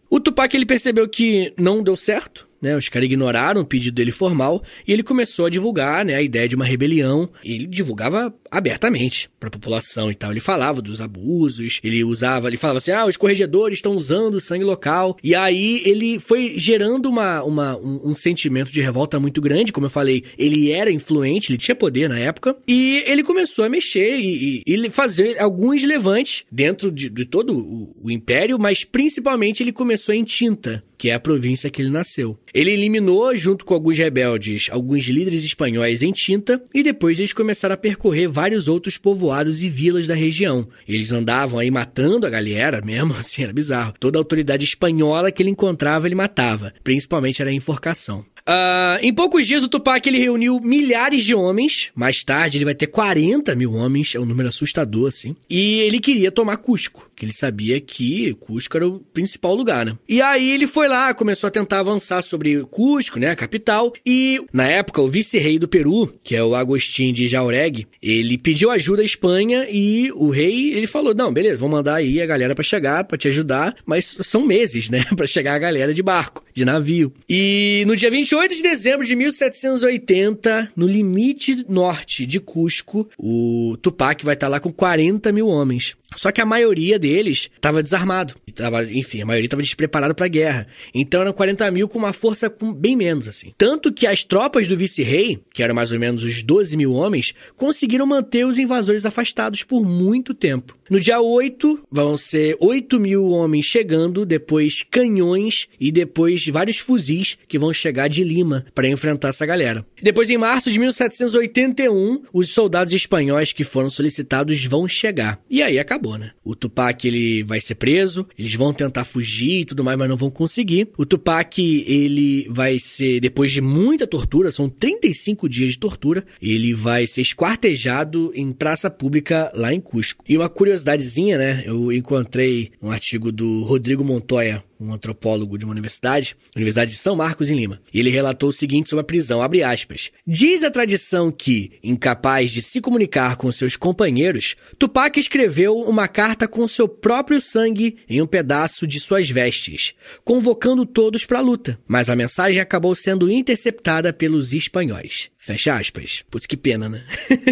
O 0.10 0.20
Tupac 0.20 0.56
ele 0.56 0.66
percebeu 0.66 1.08
que 1.08 1.54
não 1.58 1.84
deu 1.84 1.96
certo, 1.96 2.47
né, 2.62 2.76
os 2.76 2.90
caras 2.90 3.06
ignoraram 3.06 3.62
o 3.62 3.66
pedido 3.66 3.96
dele 3.96 4.12
formal 4.12 4.64
e 4.88 4.94
ele 4.94 5.04
começou 5.04 5.46
a 5.46 5.50
divulgar 5.50 6.06
né, 6.06 6.16
a 6.16 6.22
ideia 6.22 6.48
de 6.48 6.56
uma 6.56 6.66
rebelião. 6.66 7.30
ele 7.44 7.68
divulgava 7.68 8.34
abertamente 8.50 9.30
para 9.40 9.48
a 9.48 9.52
população 9.52 10.10
e 10.12 10.16
tal. 10.16 10.32
Ele 10.32 10.40
falava 10.40 10.82
dos 10.82 11.02
abusos, 11.02 11.80
ele 11.84 12.04
usava, 12.04 12.48
ele 12.48 12.58
falava 12.58 12.78
assim: 12.78 12.92
ah, 12.92 13.06
os 13.06 13.18
corregedores 13.18 13.78
estão 13.78 13.96
usando 13.96 14.40
sangue 14.40 14.64
local. 14.64 15.18
E 15.24 15.36
aí 15.36 15.82
ele 15.86 16.20
foi 16.20 16.54
gerando 16.58 17.08
uma, 17.10 17.44
uma, 17.44 17.78
um, 17.78 18.12
um, 18.12 18.16
sentimento 18.16 18.72
de 18.72 18.82
revolta 18.82 19.20
muito 19.20 19.42
grande. 19.42 19.74
Como 19.74 19.86
eu 19.86 19.92
falei, 19.92 20.24
ele 20.38 20.72
era 20.72 20.92
influente, 20.92 21.52
ele 21.52 21.58
tinha 21.58 21.76
poder 21.76 22.10
na 22.10 22.20
época. 22.20 22.56
E 22.68 23.04
ele 23.06 23.24
começou 23.24 23.66
a 23.66 23.70
mexer 23.70 24.18
e, 24.18 24.64
e, 24.66 24.76
e 24.76 24.90
fazer 24.90 25.40
alguns 25.40 25.84
levantes 25.84 26.46
dentro 26.52 26.92
de, 26.92 27.10
de 27.10 27.26
todo 27.26 27.58
o, 27.58 27.96
o 28.04 28.12
império, 28.12 28.58
mas 28.60 28.84
principalmente 28.84 29.62
ele 29.62 29.72
começou 29.72 30.14
em 30.14 30.24
Tinta, 30.24 30.84
que 30.98 31.10
é 31.10 31.14
a 31.14 31.20
província 31.20 31.70
que 31.70 31.82
ele 31.82 31.90
nasceu. 31.90 32.38
Ele 32.54 32.72
eliminou, 32.72 33.36
junto 33.38 33.64
com 33.66 33.74
alguns 33.74 33.98
rebeldes, 33.98 34.68
alguns 34.72 35.06
líderes 35.06 35.44
espanhóis 35.44 36.02
em 36.02 36.12
Tinta, 36.12 36.64
e 36.74 36.82
depois 36.82 37.20
eles 37.20 37.34
começaram 37.34 37.76
a 37.76 37.78
percorrer 37.78 38.28
vários 38.28 38.68
outros 38.68 38.98
povoados 38.98 39.64
e 39.64 39.70
vilas 39.70 40.08
da 40.08 40.16
região. 40.16 40.68
Eles 40.88 41.12
andavam 41.12 41.60
aí 41.60 41.70
matando 41.70 42.26
a 42.26 42.30
galera 42.30 42.82
mesmo, 42.82 43.14
assim, 43.20 43.44
era 43.44 43.54
bizarro. 43.54 43.94
Toda 44.00 44.18
a 44.18 44.22
autoridade 44.22 44.66
espanhola 44.66 45.32
que 45.32 45.44
ele 45.44 45.52
encontrava, 45.52 46.08
ele 46.08 46.16
matava. 46.16 46.74
Principalmente 46.84 47.42
era 47.42 47.52
a 47.52 47.54
enforcação. 47.54 48.26
Uh, 48.48 48.98
em 49.02 49.14
poucos 49.14 49.46
dias, 49.46 49.62
o 49.62 49.68
Tupac 49.68 50.08
ele 50.08 50.20
reuniu 50.20 50.60
milhares 50.62 51.26
de 51.26 51.36
homens. 51.36 51.92
Mais 51.94 52.24
tarde, 52.24 52.58
ele 52.58 52.66
vai 52.66 52.74
ter 52.74 52.88
40 52.88 53.54
mil 53.56 53.74
homens. 53.74 54.16
É 54.16 54.20
um 54.20 54.26
número 54.26 54.48
assustador, 54.48 55.10
assim. 55.10 55.36
E 55.50 55.82
ele 55.82 56.00
queria 56.00 56.32
tomar 56.32 56.58
Cusco, 56.58 57.10
que 57.14 57.26
ele 57.26 57.34
sabia 57.34 57.82
que 57.82 58.34
Cusco 58.36 58.78
era 58.78 58.88
o 58.88 59.00
principal 59.00 59.54
lugar, 59.54 59.86
né? 59.86 59.98
E 60.08 60.22
aí 60.22 60.50
ele 60.50 60.66
foi 60.66 60.88
lá, 60.88 61.14
começou 61.14 61.50
a 61.50 61.52
tentar 61.52 61.82
avançar 61.82 62.22
sobre 62.22 62.64
Cusco, 62.66 63.20
né? 63.20 63.32
A 63.32 63.36
capital. 63.36 63.92
E, 64.06 64.42
na 64.54 64.66
época, 64.66 65.02
o 65.02 65.10
vice-rei 65.10 65.60
do 65.60 65.68
Peru, 65.68 66.14
que 66.24 66.36
é 66.36 66.42
o 66.42 66.56
Agostinho 66.56 67.12
de 67.12 67.28
Jaureg, 67.28 67.86
ele 68.02 68.38
pediu 68.38 68.72
ajuda 68.72 69.02
à 69.02 69.06
Espanha 69.06 69.68
e 69.70 70.10
o 70.14 70.30
rei, 70.30 70.74
ele 70.74 70.88
falou, 70.88 71.14
não, 71.14 71.34
beleza, 71.34 71.58
vou 71.58 71.70
mandar 71.70 71.96
aí 71.96 72.22
a 72.22 72.26
galera 72.26 72.56
para 72.56 72.64
chegar, 72.64 73.04
para 73.04 73.18
te 73.18 73.28
ajudar. 73.28 73.76
Mas 73.86 74.18
são 74.24 74.46
meses, 74.46 74.90
né? 74.90 75.04
para 75.18 75.28
chegar 75.28 75.56
a 75.56 75.60
galera 75.60 75.94
de 75.94 76.02
barco, 76.02 76.46
de 76.54 76.64
navio. 76.64 77.12
E 77.28 77.84
no 77.86 77.96
dia 77.96 78.10
28 78.10 78.37
28 78.38 78.56
de 78.56 78.62
dezembro 78.62 79.06
de 79.06 79.16
1780, 79.16 80.72
no 80.76 80.88
limite 80.88 81.66
norte 81.68 82.24
de 82.24 82.40
Cusco, 82.40 83.10
o 83.18 83.76
Tupac 83.82 84.24
vai 84.24 84.36
estar 84.36 84.48
lá 84.48 84.60
com 84.60 84.72
40 84.72 85.32
mil 85.32 85.48
homens. 85.48 85.98
Só 86.16 86.32
que 86.32 86.40
a 86.40 86.46
maioria 86.46 86.98
deles 86.98 87.50
estava 87.54 87.84
desarmado. 87.84 88.36
Tava, 88.56 88.84
enfim, 88.86 89.22
a 89.22 89.26
maioria 89.26 89.48
estava 89.48 89.62
despreparado 89.62 90.16
para 90.16 90.26
a 90.26 90.30
guerra. 90.30 90.68
Então 90.94 91.22
eram 91.22 91.34
40 91.34 91.70
mil 91.70 91.88
com 91.88 92.00
uma 92.00 92.14
força 92.14 92.50
com 92.50 92.74
bem 92.74 92.96
menos, 92.96 93.28
assim. 93.28 93.54
Tanto 93.58 93.92
que 93.92 94.08
as 94.08 94.24
tropas 94.24 94.68
do 94.68 94.78
vice-rei, 94.78 95.40
que 95.54 95.62
eram 95.62 95.76
mais 95.76 95.92
ou 95.92 96.00
menos 96.00 96.24
os 96.24 96.44
12 96.44 96.78
mil 96.78 96.94
homens, 96.94 97.34
conseguiram 97.56 98.06
manter 98.06 98.46
os 98.46 98.58
invasores 98.58 99.06
afastados 99.06 99.64
por 99.64 99.84
muito 99.84 100.34
tempo. 100.34 100.78
No 100.90 101.00
dia 101.00 101.20
8, 101.20 101.88
vão 101.92 102.18
ser 102.18 102.56
8 102.60 103.00
mil 103.00 103.28
homens 103.28 103.66
chegando, 103.66 104.26
depois 104.26 104.84
canhões 104.84 105.68
e 105.80 105.92
depois 105.92 106.48
vários 106.48 106.78
fuzis 106.78 107.38
que 107.48 107.60
vão 107.60 107.74
chegar 107.74 108.08
de 108.08 108.24
Lima 108.28 108.66
para 108.76 108.88
enfrentar 108.88 109.30
essa 109.30 109.46
galera. 109.46 109.86
Depois, 110.02 110.30
em 110.30 110.38
março 110.38 110.72
de 110.72 110.80
1781, 110.80 112.24
os 112.34 112.50
soldados 112.50 112.94
espanhóis 112.94 113.54
que 113.54 113.64
foram 113.64 113.90
solicitados 113.90 114.66
vão 114.66 114.88
chegar. 114.88 115.40
E 115.50 115.62
aí 115.62 115.80
acabou, 115.80 116.18
né? 116.18 116.32
O 116.44 116.56
Tupac 116.56 117.08
ele 117.08 117.44
vai 117.44 117.62
ser 117.62 117.76
preso, 117.76 118.28
eles 118.38 118.54
vão 118.54 118.74
tentar 118.74 119.06
fugir 119.06 119.62
e 119.62 119.66
tudo 119.66 119.84
mais, 119.84 119.98
mas 119.98 120.10
não 120.10 120.18
vão 120.18 120.30
conseguir. 120.30 120.90
O 120.98 121.06
Tupac 121.06 121.60
ele 121.60 122.48
vai 122.50 122.80
ser, 122.80 123.20
depois 123.20 123.52
de 123.52 123.62
muita 123.62 124.06
tortura, 124.06 124.52
são 124.52 124.70
35 124.70 125.48
dias 125.50 125.72
de 125.72 125.80
tortura, 125.80 126.26
ele 126.42 126.74
vai 126.74 127.08
ser 127.08 127.22
esquartejado 127.22 128.32
em 128.36 128.52
praça 128.52 128.90
pública 128.90 129.52
lá 129.56 129.74
em 129.74 129.80
Cusco. 129.80 130.24
E 130.28 130.38
uma 130.38 130.50
curiosidade 130.50 130.98
curiosidadezinha, 130.98 131.38
né? 131.38 131.64
Eu 131.66 131.92
encontrei 131.92 132.72
um 132.82 132.92
artigo 132.92 133.32
do 133.32 133.64
Rodrigo 133.64 134.04
Montoya, 134.04 134.64
um 134.80 134.94
antropólogo 134.94 135.58
de 135.58 135.66
uma 135.66 135.72
universidade, 135.72 136.36
Universidade 136.56 136.92
de 136.92 136.98
São 136.98 137.16
Marcos, 137.16 137.50
em 137.50 137.56
Lima. 137.56 137.82
E 137.94 138.00
ele 138.00 138.10
relatou 138.10 138.50
o 138.50 138.54
seguinte 138.54 138.90
sobre 138.90 139.02
a 139.02 139.06
prisão, 139.06 139.42
abre 139.42 139.64
aspas. 139.64 140.12
Diz 140.26 140.64
a 140.64 140.72
tradição 140.72 141.32
que, 141.32 141.74
incapaz 141.84 142.52
de 142.52 142.62
se 142.62 142.82
comunicar 142.82 143.36
com 143.36 143.52
seus 143.52 143.76
companheiros, 143.76 144.56
Tupac 144.78 145.20
escreveu 145.20 145.80
uma 145.80 146.08
carta 146.08 146.48
com 146.48 146.68
seu 146.68 146.88
próprio 146.88 147.42
sangue 147.42 147.98
em 148.10 148.22
um 148.22 148.28
pedaço 148.28 148.88
de 148.88 149.00
suas 149.00 149.30
vestes, 149.30 149.94
convocando 150.24 150.86
todos 150.86 151.26
para 151.26 151.40
a 151.40 151.42
luta. 151.42 151.80
Mas 151.88 152.10
a 152.10 152.16
mensagem 152.16 152.60
acabou 152.60 152.96
sendo 152.96 153.32
interceptada 153.32 154.14
pelos 154.14 154.54
espanhóis. 154.54 155.30
Fecha 155.48 155.78
aspas. 155.78 156.26
Putz, 156.30 156.46
que 156.46 156.58
pena, 156.58 156.90
né? 156.90 157.06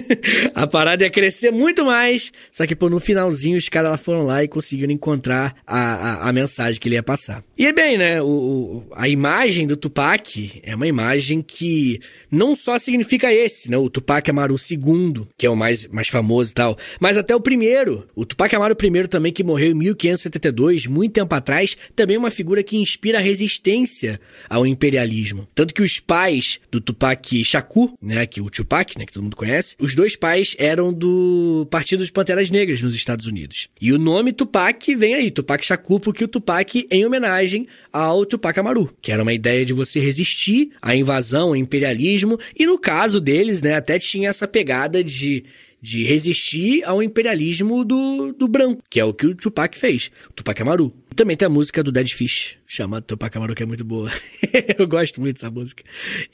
a 0.53 0.67
parada 0.67 1.05
ia 1.05 1.09
crescer 1.09 1.49
muito 1.49 1.85
mais, 1.85 2.29
só 2.51 2.67
que 2.67 2.75
pô, 2.75 2.89
no 2.89 2.99
finalzinho 2.99 3.57
os 3.57 3.69
caras 3.69 4.01
foram 4.01 4.23
lá 4.23 4.43
e 4.43 4.49
conseguiram 4.49 4.91
encontrar 4.91 5.55
a, 5.65 5.79
a, 6.25 6.29
a, 6.29 6.33
mensagem 6.33 6.77
que 6.77 6.89
ele 6.89 6.95
ia 6.95 7.03
passar. 7.03 7.41
E 7.57 7.65
é 7.65 7.71
bem, 7.71 7.97
né? 7.97 8.21
O, 8.21 8.83
a 8.97 9.07
imagem 9.07 9.65
do 9.65 9.77
Tupac 9.77 10.59
é 10.61 10.75
uma 10.75 10.85
imagem 10.85 11.41
que 11.41 12.01
não 12.29 12.53
só 12.53 12.77
significa 12.77 13.31
esse, 13.31 13.71
né? 13.71 13.77
O 13.77 13.89
Tupac 13.89 14.29
Amaru 14.29 14.57
II, 14.57 15.25
que 15.37 15.45
é 15.45 15.49
o 15.49 15.55
mais, 15.55 15.87
mais 15.87 16.09
famoso 16.09 16.51
e 16.51 16.53
tal, 16.53 16.77
mas 16.99 17.17
até 17.17 17.33
o 17.33 17.39
primeiro. 17.39 18.09
O 18.13 18.25
Tupac 18.25 18.53
Amaru 18.53 18.75
I 18.77 19.07
também, 19.07 19.31
que 19.31 19.41
morreu 19.41 19.71
em 19.71 19.75
1572, 19.75 20.85
muito 20.85 21.13
tempo 21.13 21.33
atrás, 21.33 21.77
também 21.95 22.17
é 22.17 22.19
uma 22.19 22.29
figura 22.29 22.61
que 22.61 22.75
inspira 22.75 23.19
resistência 23.19 24.19
ao 24.49 24.67
imperialismo. 24.67 25.47
Tanto 25.55 25.73
que 25.73 25.81
os 25.81 25.97
pais 26.01 26.59
do 26.69 26.81
Tupac 26.81 27.41
Shakur 27.41 27.84
né, 28.01 28.25
que 28.25 28.41
o 28.41 28.49
Tupac, 28.49 28.97
né, 28.97 29.05
que 29.05 29.13
todo 29.13 29.23
mundo 29.23 29.35
conhece, 29.35 29.75
os 29.79 29.95
dois 29.95 30.15
pais 30.15 30.55
eram 30.57 30.93
do 30.93 31.67
Partido 31.69 31.99
dos 31.99 32.11
Panteras 32.11 32.49
Negras 32.49 32.81
nos 32.81 32.95
Estados 32.95 33.25
Unidos. 33.25 33.69
E 33.79 33.91
o 33.91 33.97
nome 33.97 34.33
Tupac 34.33 34.95
vem 34.95 35.15
aí, 35.15 35.31
Tupac 35.31 35.65
Shakur, 35.65 35.99
porque 35.99 36.23
o 36.23 36.27
Tupac 36.27 36.87
em 36.91 37.05
homenagem 37.05 37.67
ao 37.91 38.25
Tupac 38.25 38.59
Amaru, 38.59 38.91
que 39.01 39.11
era 39.11 39.23
uma 39.23 39.33
ideia 39.33 39.65
de 39.65 39.73
você 39.73 39.99
resistir 39.99 40.71
à 40.81 40.95
invasão, 40.95 41.49
ao 41.49 41.55
imperialismo, 41.55 42.39
e 42.57 42.65
no 42.65 42.77
caso 42.77 43.19
deles, 43.19 43.61
né, 43.61 43.75
até 43.75 43.99
tinha 43.99 44.29
essa 44.29 44.47
pegada 44.47 45.03
de 45.03 45.43
de 45.85 46.03
resistir 46.03 46.83
ao 46.83 47.03
imperialismo 47.03 47.85
do, 47.85 48.33
do 48.33 48.47
branco, 48.47 48.81
que 48.89 48.99
é 48.99 49.05
o 49.05 49.13
que 49.13 49.27
o 49.27 49.35
Tupac 49.35 49.77
fez, 49.77 50.09
o 50.31 50.33
Tupac 50.33 50.59
Amaru. 50.59 50.91
Também 51.15 51.37
tem 51.37 51.45
a 51.45 51.49
música 51.49 51.83
do 51.83 51.91
Dead 51.91 52.09
Fish, 52.09 52.57
chamada 52.65 53.03
Tupac 53.03 53.37
Amaru, 53.37 53.53
que 53.53 53.61
é 53.61 53.65
muito 53.67 53.85
boa. 53.85 54.11
eu 54.79 54.87
gosto 54.87 55.21
muito 55.21 55.35
dessa 55.35 55.51
música. 55.51 55.83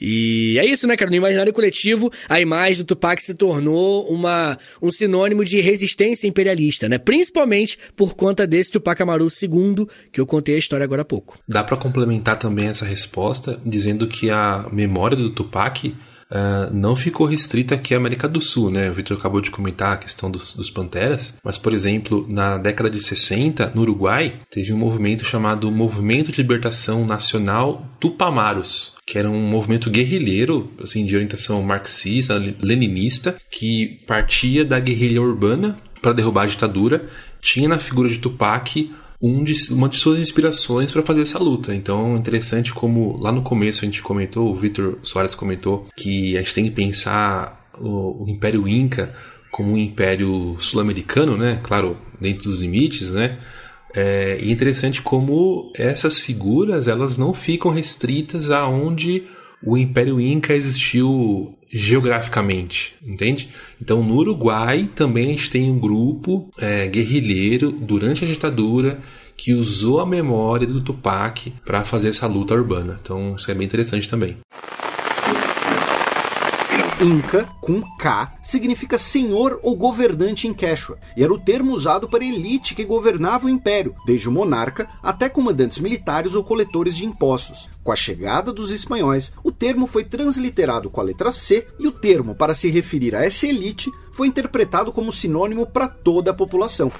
E 0.00 0.56
é 0.58 0.64
isso, 0.64 0.86
né, 0.86 0.96
cara? 0.96 1.10
No 1.10 1.16
imaginário 1.18 1.52
coletivo, 1.52 2.10
a 2.30 2.40
imagem 2.40 2.82
do 2.82 2.86
Tupac 2.86 3.22
se 3.22 3.34
tornou 3.34 4.08
uma, 4.08 4.58
um 4.80 4.90
sinônimo 4.90 5.44
de 5.44 5.60
resistência 5.60 6.26
imperialista, 6.26 6.88
né? 6.88 6.96
Principalmente 6.96 7.78
por 7.94 8.16
conta 8.16 8.46
desse 8.46 8.72
Tupac 8.72 9.00
Amaru 9.02 9.28
II, 9.28 9.86
que 10.10 10.20
eu 10.20 10.26
contei 10.26 10.54
a 10.54 10.58
história 10.58 10.82
agora 10.82 11.02
há 11.02 11.04
pouco. 11.04 11.38
Dá 11.46 11.62
para 11.62 11.76
complementar 11.76 12.38
também 12.38 12.68
essa 12.68 12.86
resposta 12.86 13.60
dizendo 13.64 14.08
que 14.08 14.30
a 14.30 14.66
memória 14.72 15.16
do 15.16 15.30
Tupac 15.30 15.94
uh, 16.32 16.72
não 16.72 16.96
ficou 16.96 17.26
restrita 17.26 17.74
aqui 17.74 17.94
à 17.94 17.98
América 17.98 18.26
do 18.26 18.40
Sul, 18.40 18.70
né? 18.70 18.90
O 18.90 18.94
Victor 18.94 19.18
acabou 19.18 19.40
de 19.40 19.50
comentar 19.50 19.92
a 19.92 19.96
questão 19.96 20.30
dos, 20.30 20.54
dos, 20.54 20.70
Panteras, 20.70 21.36
mas, 21.44 21.58
por 21.58 21.74
exemplo, 21.74 22.26
na 22.28 22.56
década 22.56 22.88
de 22.88 23.00
60, 23.00 23.72
no 23.74 23.82
Uruguai, 23.82 24.40
teve 24.50 24.72
um 24.72 24.78
movimento 24.78 25.24
chamado 25.24 25.70
Movimento 25.70 26.32
de 26.32 26.40
Libertação 26.40 27.04
Nacional 27.04 27.86
Tupamaros, 28.00 28.94
que 29.06 29.18
era 29.18 29.28
um 29.28 29.42
movimento 29.42 29.90
guerrilheiro, 29.90 30.72
assim, 30.82 31.04
de 31.04 31.14
orientação 31.14 31.62
marxista, 31.62 32.42
leninista, 32.60 33.36
que 33.50 34.00
partia 34.06 34.64
da 34.64 34.80
guerrilha 34.80 35.20
urbana 35.20 35.78
para 36.00 36.12
derrubar 36.12 36.44
a 36.44 36.46
ditadura, 36.46 37.06
tinha 37.40 37.68
na 37.68 37.78
figura 37.78 38.08
de 38.08 38.18
Tupac 38.18 38.90
um 39.22 39.44
de, 39.44 39.54
uma 39.72 39.88
de 39.88 39.96
suas 39.96 40.20
inspirações 40.20 40.90
para 40.90 41.00
fazer 41.00 41.22
essa 41.22 41.38
luta. 41.38 41.72
Então, 41.72 42.16
interessante 42.16 42.74
como 42.74 43.16
lá 43.18 43.30
no 43.30 43.42
começo 43.42 43.84
a 43.84 43.86
gente 43.86 44.02
comentou, 44.02 44.50
o 44.50 44.54
Victor 44.54 44.98
Soares 45.02 45.34
comentou 45.34 45.86
que 45.96 46.36
a 46.36 46.40
gente 46.40 46.54
tem 46.54 46.64
que 46.64 46.70
pensar 46.72 47.70
o, 47.78 48.24
o 48.24 48.28
Império 48.28 48.66
Inca 48.66 49.14
como 49.52 49.72
um 49.72 49.78
império 49.78 50.56
sul-americano, 50.58 51.36
né? 51.36 51.60
Claro, 51.62 51.96
dentro 52.20 52.50
dos 52.50 52.58
limites, 52.58 53.12
né? 53.12 53.38
É, 53.94 54.40
interessante 54.42 55.02
como 55.02 55.70
essas 55.76 56.18
figuras 56.18 56.88
elas 56.88 57.18
não 57.18 57.34
ficam 57.34 57.70
restritas 57.70 58.50
aonde 58.50 59.24
o 59.64 59.76
Império 59.76 60.20
Inca 60.20 60.54
existiu 60.54 61.56
geograficamente, 61.72 62.94
entende? 63.02 63.48
Então 63.80 64.02
no 64.02 64.16
Uruguai 64.16 64.90
também 64.94 65.26
a 65.26 65.28
gente 65.30 65.50
tem 65.50 65.70
um 65.70 65.78
grupo 65.78 66.50
é, 66.58 66.86
guerrilheiro 66.86 67.72
durante 67.72 68.24
a 68.24 68.28
ditadura 68.28 69.00
que 69.36 69.54
usou 69.54 70.00
a 70.00 70.06
memória 70.06 70.66
do 70.66 70.82
Tupac 70.82 71.52
para 71.64 71.84
fazer 71.84 72.10
essa 72.10 72.26
luta 72.26 72.54
urbana. 72.54 72.98
Então 73.00 73.36
isso 73.36 73.50
é 73.50 73.54
bem 73.54 73.66
interessante 73.66 74.08
também. 74.08 74.36
Inca, 77.02 77.48
com 77.60 77.82
K, 77.98 78.32
significa 78.40 78.96
senhor 78.96 79.58
ou 79.60 79.74
governante 79.74 80.46
em 80.46 80.54
Quechua, 80.54 80.98
e 81.16 81.24
era 81.24 81.34
o 81.34 81.38
termo 81.38 81.72
usado 81.72 82.08
para 82.08 82.22
a 82.22 82.26
elite 82.26 82.76
que 82.76 82.84
governava 82.84 83.46
o 83.46 83.50
império, 83.50 83.96
desde 84.06 84.28
o 84.28 84.32
monarca 84.32 84.88
até 85.02 85.28
comandantes 85.28 85.80
militares 85.80 86.36
ou 86.36 86.44
coletores 86.44 86.96
de 86.96 87.04
impostos. 87.04 87.68
Com 87.82 87.90
a 87.90 87.96
chegada 87.96 88.52
dos 88.52 88.70
espanhóis, 88.70 89.32
o 89.42 89.50
termo 89.50 89.88
foi 89.88 90.04
transliterado 90.04 90.88
com 90.88 91.00
a 91.00 91.04
letra 91.04 91.32
C 91.32 91.66
e 91.76 91.88
o 91.88 91.92
termo 91.92 92.36
para 92.36 92.54
se 92.54 92.70
referir 92.70 93.16
a 93.16 93.24
essa 93.24 93.48
elite 93.48 93.90
foi 94.12 94.28
interpretado 94.28 94.92
como 94.92 95.12
sinônimo 95.12 95.66
para 95.66 95.88
toda 95.88 96.30
a 96.30 96.34
população. 96.34 96.92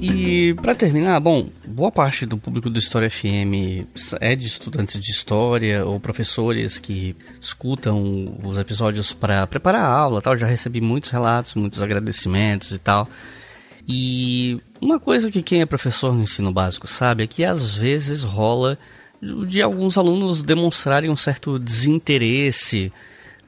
E 0.00 0.54
para 0.54 0.74
terminar, 0.76 1.18
bom, 1.18 1.48
boa 1.76 1.92
parte 1.92 2.24
do 2.24 2.38
público 2.38 2.70
do 2.70 2.78
História 2.78 3.10
FM 3.10 3.84
é 4.18 4.34
de 4.34 4.46
estudantes 4.46 4.98
de 4.98 5.10
história 5.10 5.84
ou 5.84 6.00
professores 6.00 6.78
que 6.78 7.14
escutam 7.38 8.34
os 8.42 8.56
episódios 8.56 9.12
para 9.12 9.46
preparar 9.46 9.82
a 9.82 9.92
aula, 9.92 10.22
tal. 10.22 10.38
Já 10.38 10.46
recebi 10.46 10.80
muitos 10.80 11.10
relatos, 11.10 11.52
muitos 11.52 11.82
agradecimentos 11.82 12.72
e 12.72 12.78
tal. 12.78 13.06
E 13.86 14.58
uma 14.80 14.98
coisa 14.98 15.30
que 15.30 15.42
quem 15.42 15.60
é 15.60 15.66
professor 15.66 16.14
no 16.14 16.22
ensino 16.22 16.50
básico 16.50 16.86
sabe 16.86 17.24
é 17.24 17.26
que 17.26 17.44
às 17.44 17.74
vezes 17.74 18.24
rola 18.24 18.78
de 19.46 19.60
alguns 19.60 19.98
alunos 19.98 20.42
demonstrarem 20.42 21.10
um 21.10 21.16
certo 21.16 21.58
desinteresse 21.58 22.90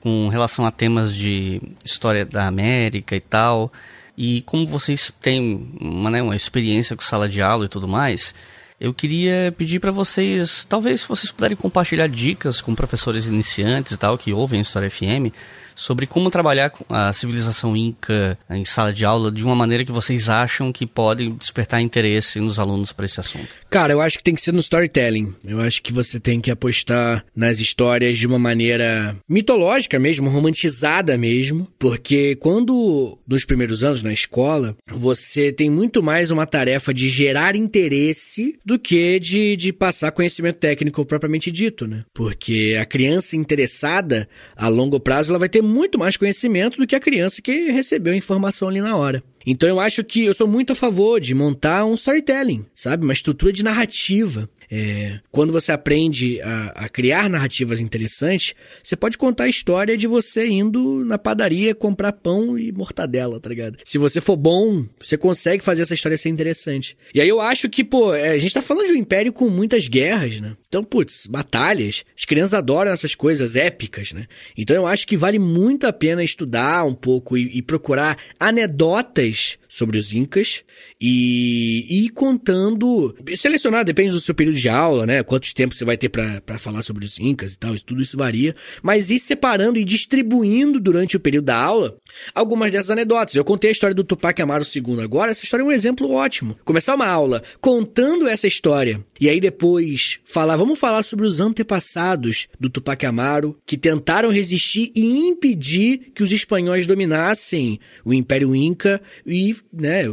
com 0.03 0.29
relação 0.29 0.67
a 0.67 0.71
temas 0.71 1.15
de 1.15 1.63
história 1.83 2.27
da 2.27 2.47
América 2.47 3.17
e 3.17 3.21
tal. 3.21 3.73
E 4.21 4.43
como 4.43 4.67
vocês 4.67 5.13
têm 5.23 5.71
uma, 5.81 6.11
né, 6.11 6.21
uma 6.21 6.35
experiência 6.35 6.97
com 6.97 7.03
sala 7.05 7.29
de 7.29 7.41
aula 7.41 7.67
e 7.67 7.69
tudo 7.69 7.87
mais, 7.87 8.35
eu 8.81 8.93
queria 8.93 9.55
pedir 9.57 9.79
para 9.79 9.93
vocês, 9.93 10.65
talvez 10.69 11.03
se 11.03 11.09
vocês 11.09 11.31
puderem 11.31 11.57
compartilhar 11.57 12.09
dicas 12.09 12.61
com 12.61 12.75
professores 12.75 13.27
iniciantes 13.27 13.93
e 13.93 13.97
tal 13.97 14.19
que 14.19 14.33
ouvem 14.33 14.59
a 14.59 14.63
História 14.63 14.91
FM, 14.91 15.33
sobre 15.79 16.07
como 16.07 16.29
trabalhar 16.29 16.73
a 16.91 17.13
civilização 17.13 17.77
inca 17.77 18.37
em 18.51 18.65
sala 18.65 18.93
de 18.93 19.05
aula 19.05 19.31
de 19.31 19.45
uma 19.45 19.55
maneira 19.55 19.85
que 19.85 19.93
vocês 19.93 20.29
acham 20.29 20.73
que 20.73 20.85
pode 20.85 21.31
despertar 21.31 21.81
interesse 21.81 22.41
nos 22.41 22.59
alunos 22.59 22.93
para 22.93 23.07
esse 23.07 23.21
assunto. 23.21 23.49
Cara, 23.71 23.93
eu 23.93 24.01
acho 24.01 24.19
que 24.19 24.25
tem 24.25 24.35
que 24.35 24.41
ser 24.41 24.53
no 24.53 24.59
storytelling. 24.59 25.35
Eu 25.45 25.61
acho 25.61 25.81
que 25.81 25.93
você 25.93 26.19
tem 26.19 26.41
que 26.41 26.51
apostar 26.51 27.25
nas 27.35 27.61
histórias 27.61 28.19
de 28.19 28.27
uma 28.27 28.39
maneira 28.39 29.17
mitológica 29.29 29.99
mesmo, 30.01 30.29
romantizada 30.29 31.17
mesmo, 31.17 31.69
porque 31.79 32.35
quando 32.37 33.17
nos 33.27 33.45
primeiros 33.45 33.85
anos 33.85 34.03
na 34.03 34.13
escola, 34.13 34.77
você 34.91 35.53
tem 35.53 35.71
muito 35.71 36.03
mais 36.03 36.33
uma 36.33 36.47
tarefa 36.47 36.93
de 36.93 37.09
gerar 37.09 37.55
interesse 37.55 38.59
do 38.65 38.79
que 38.79 39.21
de, 39.21 39.55
de 39.55 39.73
passar 39.73 40.11
conhecimento 40.11 40.57
técnico 40.57 41.05
propriamente 41.05 41.53
dito, 41.53 41.87
né? 41.87 42.05
Porque 42.13 42.77
a 42.81 42.85
criança 42.85 43.37
interessada 43.37 44.29
a 44.57 44.67
longo 44.67 44.99
prazo 44.99 45.31
ela 45.31 45.39
vai 45.39 45.49
ter 45.49 45.68
muito 45.69 45.99
mais 45.99 46.17
conhecimento 46.17 46.79
do 46.79 46.87
que 46.87 46.97
a 46.97 47.01
criança 47.01 47.43
que 47.43 47.71
recebeu 47.71 48.13
a 48.13 48.17
informação 48.17 48.69
ali 48.69 48.81
na 48.81 48.97
hora. 48.97 49.23
Então 49.47 49.69
eu 49.69 49.79
acho 49.79 50.03
que 50.03 50.25
eu 50.25 50.35
sou 50.35 50.49
muito 50.49 50.73
a 50.73 50.77
favor 50.77 51.21
de 51.21 51.35
montar 51.35 51.85
um 51.85 51.95
storytelling, 51.95 52.67
sabe? 52.75 53.05
Uma 53.05 53.13
estrutura 53.13 53.53
de 53.53 53.63
narrativa. 53.63 54.49
É, 54.71 55.21
quando 55.31 55.53
você 55.53 55.73
aprende 55.73 56.41
a, 56.43 56.85
a, 56.85 56.89
criar 56.89 57.29
narrativas 57.31 57.81
interessantes, 57.81 58.55
você 58.83 58.97
pode 58.97 59.17
contar 59.17 59.45
a 59.45 59.49
história 59.49 59.97
de 59.97 60.07
você 60.07 60.47
indo 60.47 61.05
na 61.05 61.19
padaria 61.19 61.75
comprar 61.75 62.13
pão 62.13 62.59
e 62.59 62.71
mortadela, 62.71 63.41
tá 63.41 63.49
ligado? 63.49 63.79
Se 63.85 63.99
você 63.99 64.21
for 64.21 64.37
bom, 64.37 64.87
você 65.01 65.17
consegue 65.17 65.65
fazer 65.65 65.83
essa 65.83 65.95
história 65.95 66.19
ser 66.19 66.29
interessante. 66.29 66.97
E 67.15 67.21
aí 67.21 67.29
eu 67.29 67.41
acho 67.41 67.69
que, 67.69 67.83
pô, 67.83 68.15
é, 68.15 68.31
a 68.31 68.39
gente 68.39 68.55
tá 68.55 68.63
falando 68.63 68.87
de 68.87 68.93
um 68.93 68.97
império 68.97 69.33
com 69.33 69.49
muitas 69.49 69.89
guerras, 69.89 70.41
né? 70.41 70.57
Então, 70.69 70.85
putz, 70.85 71.27
batalhas. 71.27 72.05
As 72.17 72.25
crianças 72.25 72.55
adoram 72.55 72.93
essas 72.93 73.15
coisas 73.15 73.57
épicas, 73.57 74.13
né? 74.13 74.27
Então 74.57 74.77
eu 74.77 74.87
acho 74.87 75.07
que 75.07 75.17
vale 75.17 75.39
muito 75.39 75.87
a 75.87 75.93
pena 75.93 76.23
estudar 76.23 76.85
um 76.85 76.95
pouco 76.95 77.37
e, 77.37 77.59
e 77.59 77.63
procurar 77.63 78.19
anedotas 78.39 79.59
sobre 79.69 79.99
os 79.99 80.13
Incas 80.13 80.65
e 81.01 82.05
ir 82.05 82.09
contando, 82.11 83.15
selecionar, 83.37 83.85
depende 83.85 84.13
do 84.13 84.21
seu 84.21 84.35
período 84.35 84.59
de 84.59 84.69
aula, 84.69 85.07
né? 85.07 85.23
Quantos 85.23 85.53
tempos 85.53 85.77
você 85.79 85.85
vai 85.85 85.97
ter 85.97 86.09
para 86.09 86.59
falar 86.59 86.83
sobre 86.83 87.05
os 87.05 87.19
Incas 87.19 87.53
e 87.53 87.59
tal, 87.59 87.79
tudo 87.81 88.03
isso 88.03 88.17
varia, 88.17 88.55
mas 88.83 89.11
ir 89.11 89.19
separando 89.19 89.79
e 89.79 89.85
distribuindo 89.85 90.81
durante 90.81 91.17
o 91.17 91.21
período 91.21 91.45
da 91.45 91.57
aula 91.57 91.97
algumas 92.35 92.73
dessas 92.73 92.91
anedotas. 92.91 93.35
Eu 93.35 93.45
contei 93.45 93.71
a 93.71 93.73
história 93.73 93.95
do 93.95 94.05
Tupac 94.05 94.41
Amaru 94.41 94.65
II 94.65 95.01
agora, 95.03 95.31
essa 95.31 95.45
história 95.45 95.63
é 95.63 95.67
um 95.67 95.73
exemplo 95.73 96.11
ótimo. 96.11 96.59
Começar 96.65 96.95
uma 96.95 97.07
aula 97.07 97.43
contando 97.61 98.27
essa 98.27 98.47
história 98.47 99.05
e 99.21 99.29
aí 99.29 99.41
depois 99.41 100.21
falar, 100.25 100.57
vamos 100.57 100.79
falar 100.79 101.03
sobre 101.03 101.27
os 101.27 101.41
antepassados 101.41 102.49
do 102.59 102.71
Tupac 102.71 103.05
Amaru 103.05 103.57
que 103.67 103.77
tentaram 103.77 104.31
resistir 104.31 104.91
e 104.95 105.29
impedir 105.29 106.13
que 106.15 106.23
os 106.23 106.33
espanhóis 106.33 106.87
dominassem 106.87 107.79
o 108.05 108.15
Império 108.15 108.55
Inca 108.55 109.01
e 109.27 109.55
né, 109.73 110.05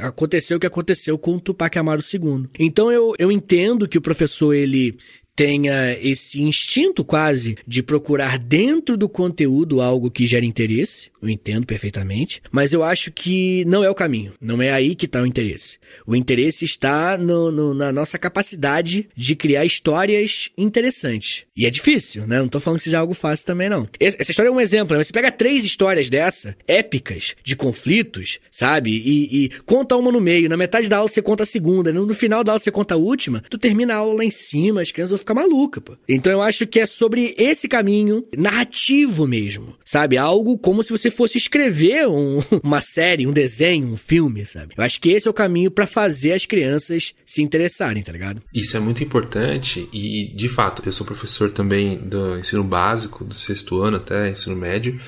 aconteceu 0.00 0.56
o 0.56 0.60
que 0.60 0.66
aconteceu 0.66 1.18
com 1.18 1.36
o 1.36 1.40
Tupac 1.40 1.78
Amaru 1.78 2.02
II. 2.02 2.48
Então 2.58 2.90
eu, 2.90 3.14
eu 3.18 3.30
entendo 3.30 3.88
que 3.88 3.98
o 3.98 4.02
professor 4.02 4.52
ele 4.52 4.96
tenha 5.34 5.92
esse 6.00 6.40
instinto 6.40 7.04
quase 7.04 7.56
de 7.66 7.82
procurar 7.82 8.38
dentro 8.38 8.96
do 8.96 9.08
conteúdo 9.08 9.80
algo 9.80 10.10
que 10.10 10.26
gera 10.26 10.44
interesse. 10.44 11.12
Eu 11.20 11.28
entendo 11.30 11.66
perfeitamente, 11.66 12.42
mas 12.52 12.74
eu 12.74 12.82
acho 12.82 13.10
que 13.10 13.64
não 13.64 13.82
é 13.82 13.88
o 13.88 13.94
caminho. 13.94 14.34
Não 14.40 14.60
é 14.60 14.70
aí 14.70 14.94
que 14.94 15.06
está 15.06 15.22
o 15.22 15.26
interesse. 15.26 15.78
O 16.06 16.14
interesse 16.14 16.66
está 16.66 17.16
no, 17.16 17.50
no, 17.50 17.72
na 17.72 17.90
nossa 17.90 18.18
capacidade 18.18 19.08
de 19.16 19.34
criar 19.34 19.64
histórias 19.64 20.50
interessantes. 20.56 21.46
E 21.56 21.64
é 21.64 21.70
difícil, 21.70 22.26
né? 22.26 22.38
Não 22.38 22.48
tô 22.48 22.60
falando 22.60 22.78
que 22.78 22.84
seja 22.84 22.98
algo 22.98 23.14
fácil 23.14 23.46
também, 23.46 23.70
não. 23.70 23.88
Essa 23.98 24.30
história 24.30 24.50
é 24.50 24.52
um 24.52 24.60
exemplo, 24.60 24.96
né? 24.96 25.02
Você 25.02 25.12
pega 25.12 25.32
três 25.32 25.64
histórias 25.64 26.10
dessa, 26.10 26.54
épicas, 26.68 27.34
de 27.42 27.56
conflitos, 27.56 28.38
sabe? 28.50 28.90
E, 28.90 29.44
e 29.44 29.48
conta 29.64 29.96
uma 29.96 30.12
no 30.12 30.20
meio. 30.20 30.48
Na 30.50 30.58
metade 30.58 30.90
da 30.90 30.98
aula 30.98 31.08
você 31.08 31.22
conta 31.22 31.44
a 31.44 31.46
segunda. 31.46 31.90
No, 31.90 32.04
no 32.04 32.14
final 32.14 32.44
da 32.44 32.52
aula 32.52 32.58
você 32.58 32.70
conta 32.70 32.94
a 32.94 32.98
última. 32.98 33.42
Tu 33.48 33.56
termina 33.56 33.94
a 33.94 33.98
aula 33.98 34.18
lá 34.18 34.24
em 34.24 34.30
cima, 34.30 34.82
as 34.82 34.92
crianças 34.92 35.23
vão 35.24 35.34
ficar 35.34 35.34
maluca, 35.34 35.80
pô. 35.80 35.96
Então 36.08 36.32
eu 36.32 36.42
acho 36.42 36.66
que 36.66 36.78
é 36.78 36.86
sobre 36.86 37.34
esse 37.38 37.66
caminho 37.66 38.24
narrativo 38.36 39.26
mesmo, 39.26 39.76
sabe? 39.84 40.18
Algo 40.18 40.58
como 40.58 40.82
se 40.82 40.90
você 40.90 41.10
fosse 41.10 41.38
escrever 41.38 42.06
um, 42.06 42.42
uma 42.62 42.80
série, 42.80 43.26
um 43.26 43.32
desenho, 43.32 43.88
um 43.88 43.96
filme, 43.96 44.44
sabe? 44.44 44.74
Eu 44.76 44.84
acho 44.84 45.00
que 45.00 45.10
esse 45.10 45.26
é 45.26 45.30
o 45.30 45.34
caminho 45.34 45.70
para 45.70 45.86
fazer 45.86 46.32
as 46.32 46.46
crianças 46.46 47.14
se 47.24 47.42
interessarem, 47.42 48.02
tá 48.02 48.12
ligado? 48.12 48.42
Isso 48.54 48.76
é 48.76 48.80
muito 48.80 49.02
importante 49.02 49.88
e, 49.92 50.32
de 50.34 50.48
fato, 50.48 50.82
eu 50.84 50.92
sou 50.92 51.06
professor 51.06 51.50
também 51.50 51.96
do 51.96 52.38
ensino 52.38 52.62
básico, 52.62 53.24
do 53.24 53.34
sexto 53.34 53.82
ano 53.82 53.96
até 53.96 54.30
ensino 54.30 54.56
médio, 54.56 55.00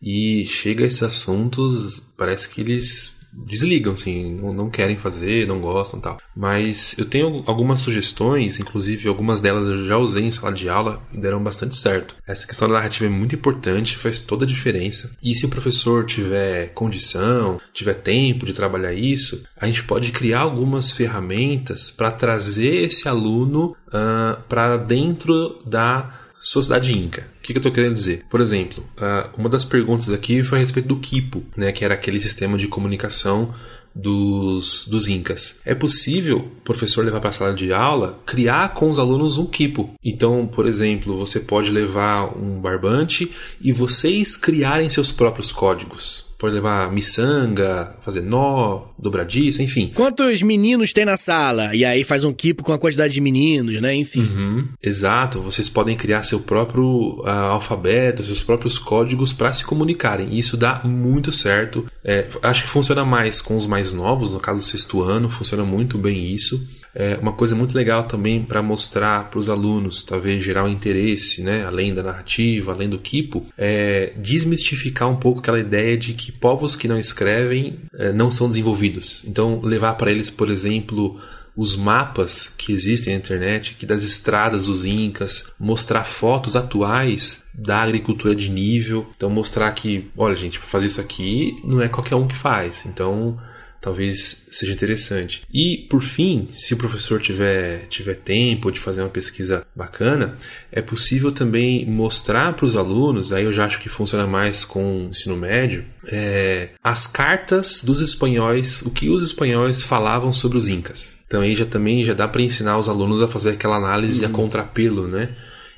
e 0.00 0.46
chega 0.46 0.84
a 0.84 0.86
esses 0.86 1.02
assuntos, 1.02 2.00
parece 2.16 2.48
que 2.48 2.60
eles 2.60 3.17
desligam, 3.46 3.92
assim, 3.92 4.34
não, 4.34 4.48
não 4.48 4.70
querem 4.70 4.96
fazer, 4.96 5.46
não 5.46 5.60
gostam 5.60 6.00
tal. 6.00 6.18
Mas 6.34 6.96
eu 6.98 7.04
tenho 7.04 7.42
algumas 7.46 7.80
sugestões, 7.80 8.58
inclusive 8.58 9.08
algumas 9.08 9.40
delas 9.40 9.68
eu 9.68 9.86
já 9.86 9.96
usei 9.96 10.24
em 10.24 10.30
sala 10.30 10.52
de 10.52 10.68
aula 10.68 11.02
e 11.12 11.18
deram 11.18 11.42
bastante 11.42 11.76
certo. 11.76 12.16
Essa 12.26 12.46
questão 12.46 12.68
da 12.68 12.74
narrativa 12.74 13.06
é 13.06 13.08
muito 13.08 13.34
importante, 13.34 13.96
faz 13.96 14.20
toda 14.20 14.44
a 14.44 14.48
diferença. 14.48 15.10
E 15.22 15.34
se 15.34 15.46
o 15.46 15.48
professor 15.48 16.04
tiver 16.04 16.68
condição, 16.68 17.60
tiver 17.72 17.94
tempo 17.94 18.46
de 18.46 18.52
trabalhar 18.52 18.92
isso, 18.92 19.44
a 19.56 19.66
gente 19.66 19.84
pode 19.84 20.12
criar 20.12 20.40
algumas 20.40 20.92
ferramentas 20.92 21.90
para 21.90 22.10
trazer 22.10 22.84
esse 22.84 23.08
aluno 23.08 23.76
uh, 23.88 24.40
para 24.48 24.76
dentro 24.76 25.60
da 25.64 26.27
Sociedade 26.38 26.96
Inca. 26.96 27.28
O 27.38 27.42
que, 27.42 27.52
que 27.52 27.58
eu 27.58 27.60
estou 27.60 27.72
querendo 27.72 27.94
dizer? 27.94 28.24
Por 28.30 28.40
exemplo, 28.40 28.84
uh, 28.96 29.28
uma 29.36 29.48
das 29.48 29.64
perguntas 29.64 30.10
aqui 30.10 30.42
foi 30.42 30.58
a 30.58 30.60
respeito 30.60 30.88
do 30.88 30.98
Kipo, 30.98 31.42
né, 31.56 31.72
que 31.72 31.84
era 31.84 31.94
aquele 31.94 32.20
sistema 32.20 32.56
de 32.56 32.68
comunicação 32.68 33.52
dos, 33.94 34.86
dos 34.86 35.08
Incas. 35.08 35.60
É 35.64 35.74
possível 35.74 36.38
o 36.38 36.62
professor 36.62 37.04
levar 37.04 37.20
para 37.20 37.30
a 37.30 37.32
sala 37.32 37.54
de 37.54 37.72
aula, 37.72 38.20
criar 38.24 38.74
com 38.74 38.88
os 38.88 38.98
alunos 38.98 39.38
um 39.38 39.46
Kipo. 39.46 39.94
Então, 40.04 40.46
por 40.46 40.66
exemplo, 40.66 41.16
você 41.16 41.40
pode 41.40 41.70
levar 41.70 42.36
um 42.38 42.60
barbante 42.60 43.30
e 43.60 43.72
vocês 43.72 44.36
criarem 44.36 44.88
seus 44.88 45.10
próprios 45.10 45.50
códigos. 45.50 46.27
Pode 46.38 46.54
levar 46.54 46.90
miçanga, 46.92 47.96
fazer 48.00 48.22
nó, 48.22 48.82
dobradiça, 48.96 49.62
enfim. 49.62 49.90
Quantos 49.92 50.40
meninos 50.42 50.92
tem 50.92 51.04
na 51.04 51.16
sala? 51.16 51.74
E 51.74 51.84
aí 51.84 52.04
faz 52.04 52.22
um 52.24 52.30
equipo 52.30 52.62
com 52.62 52.72
a 52.72 52.78
quantidade 52.78 53.12
de 53.12 53.20
meninos, 53.20 53.80
né? 53.80 53.94
Enfim. 53.94 54.20
Uhum, 54.20 54.68
exato, 54.82 55.40
vocês 55.40 55.68
podem 55.68 55.96
criar 55.96 56.22
seu 56.22 56.40
próprio 56.40 57.20
uh, 57.20 57.28
alfabeto, 57.28 58.22
seus 58.22 58.40
próprios 58.40 58.78
códigos 58.78 59.32
para 59.32 59.52
se 59.52 59.64
comunicarem. 59.64 60.28
E 60.30 60.38
isso 60.38 60.56
dá 60.56 60.80
muito 60.84 61.32
certo. 61.32 61.84
É, 62.04 62.26
acho 62.42 62.62
que 62.62 62.70
funciona 62.70 63.04
mais 63.04 63.40
com 63.40 63.56
os 63.56 63.66
mais 63.66 63.92
novos, 63.92 64.32
no 64.32 64.40
caso 64.40 64.58
do 64.58 64.64
sexto 64.64 65.02
ano, 65.02 65.28
funciona 65.28 65.64
muito 65.64 65.98
bem 65.98 66.32
isso. 66.32 66.64
É 66.94 67.16
uma 67.16 67.32
coisa 67.32 67.54
muito 67.54 67.74
legal 67.74 68.04
também 68.04 68.42
para 68.42 68.62
mostrar 68.62 69.30
para 69.30 69.38
os 69.38 69.48
alunos, 69.48 70.02
talvez 70.02 70.42
gerar 70.42 70.64
um 70.64 70.68
interesse, 70.68 71.42
né, 71.42 71.64
além 71.64 71.94
da 71.94 72.02
narrativa, 72.02 72.72
além 72.72 72.88
do 72.88 72.98
quipo, 72.98 73.46
é 73.56 74.12
desmistificar 74.16 75.08
um 75.08 75.16
pouco 75.16 75.40
aquela 75.40 75.60
ideia 75.60 75.96
de 75.96 76.14
que 76.14 76.32
povos 76.32 76.74
que 76.74 76.88
não 76.88 76.98
escrevem 76.98 77.78
é, 77.94 78.12
não 78.12 78.30
são 78.30 78.48
desenvolvidos. 78.48 79.22
Então, 79.26 79.60
levar 79.60 79.94
para 79.94 80.10
eles, 80.10 80.30
por 80.30 80.50
exemplo, 80.50 81.20
os 81.58 81.74
mapas 81.74 82.54
que 82.56 82.72
existem 82.72 83.12
na 83.12 83.18
internet, 83.18 83.74
que 83.74 83.84
das 83.84 84.04
estradas 84.04 84.66
dos 84.66 84.84
incas, 84.84 85.46
mostrar 85.58 86.04
fotos 86.04 86.54
atuais 86.54 87.42
da 87.52 87.82
agricultura 87.82 88.32
de 88.32 88.48
nível, 88.48 89.08
então 89.16 89.28
mostrar 89.28 89.72
que, 89.72 90.08
olha 90.16 90.36
gente, 90.36 90.60
fazer 90.60 90.86
isso 90.86 91.00
aqui 91.00 91.56
não 91.64 91.82
é 91.82 91.88
qualquer 91.88 92.14
um 92.14 92.28
que 92.28 92.36
faz. 92.36 92.86
Então, 92.86 93.36
talvez 93.80 94.46
seja 94.50 94.72
interessante. 94.72 95.42
E, 95.52 95.86
por 95.88 96.02
fim, 96.02 96.48
se 96.52 96.74
o 96.74 96.76
professor 96.76 97.20
tiver, 97.20 97.86
tiver 97.88 98.16
tempo 98.16 98.70
de 98.70 98.80
fazer 98.80 99.02
uma 99.02 99.08
pesquisa 99.08 99.66
bacana, 99.74 100.36
é 100.70 100.82
possível 100.82 101.30
também 101.30 101.86
mostrar 101.86 102.54
para 102.54 102.66
os 102.66 102.76
alunos, 102.76 103.32
aí 103.32 103.44
eu 103.44 103.52
já 103.52 103.66
acho 103.66 103.80
que 103.80 103.88
funciona 103.88 104.26
mais 104.26 104.64
com 104.64 105.06
o 105.06 105.08
ensino 105.10 105.36
médio, 105.36 105.84
é, 106.06 106.70
as 106.82 107.06
cartas 107.06 107.82
dos 107.84 108.00
espanhóis, 108.00 108.82
o 108.82 108.90
que 108.90 109.08
os 109.08 109.22
espanhóis 109.22 109.82
falavam 109.82 110.32
sobre 110.32 110.58
os 110.58 110.68
incas. 110.68 111.16
Então 111.26 111.42
aí 111.42 111.54
já 111.54 111.66
também 111.66 112.04
já 112.04 112.14
dá 112.14 112.26
para 112.26 112.42
ensinar 112.42 112.78
os 112.78 112.88
alunos 112.88 113.22
a 113.22 113.28
fazer 113.28 113.50
aquela 113.50 113.76
análise 113.76 114.24
uhum. 114.24 114.30
a 114.30 114.32
contrapelo, 114.32 115.06
né? 115.06 115.36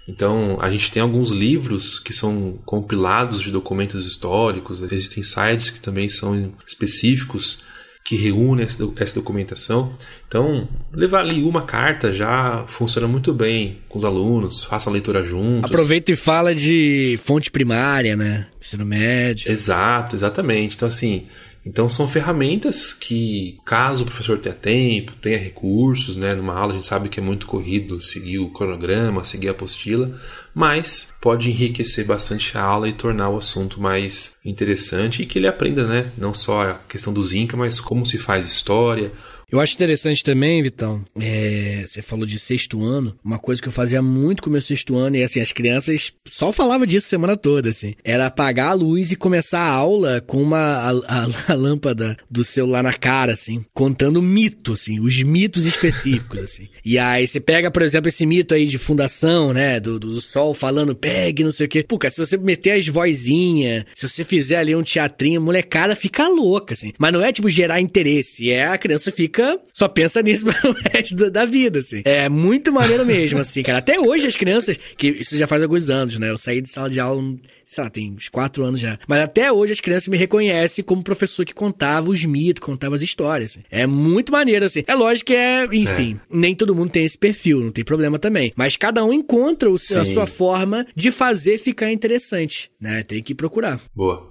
Então, 0.09 0.59
a 0.61 0.69
gente 0.69 0.91
tem 0.91 1.01
alguns 1.01 1.31
livros 1.31 2.01
que 2.01 2.13
são 2.13 2.59
compilados 2.65 3.41
de 3.41 3.53
documentos 3.53 4.07
históricos, 4.07 4.83
existem 4.83 5.23
sites 5.23 5.71
que 5.71 5.79
também 5.79 6.09
são 6.09 6.53
específicos 6.67 7.61
que 8.05 8.17
reúne 8.17 8.63
essa 8.63 9.15
documentação. 9.15 9.93
Então, 10.27 10.69
levar 10.93 11.21
ali 11.21 11.43
uma 11.43 11.63
carta 11.63 12.13
já 12.13 12.65
funciona 12.67 13.07
muito 13.07 13.33
bem 13.33 13.79
com 13.89 13.99
os 13.99 14.05
alunos, 14.05 14.65
faça 14.65 14.91
a 14.91 14.93
leitura 14.93 15.23
juntos. 15.23 15.71
Aproveita 15.71 16.13
e 16.13 16.17
fala 16.17 16.55
de 16.55 17.19
fonte 17.23 17.51
primária, 17.51 18.17
né? 18.17 18.47
Ensino 18.61 18.85
médio. 18.85 19.51
Exato, 19.51 20.17
exatamente. 20.17 20.75
Então, 20.77 20.89
assim, 20.89 21.27
então 21.65 21.89
são 21.89 22.09
ferramentas 22.09 22.95
que, 22.95 23.59
caso 23.65 24.03
o 24.03 24.07
professor 24.07 24.41
tenha 24.41 24.55
tempo, 24.55 25.13
tenha 25.21 25.39
recursos, 25.39 26.17
né, 26.17 26.35
numa 26.35 26.55
aula 26.55 26.73
a 26.73 26.77
gente 26.77 26.87
sabe 26.87 27.09
que 27.09 27.21
é 27.21 27.23
muito 27.23 27.47
corrido 27.47 28.01
seguir 28.01 28.39
o 28.39 28.49
cronograma, 28.49 29.25
seguir 29.25 29.49
a 29.49 29.51
apostila, 29.51 30.19
mas 30.55 31.13
pode 31.21 31.51
enriquecer 31.51 32.05
bastante 32.05 32.57
a 32.57 32.63
aula 32.63 32.89
e 32.89 32.93
tornar 32.93 33.29
o 33.31 33.37
assunto 33.37 33.81
mais 33.81 34.37
interessante 34.45 35.23
e 35.23 35.27
que 35.27 35.39
ele 35.39 35.47
aprenda, 35.47 35.87
né, 35.87 36.13
não 36.17 36.35
só 36.35 36.63
a 36.63 36.75
questão 36.75 37.13
dos 37.13 37.33
Inca, 37.33 37.57
mas 37.57 37.81
como 37.81 38.05
se 38.05 38.19
faz 38.19 38.49
história, 38.49 39.13
eu 39.51 39.61
acho 39.61 39.75
interessante 39.75 40.23
também, 40.23 40.63
Vitão, 40.63 41.05
é, 41.19 41.85
você 41.87 42.01
falou 42.01 42.25
de 42.25 42.39
sexto 42.39 42.85
ano, 42.85 43.17
uma 43.25 43.39
coisa 43.39 43.61
que 43.61 43.69
eu 43.69 43.73
fazia 43.73 44.01
muito 44.01 44.43
com 44.43 44.49
o 44.49 44.53
meu 44.53 44.63
sexto 44.63 44.97
ano, 44.97 45.17
e 45.17 45.23
assim, 45.23 45.41
as 45.41 45.53
crianças 45.53 46.13
só 46.31 46.53
falavam 46.53 46.87
disso 46.87 47.07
a 47.07 47.11
semana 47.11 47.37
toda, 47.37 47.71
assim, 47.71 47.95
era 48.05 48.27
apagar 48.27 48.71
a 48.71 48.75
luz 48.75 49.11
e 49.11 49.17
começar 49.17 49.61
a 49.61 49.73
aula 49.73 50.21
com 50.21 50.41
uma 50.41 50.59
a, 50.59 50.91
a, 50.91 51.29
a 51.53 51.55
lâmpada 51.55 52.17
do 52.31 52.45
celular 52.45 52.83
na 52.83 52.95
cara, 52.95 53.33
assim, 53.33 53.65
contando 53.75 54.23
mito, 54.23 54.75
assim, 54.75 55.01
os 55.01 55.21
mitos 55.23 55.67
específicos, 55.67 56.43
assim. 56.43 56.69
E 56.85 56.99
aí 56.99 57.27
você 57.27 57.41
pega, 57.41 57.71
por 57.71 57.83
exemplo, 57.83 58.09
esse 58.09 58.25
mito 58.25 58.55
aí 58.55 58.67
de 58.67 58.79
fundação, 58.79 59.53
né, 59.53 59.81
do, 59.81 59.99
do, 59.99 60.13
do 60.13 60.21
sol 60.21 60.55
falando 60.55 60.95
pegue, 60.95 61.43
não 61.43 61.53
sei 61.53 61.67
o 61.67 61.69
quê. 61.69 61.83
Pô, 61.83 61.99
cara, 61.99 62.13
se 62.13 62.25
você 62.25 62.37
meter 62.37 62.73
as 62.73 62.87
vozinhas, 62.87 63.85
se 63.95 64.09
você 64.09 64.23
fizer 64.25 64.59
ali 64.59 64.77
um 64.77 64.83
teatrinho, 64.83 65.41
a 65.41 65.45
molecada 65.45 65.97
fica 65.97 66.29
louca, 66.29 66.75
assim. 66.75 66.93
Mas 66.99 67.13
não 67.13 67.23
é, 67.23 67.33
tipo, 67.33 67.51
gerar 67.51 67.81
interesse, 67.81 68.51
é 68.51 68.69
a 68.69 68.79
criança 68.79 69.11
fica 69.11 69.40
fica, 69.41 69.61
só 69.73 69.89
pensa 69.89 70.21
nisso 70.23 70.47
pro 70.47 70.75
resto 70.93 71.31
da 71.31 71.45
vida, 71.45 71.79
assim. 71.79 72.03
É 72.05 72.29
muito 72.29 72.73
maneiro 72.73 73.05
mesmo, 73.05 73.39
assim, 73.41 73.63
cara. 73.63 73.79
Até 73.79 73.99
hoje 73.99 74.27
as 74.27 74.37
crianças, 74.37 74.79
que 74.97 75.09
isso 75.09 75.37
já 75.37 75.47
faz 75.47 75.63
alguns 75.63 75.91
anos, 75.91 76.19
né? 76.19 76.31
Eu 76.31 76.39
saí 76.39 76.61
de 76.61 76.69
sala 76.69 76.91
de 76.91 77.01
aula 77.01 77.21
sei 77.65 77.85
lá, 77.85 77.91
tem 77.91 78.13
uns 78.13 78.29
quatro 78.29 78.65
anos 78.65 78.81
já. 78.81 78.99
Mas 79.07 79.21
até 79.21 79.53
hoje 79.53 79.73
as 79.73 79.81
crianças 79.81 80.09
me 80.09 80.17
reconhecem 80.17 80.85
como 80.85 81.05
professor 81.05 81.45
que 81.45 81.55
contava 81.55 82.11
os 82.11 82.25
mitos, 82.25 82.65
contava 82.65 82.97
as 82.97 83.03
histórias. 83.03 83.53
Assim. 83.53 83.65
É 83.71 83.87
muito 83.87 84.33
maneiro, 84.33 84.65
assim. 84.65 84.83
É 84.89 84.95
lógico 84.97 85.29
que 85.29 85.37
é, 85.37 85.69
enfim, 85.71 86.19
é. 86.21 86.37
nem 86.37 86.53
todo 86.53 86.75
mundo 86.75 86.91
tem 86.91 87.05
esse 87.05 87.17
perfil, 87.17 87.61
não 87.61 87.71
tem 87.71 87.85
problema 87.85 88.19
também. 88.19 88.53
Mas 88.57 88.77
cada 88.77 89.05
um 89.05 89.13
encontra 89.13 89.71
o, 89.71 89.77
a 89.77 89.79
sua 89.79 90.27
forma 90.27 90.85
de 90.97 91.13
fazer 91.13 91.59
ficar 91.59 91.93
interessante, 91.93 92.73
né? 92.81 93.05
Tem 93.05 93.23
que 93.23 93.37
procurar. 93.37 93.81
Boa. 93.95 94.29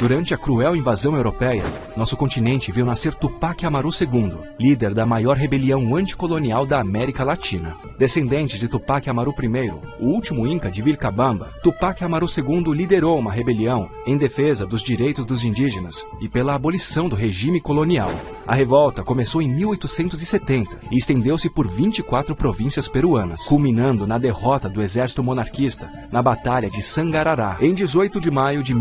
Durante 0.00 0.32
a 0.32 0.38
cruel 0.38 0.74
invasão 0.74 1.14
europeia, 1.14 1.62
nosso 1.94 2.16
continente 2.16 2.72
viu 2.72 2.86
nascer 2.86 3.14
Tupac 3.14 3.66
Amaru 3.66 3.90
II, 3.90 4.32
líder 4.58 4.94
da 4.94 5.04
maior 5.04 5.36
rebelião 5.36 5.94
anticolonial 5.94 6.64
da 6.64 6.80
América 6.80 7.22
Latina. 7.22 7.76
Descendente 7.98 8.58
de 8.58 8.66
Tupac 8.66 9.10
Amaru 9.10 9.34
I, 9.38 9.70
o 10.02 10.06
último 10.06 10.46
Inca 10.46 10.70
de 10.70 10.80
Vilcabamba, 10.80 11.52
Tupac 11.62 12.02
Amaru 12.02 12.26
II 12.34 12.72
liderou 12.72 13.18
uma 13.18 13.30
rebelião 13.30 13.90
em 14.06 14.16
defesa 14.16 14.64
dos 14.64 14.80
direitos 14.80 15.26
dos 15.26 15.44
indígenas 15.44 16.02
e 16.18 16.30
pela 16.30 16.54
abolição 16.54 17.06
do 17.06 17.14
regime 17.14 17.60
colonial. 17.60 18.10
A 18.46 18.54
revolta 18.54 19.04
começou 19.04 19.42
em 19.42 19.48
1870 19.48 20.80
e 20.90 20.96
estendeu-se 20.96 21.50
por 21.50 21.68
24 21.68 22.34
províncias 22.34 22.88
peruanas, 22.88 23.44
culminando 23.44 24.06
na 24.06 24.16
derrota 24.16 24.66
do 24.66 24.80
exército 24.80 25.22
monarquista 25.22 25.92
na 26.10 26.22
Batalha 26.22 26.70
de 26.70 26.82
Sangarará, 26.82 27.58
em 27.60 27.74
18 27.74 28.18
de 28.18 28.30
maio 28.30 28.62
de 28.62 28.74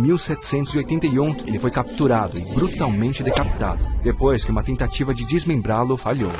1781 1.10 1.48
ele 1.48 1.60
foi 1.60 1.72
capturado 1.72 2.38
e 2.38 2.42
brutalmente 2.54 3.24
decapitado, 3.24 3.80
depois 4.04 4.46
que 4.46 4.52
uma 4.52 4.64
tentativa 4.64 5.14
de 5.14 5.26
desmembrá-lo 5.26 5.98
falhou. 5.98 6.32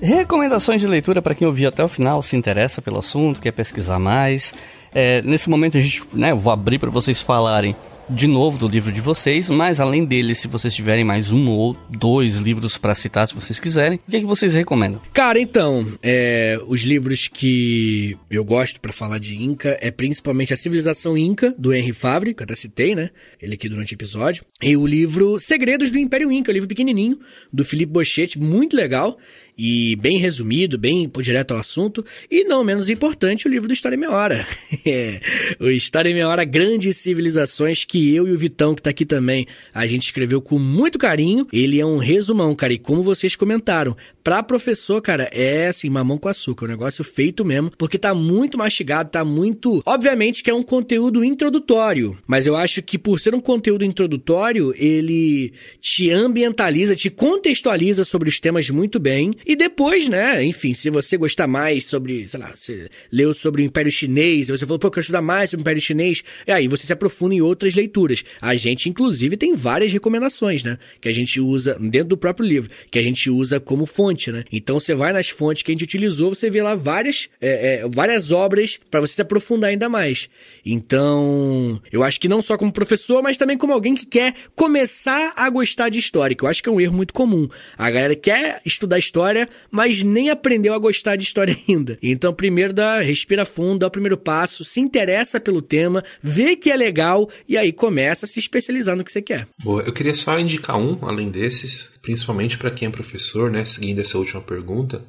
Recomendações 0.00 0.80
de 0.80 0.86
leitura 0.86 1.20
para 1.20 1.34
quem 1.34 1.46
ouviu 1.46 1.68
até 1.68 1.84
o 1.84 1.88
final, 1.88 2.22
se 2.22 2.34
interessa 2.34 2.80
pelo 2.80 2.98
assunto, 2.98 3.42
quer 3.42 3.52
pesquisar 3.52 3.98
mais. 3.98 4.54
É, 4.94 5.20
nesse 5.22 5.50
momento 5.50 5.76
a 5.76 5.80
gente, 5.80 6.02
né, 6.12 6.30
eu 6.30 6.38
vou 6.38 6.52
abrir 6.52 6.78
para 6.78 6.88
vocês 6.88 7.20
falarem 7.20 7.76
de 8.10 8.26
novo 8.26 8.58
do 8.58 8.68
livro 8.68 8.90
de 8.90 9.00
vocês, 9.00 9.50
mas 9.50 9.80
além 9.80 10.04
dele, 10.04 10.34
se 10.34 10.48
vocês 10.48 10.74
tiverem 10.74 11.04
mais 11.04 11.32
um 11.32 11.48
ou 11.48 11.76
dois 11.88 12.38
livros 12.38 12.78
para 12.78 12.94
citar, 12.94 13.28
se 13.28 13.34
vocês 13.34 13.60
quiserem, 13.60 13.98
o 14.06 14.10
que, 14.10 14.16
é 14.16 14.20
que 14.20 14.26
vocês 14.26 14.54
recomendam? 14.54 15.00
Cara, 15.12 15.38
então, 15.38 15.86
é, 16.02 16.58
os 16.66 16.82
livros 16.82 17.28
que 17.28 18.16
eu 18.30 18.44
gosto 18.44 18.80
para 18.80 18.92
falar 18.92 19.18
de 19.18 19.42
Inca 19.42 19.76
é 19.80 19.90
principalmente 19.90 20.54
A 20.54 20.56
Civilização 20.56 21.16
Inca, 21.16 21.54
do 21.58 21.72
Henry 21.72 21.92
Favre, 21.92 22.34
que 22.34 22.42
eu 22.42 22.44
até 22.44 22.54
citei, 22.54 22.94
né? 22.94 23.10
Ele 23.40 23.54
aqui 23.54 23.68
durante 23.68 23.92
o 23.92 23.96
episódio. 23.96 24.44
E 24.62 24.76
o 24.76 24.86
livro 24.86 25.38
Segredos 25.40 25.90
do 25.90 25.98
Império 25.98 26.32
Inca, 26.32 26.50
um 26.50 26.54
livro 26.54 26.68
pequenininho, 26.68 27.18
do 27.52 27.64
Felipe 27.64 27.92
Bochetti, 27.92 28.38
muito 28.38 28.76
legal 28.76 29.18
e 29.58 29.96
bem 29.96 30.18
resumido, 30.18 30.78
bem 30.78 31.10
direto 31.20 31.52
ao 31.52 31.58
assunto, 31.58 32.04
e 32.30 32.44
não 32.44 32.62
menos 32.62 32.88
importante, 32.88 33.48
o 33.48 33.50
livro 33.50 33.66
do 33.66 33.74
História 33.74 33.96
em 33.96 33.98
Meia 33.98 34.12
Hora. 34.12 34.46
é, 34.86 35.20
o 35.58 35.68
História 35.68 36.08
em 36.08 36.14
Meia 36.14 36.28
Hora, 36.28 36.44
Grandes 36.44 36.98
Civilizações, 36.98 37.84
que 37.84 38.14
eu 38.14 38.28
e 38.28 38.32
o 38.32 38.38
Vitão, 38.38 38.74
que 38.74 38.82
tá 38.82 38.90
aqui 38.90 39.04
também, 39.04 39.46
a 39.74 39.86
gente 39.86 40.04
escreveu 40.04 40.40
com 40.40 40.58
muito 40.58 40.98
carinho. 40.98 41.46
Ele 41.52 41.80
é 41.80 41.84
um 41.84 41.98
resumão, 41.98 42.54
cara, 42.54 42.72
e 42.72 42.78
como 42.78 43.02
vocês 43.02 43.34
comentaram, 43.34 43.96
pra 44.22 44.42
professor, 44.42 45.00
cara, 45.00 45.28
é 45.32 45.68
assim, 45.68 45.90
mamão 45.90 46.18
com 46.18 46.28
açúcar, 46.28 46.66
um 46.66 46.68
negócio 46.68 47.02
feito 47.02 47.44
mesmo, 47.44 47.72
porque 47.76 47.98
tá 47.98 48.14
muito 48.14 48.56
mastigado, 48.56 49.10
tá 49.10 49.24
muito... 49.24 49.82
Obviamente 49.84 50.42
que 50.42 50.50
é 50.50 50.54
um 50.54 50.62
conteúdo 50.62 51.24
introdutório, 51.24 52.16
mas 52.26 52.46
eu 52.46 52.54
acho 52.54 52.82
que 52.82 52.98
por 52.98 53.18
ser 53.18 53.34
um 53.34 53.40
conteúdo 53.40 53.84
introdutório, 53.84 54.72
ele 54.76 55.52
te 55.80 56.10
ambientaliza, 56.10 56.94
te 56.94 57.10
contextualiza 57.10 58.04
sobre 58.04 58.28
os 58.28 58.38
temas 58.38 58.68
muito 58.70 59.00
bem, 59.00 59.34
e 59.48 59.56
depois, 59.56 60.10
né, 60.10 60.44
enfim, 60.44 60.74
se 60.74 60.90
você 60.90 61.16
gostar 61.16 61.46
mais 61.46 61.86
sobre, 61.86 62.28
sei 62.28 62.38
lá, 62.38 62.52
você 62.54 62.90
leu 63.10 63.32
sobre 63.32 63.62
o 63.62 63.64
Império 63.64 63.90
Chinês, 63.90 64.48
você 64.48 64.66
falou, 64.66 64.78
pô, 64.78 64.88
eu 64.88 64.90
quero 64.90 65.00
estudar 65.00 65.22
mais 65.22 65.48
sobre 65.48 65.62
o 65.62 65.64
Império 65.64 65.80
Chinês, 65.80 66.22
e 66.46 66.52
aí 66.52 66.68
você 66.68 66.84
se 66.84 66.92
aprofunda 66.92 67.34
em 67.34 67.40
outras 67.40 67.74
leituras. 67.74 68.22
A 68.42 68.54
gente, 68.54 68.90
inclusive, 68.90 69.38
tem 69.38 69.54
várias 69.54 69.90
recomendações, 69.90 70.62
né, 70.62 70.76
que 71.00 71.08
a 71.08 71.14
gente 71.14 71.40
usa 71.40 71.78
dentro 71.80 72.08
do 72.08 72.18
próprio 72.18 72.46
livro, 72.46 72.70
que 72.90 72.98
a 72.98 73.02
gente 73.02 73.30
usa 73.30 73.58
como 73.58 73.86
fonte, 73.86 74.30
né. 74.30 74.44
Então 74.52 74.78
você 74.78 74.94
vai 74.94 75.14
nas 75.14 75.30
fontes 75.30 75.62
que 75.62 75.70
a 75.70 75.74
gente 75.74 75.84
utilizou, 75.84 76.34
você 76.34 76.50
vê 76.50 76.62
lá 76.62 76.74
várias, 76.74 77.30
é, 77.40 77.76
é, 77.76 77.88
várias 77.88 78.30
obras 78.30 78.78
para 78.90 79.00
você 79.00 79.14
se 79.14 79.22
aprofundar 79.22 79.70
ainda 79.70 79.88
mais. 79.88 80.28
Então, 80.62 81.80
eu 81.90 82.02
acho 82.02 82.20
que 82.20 82.28
não 82.28 82.42
só 82.42 82.58
como 82.58 82.70
professor, 82.70 83.22
mas 83.22 83.38
também 83.38 83.56
como 83.56 83.72
alguém 83.72 83.94
que 83.94 84.04
quer 84.04 84.34
começar 84.54 85.32
a 85.34 85.48
gostar 85.48 85.88
de 85.88 85.98
história, 85.98 86.36
que 86.36 86.44
eu 86.44 86.48
acho 86.48 86.62
que 86.62 86.68
é 86.68 86.72
um 86.72 86.80
erro 86.80 86.94
muito 86.94 87.14
comum. 87.14 87.48
A 87.78 87.90
galera 87.90 88.14
quer 88.14 88.60
estudar 88.66 88.98
história 88.98 89.37
história, 89.38 89.48
mas 89.70 90.02
nem 90.02 90.30
aprendeu 90.30 90.74
a 90.74 90.78
gostar 90.78 91.16
de 91.16 91.22
história 91.24 91.56
ainda. 91.68 91.98
Então, 92.02 92.32
primeiro 92.32 92.72
dá, 92.72 93.00
respira 93.00 93.44
fundo, 93.44 93.80
dá 93.80 93.86
o 93.86 93.90
primeiro 93.90 94.16
passo, 94.16 94.64
se 94.64 94.80
interessa 94.80 95.38
pelo 95.38 95.62
tema, 95.62 96.02
vê 96.22 96.56
que 96.56 96.70
é 96.70 96.76
legal 96.76 97.28
e 97.48 97.56
aí 97.56 97.72
começa 97.72 98.26
a 98.26 98.28
se 98.28 98.40
especializar 98.40 98.96
no 98.96 99.04
que 99.04 99.12
você 99.12 99.22
quer. 99.22 99.46
Boa, 99.62 99.82
eu 99.82 99.92
queria 99.92 100.14
só 100.14 100.38
indicar 100.38 100.76
um, 100.76 100.98
além 101.02 101.30
desses, 101.30 101.92
principalmente 102.02 102.58
para 102.58 102.70
quem 102.70 102.88
é 102.88 102.90
professor, 102.90 103.50
né, 103.50 103.64
seguindo 103.64 104.00
essa 104.00 104.18
última 104.18 104.40
pergunta. 104.40 105.04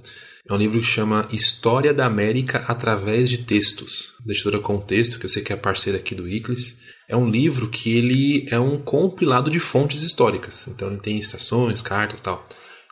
É 0.47 0.53
um 0.53 0.57
livro 0.57 0.79
que 0.79 0.85
chama 0.85 1.27
História 1.31 1.93
da 1.93 2.07
América 2.07 2.65
através 2.67 3.29
de 3.29 3.39
textos, 3.39 4.13
da 4.25 4.33
editora 4.33 4.59
Contexto, 4.59 5.19
que 5.19 5.25
eu 5.25 5.29
sei 5.29 5.43
que 5.43 5.53
é 5.53 5.55
parceira 5.55 5.99
aqui 5.99 6.15
do 6.15 6.27
ICLES. 6.27 6.79
É 7.07 7.15
um 7.15 7.29
livro 7.29 7.69
que 7.69 7.95
ele 7.95 8.47
é 8.49 8.59
um 8.59 8.79
compilado 8.79 9.51
de 9.51 9.59
fontes 9.59 10.01
históricas. 10.01 10.67
Então 10.67 10.87
ele 10.87 10.99
tem 10.99 11.19
estações, 11.19 11.83
cartas, 11.83 12.19
tal. 12.19 12.47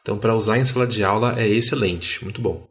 Então 0.08 0.18
para 0.18 0.34
usar 0.34 0.58
em 0.58 0.64
sala 0.64 0.88
de 0.88 1.04
aula 1.04 1.38
é 1.38 1.46
excelente, 1.46 2.24
muito 2.24 2.40
bom. 2.40 2.66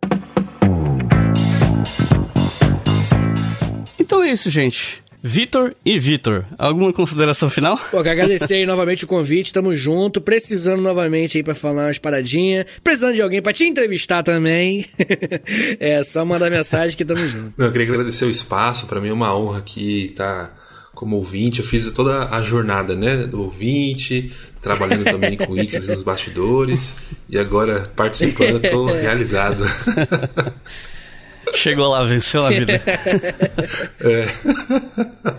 Então 4.00 4.22
é 4.22 4.32
isso, 4.32 4.48
gente. 4.48 5.04
Vitor 5.22 5.76
e 5.84 5.98
Vitor, 5.98 6.46
alguma 6.56 6.94
consideração 6.94 7.50
final? 7.50 7.76
Pô, 7.90 8.02
quero 8.02 8.22
agradecer 8.22 8.54
aí 8.54 8.64
novamente 8.66 9.04
o 9.04 9.06
convite, 9.06 9.52
tamo 9.52 9.74
junto, 9.74 10.18
precisando 10.18 10.80
novamente 10.80 11.36
aí 11.36 11.44
pra 11.44 11.54
falar 11.54 11.88
umas 11.88 11.98
paradinhas, 11.98 12.64
precisando 12.82 13.14
de 13.14 13.20
alguém 13.20 13.42
pra 13.42 13.52
te 13.52 13.64
entrevistar 13.64 14.22
também. 14.22 14.86
é, 15.78 16.02
só 16.04 16.24
mandar 16.24 16.48
mensagem 16.48 16.96
que 16.96 17.04
tamo 17.04 17.26
junto. 17.26 17.52
Não, 17.58 17.66
eu 17.66 17.72
queria 17.72 17.86
agradecer 17.86 18.24
o 18.24 18.30
espaço, 18.30 18.86
para 18.86 18.98
mim 18.98 19.08
é 19.08 19.12
uma 19.12 19.36
honra 19.36 19.58
aqui 19.58 20.06
estar 20.06 20.46
tá 20.46 20.65
como 20.96 21.16
ouvinte, 21.16 21.60
eu 21.60 21.64
fiz 21.64 21.92
toda 21.92 22.26
a 22.30 22.42
jornada, 22.42 22.96
né, 22.96 23.18
do 23.18 23.42
ouvinte, 23.42 24.32
trabalhando 24.62 25.04
também 25.04 25.36
com 25.36 25.52
o 25.52 25.58
Icas 25.58 25.86
nos 25.86 26.02
bastidores, 26.02 26.96
e 27.28 27.38
agora 27.38 27.92
participando, 27.94 28.60
tô 28.62 28.86
realizado. 28.96 29.62
Chegou 31.54 31.88
lá, 31.88 32.02
venceu 32.04 32.44
a 32.44 32.50
vida. 32.50 32.82
é. 34.00 34.26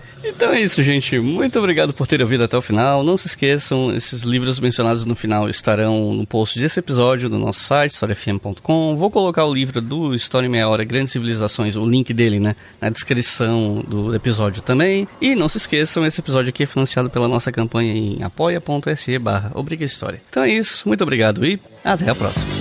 Então 0.23 0.51
é 0.51 0.61
isso, 0.61 0.84
gente. 0.84 1.17
Muito 1.19 1.57
obrigado 1.57 1.93
por 1.93 2.05
terem 2.05 2.23
ouvido 2.23 2.43
até 2.43 2.57
o 2.57 2.61
final. 2.61 3.03
Não 3.03 3.17
se 3.17 3.27
esqueçam, 3.27 3.95
esses 3.95 4.23
livros 4.23 4.59
mencionados 4.59 5.05
no 5.05 5.15
final 5.15 5.49
estarão 5.49 6.13
no 6.13 6.27
post 6.27 6.59
desse 6.59 6.79
episódio 6.79 7.29
do 7.29 7.38
nosso 7.38 7.61
site, 7.61 7.93
historiafm.com. 7.93 8.95
Vou 8.97 9.09
colocar 9.09 9.45
o 9.45 9.53
livro 9.53 9.79
do 9.81 10.13
História 10.13 10.47
em 10.47 10.49
Meia 10.49 10.67
Hora, 10.67 10.84
Grandes 10.84 11.13
Civilizações, 11.13 11.75
o 11.75 11.85
link 11.85 12.13
dele, 12.13 12.39
né, 12.39 12.55
na 12.81 12.89
descrição 12.89 13.84
do 13.88 14.13
episódio 14.13 14.61
também. 14.61 15.07
E 15.21 15.34
não 15.34 15.47
se 15.47 15.57
esqueçam, 15.57 16.05
esse 16.05 16.19
episódio 16.19 16.49
aqui 16.49 16.63
é 16.63 16.65
financiado 16.65 17.09
pela 17.09 17.27
nossa 17.27 17.51
campanha 17.51 17.93
em 17.93 18.23
apoia.se 18.23 19.17
barra 19.19 19.51
História. 19.79 20.21
Então 20.29 20.43
é 20.43 20.49
isso, 20.49 20.88
muito 20.88 21.03
obrigado 21.03 21.45
e 21.45 21.59
até 21.84 22.09
a 22.09 22.15
próxima. 22.15 22.51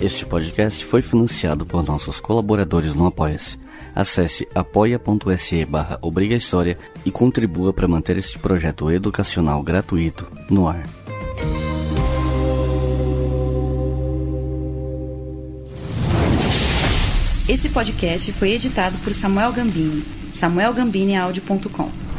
Este 0.00 0.24
podcast 0.24 0.84
foi 0.84 1.02
financiado 1.02 1.66
por 1.66 1.86
nossos 1.86 2.20
colaboradores 2.20 2.94
no 2.94 3.06
Apoia-se. 3.06 3.58
Acesse 3.94 4.48
apoia.se 4.54 5.64
barra 5.64 5.98
Obriga 6.00 6.34
História 6.34 6.78
e 7.04 7.10
contribua 7.10 7.72
para 7.72 7.86
manter 7.86 8.16
este 8.16 8.38
projeto 8.38 8.90
educacional 8.90 9.62
gratuito 9.62 10.26
no 10.48 10.68
ar. 10.68 10.99
Esse 17.50 17.68
podcast 17.70 18.30
foi 18.30 18.52
editado 18.52 18.96
por 18.98 19.12
Samuel 19.12 19.52
Gambini, 19.52 20.04
samuelgambiniaudio.com. 20.30 22.09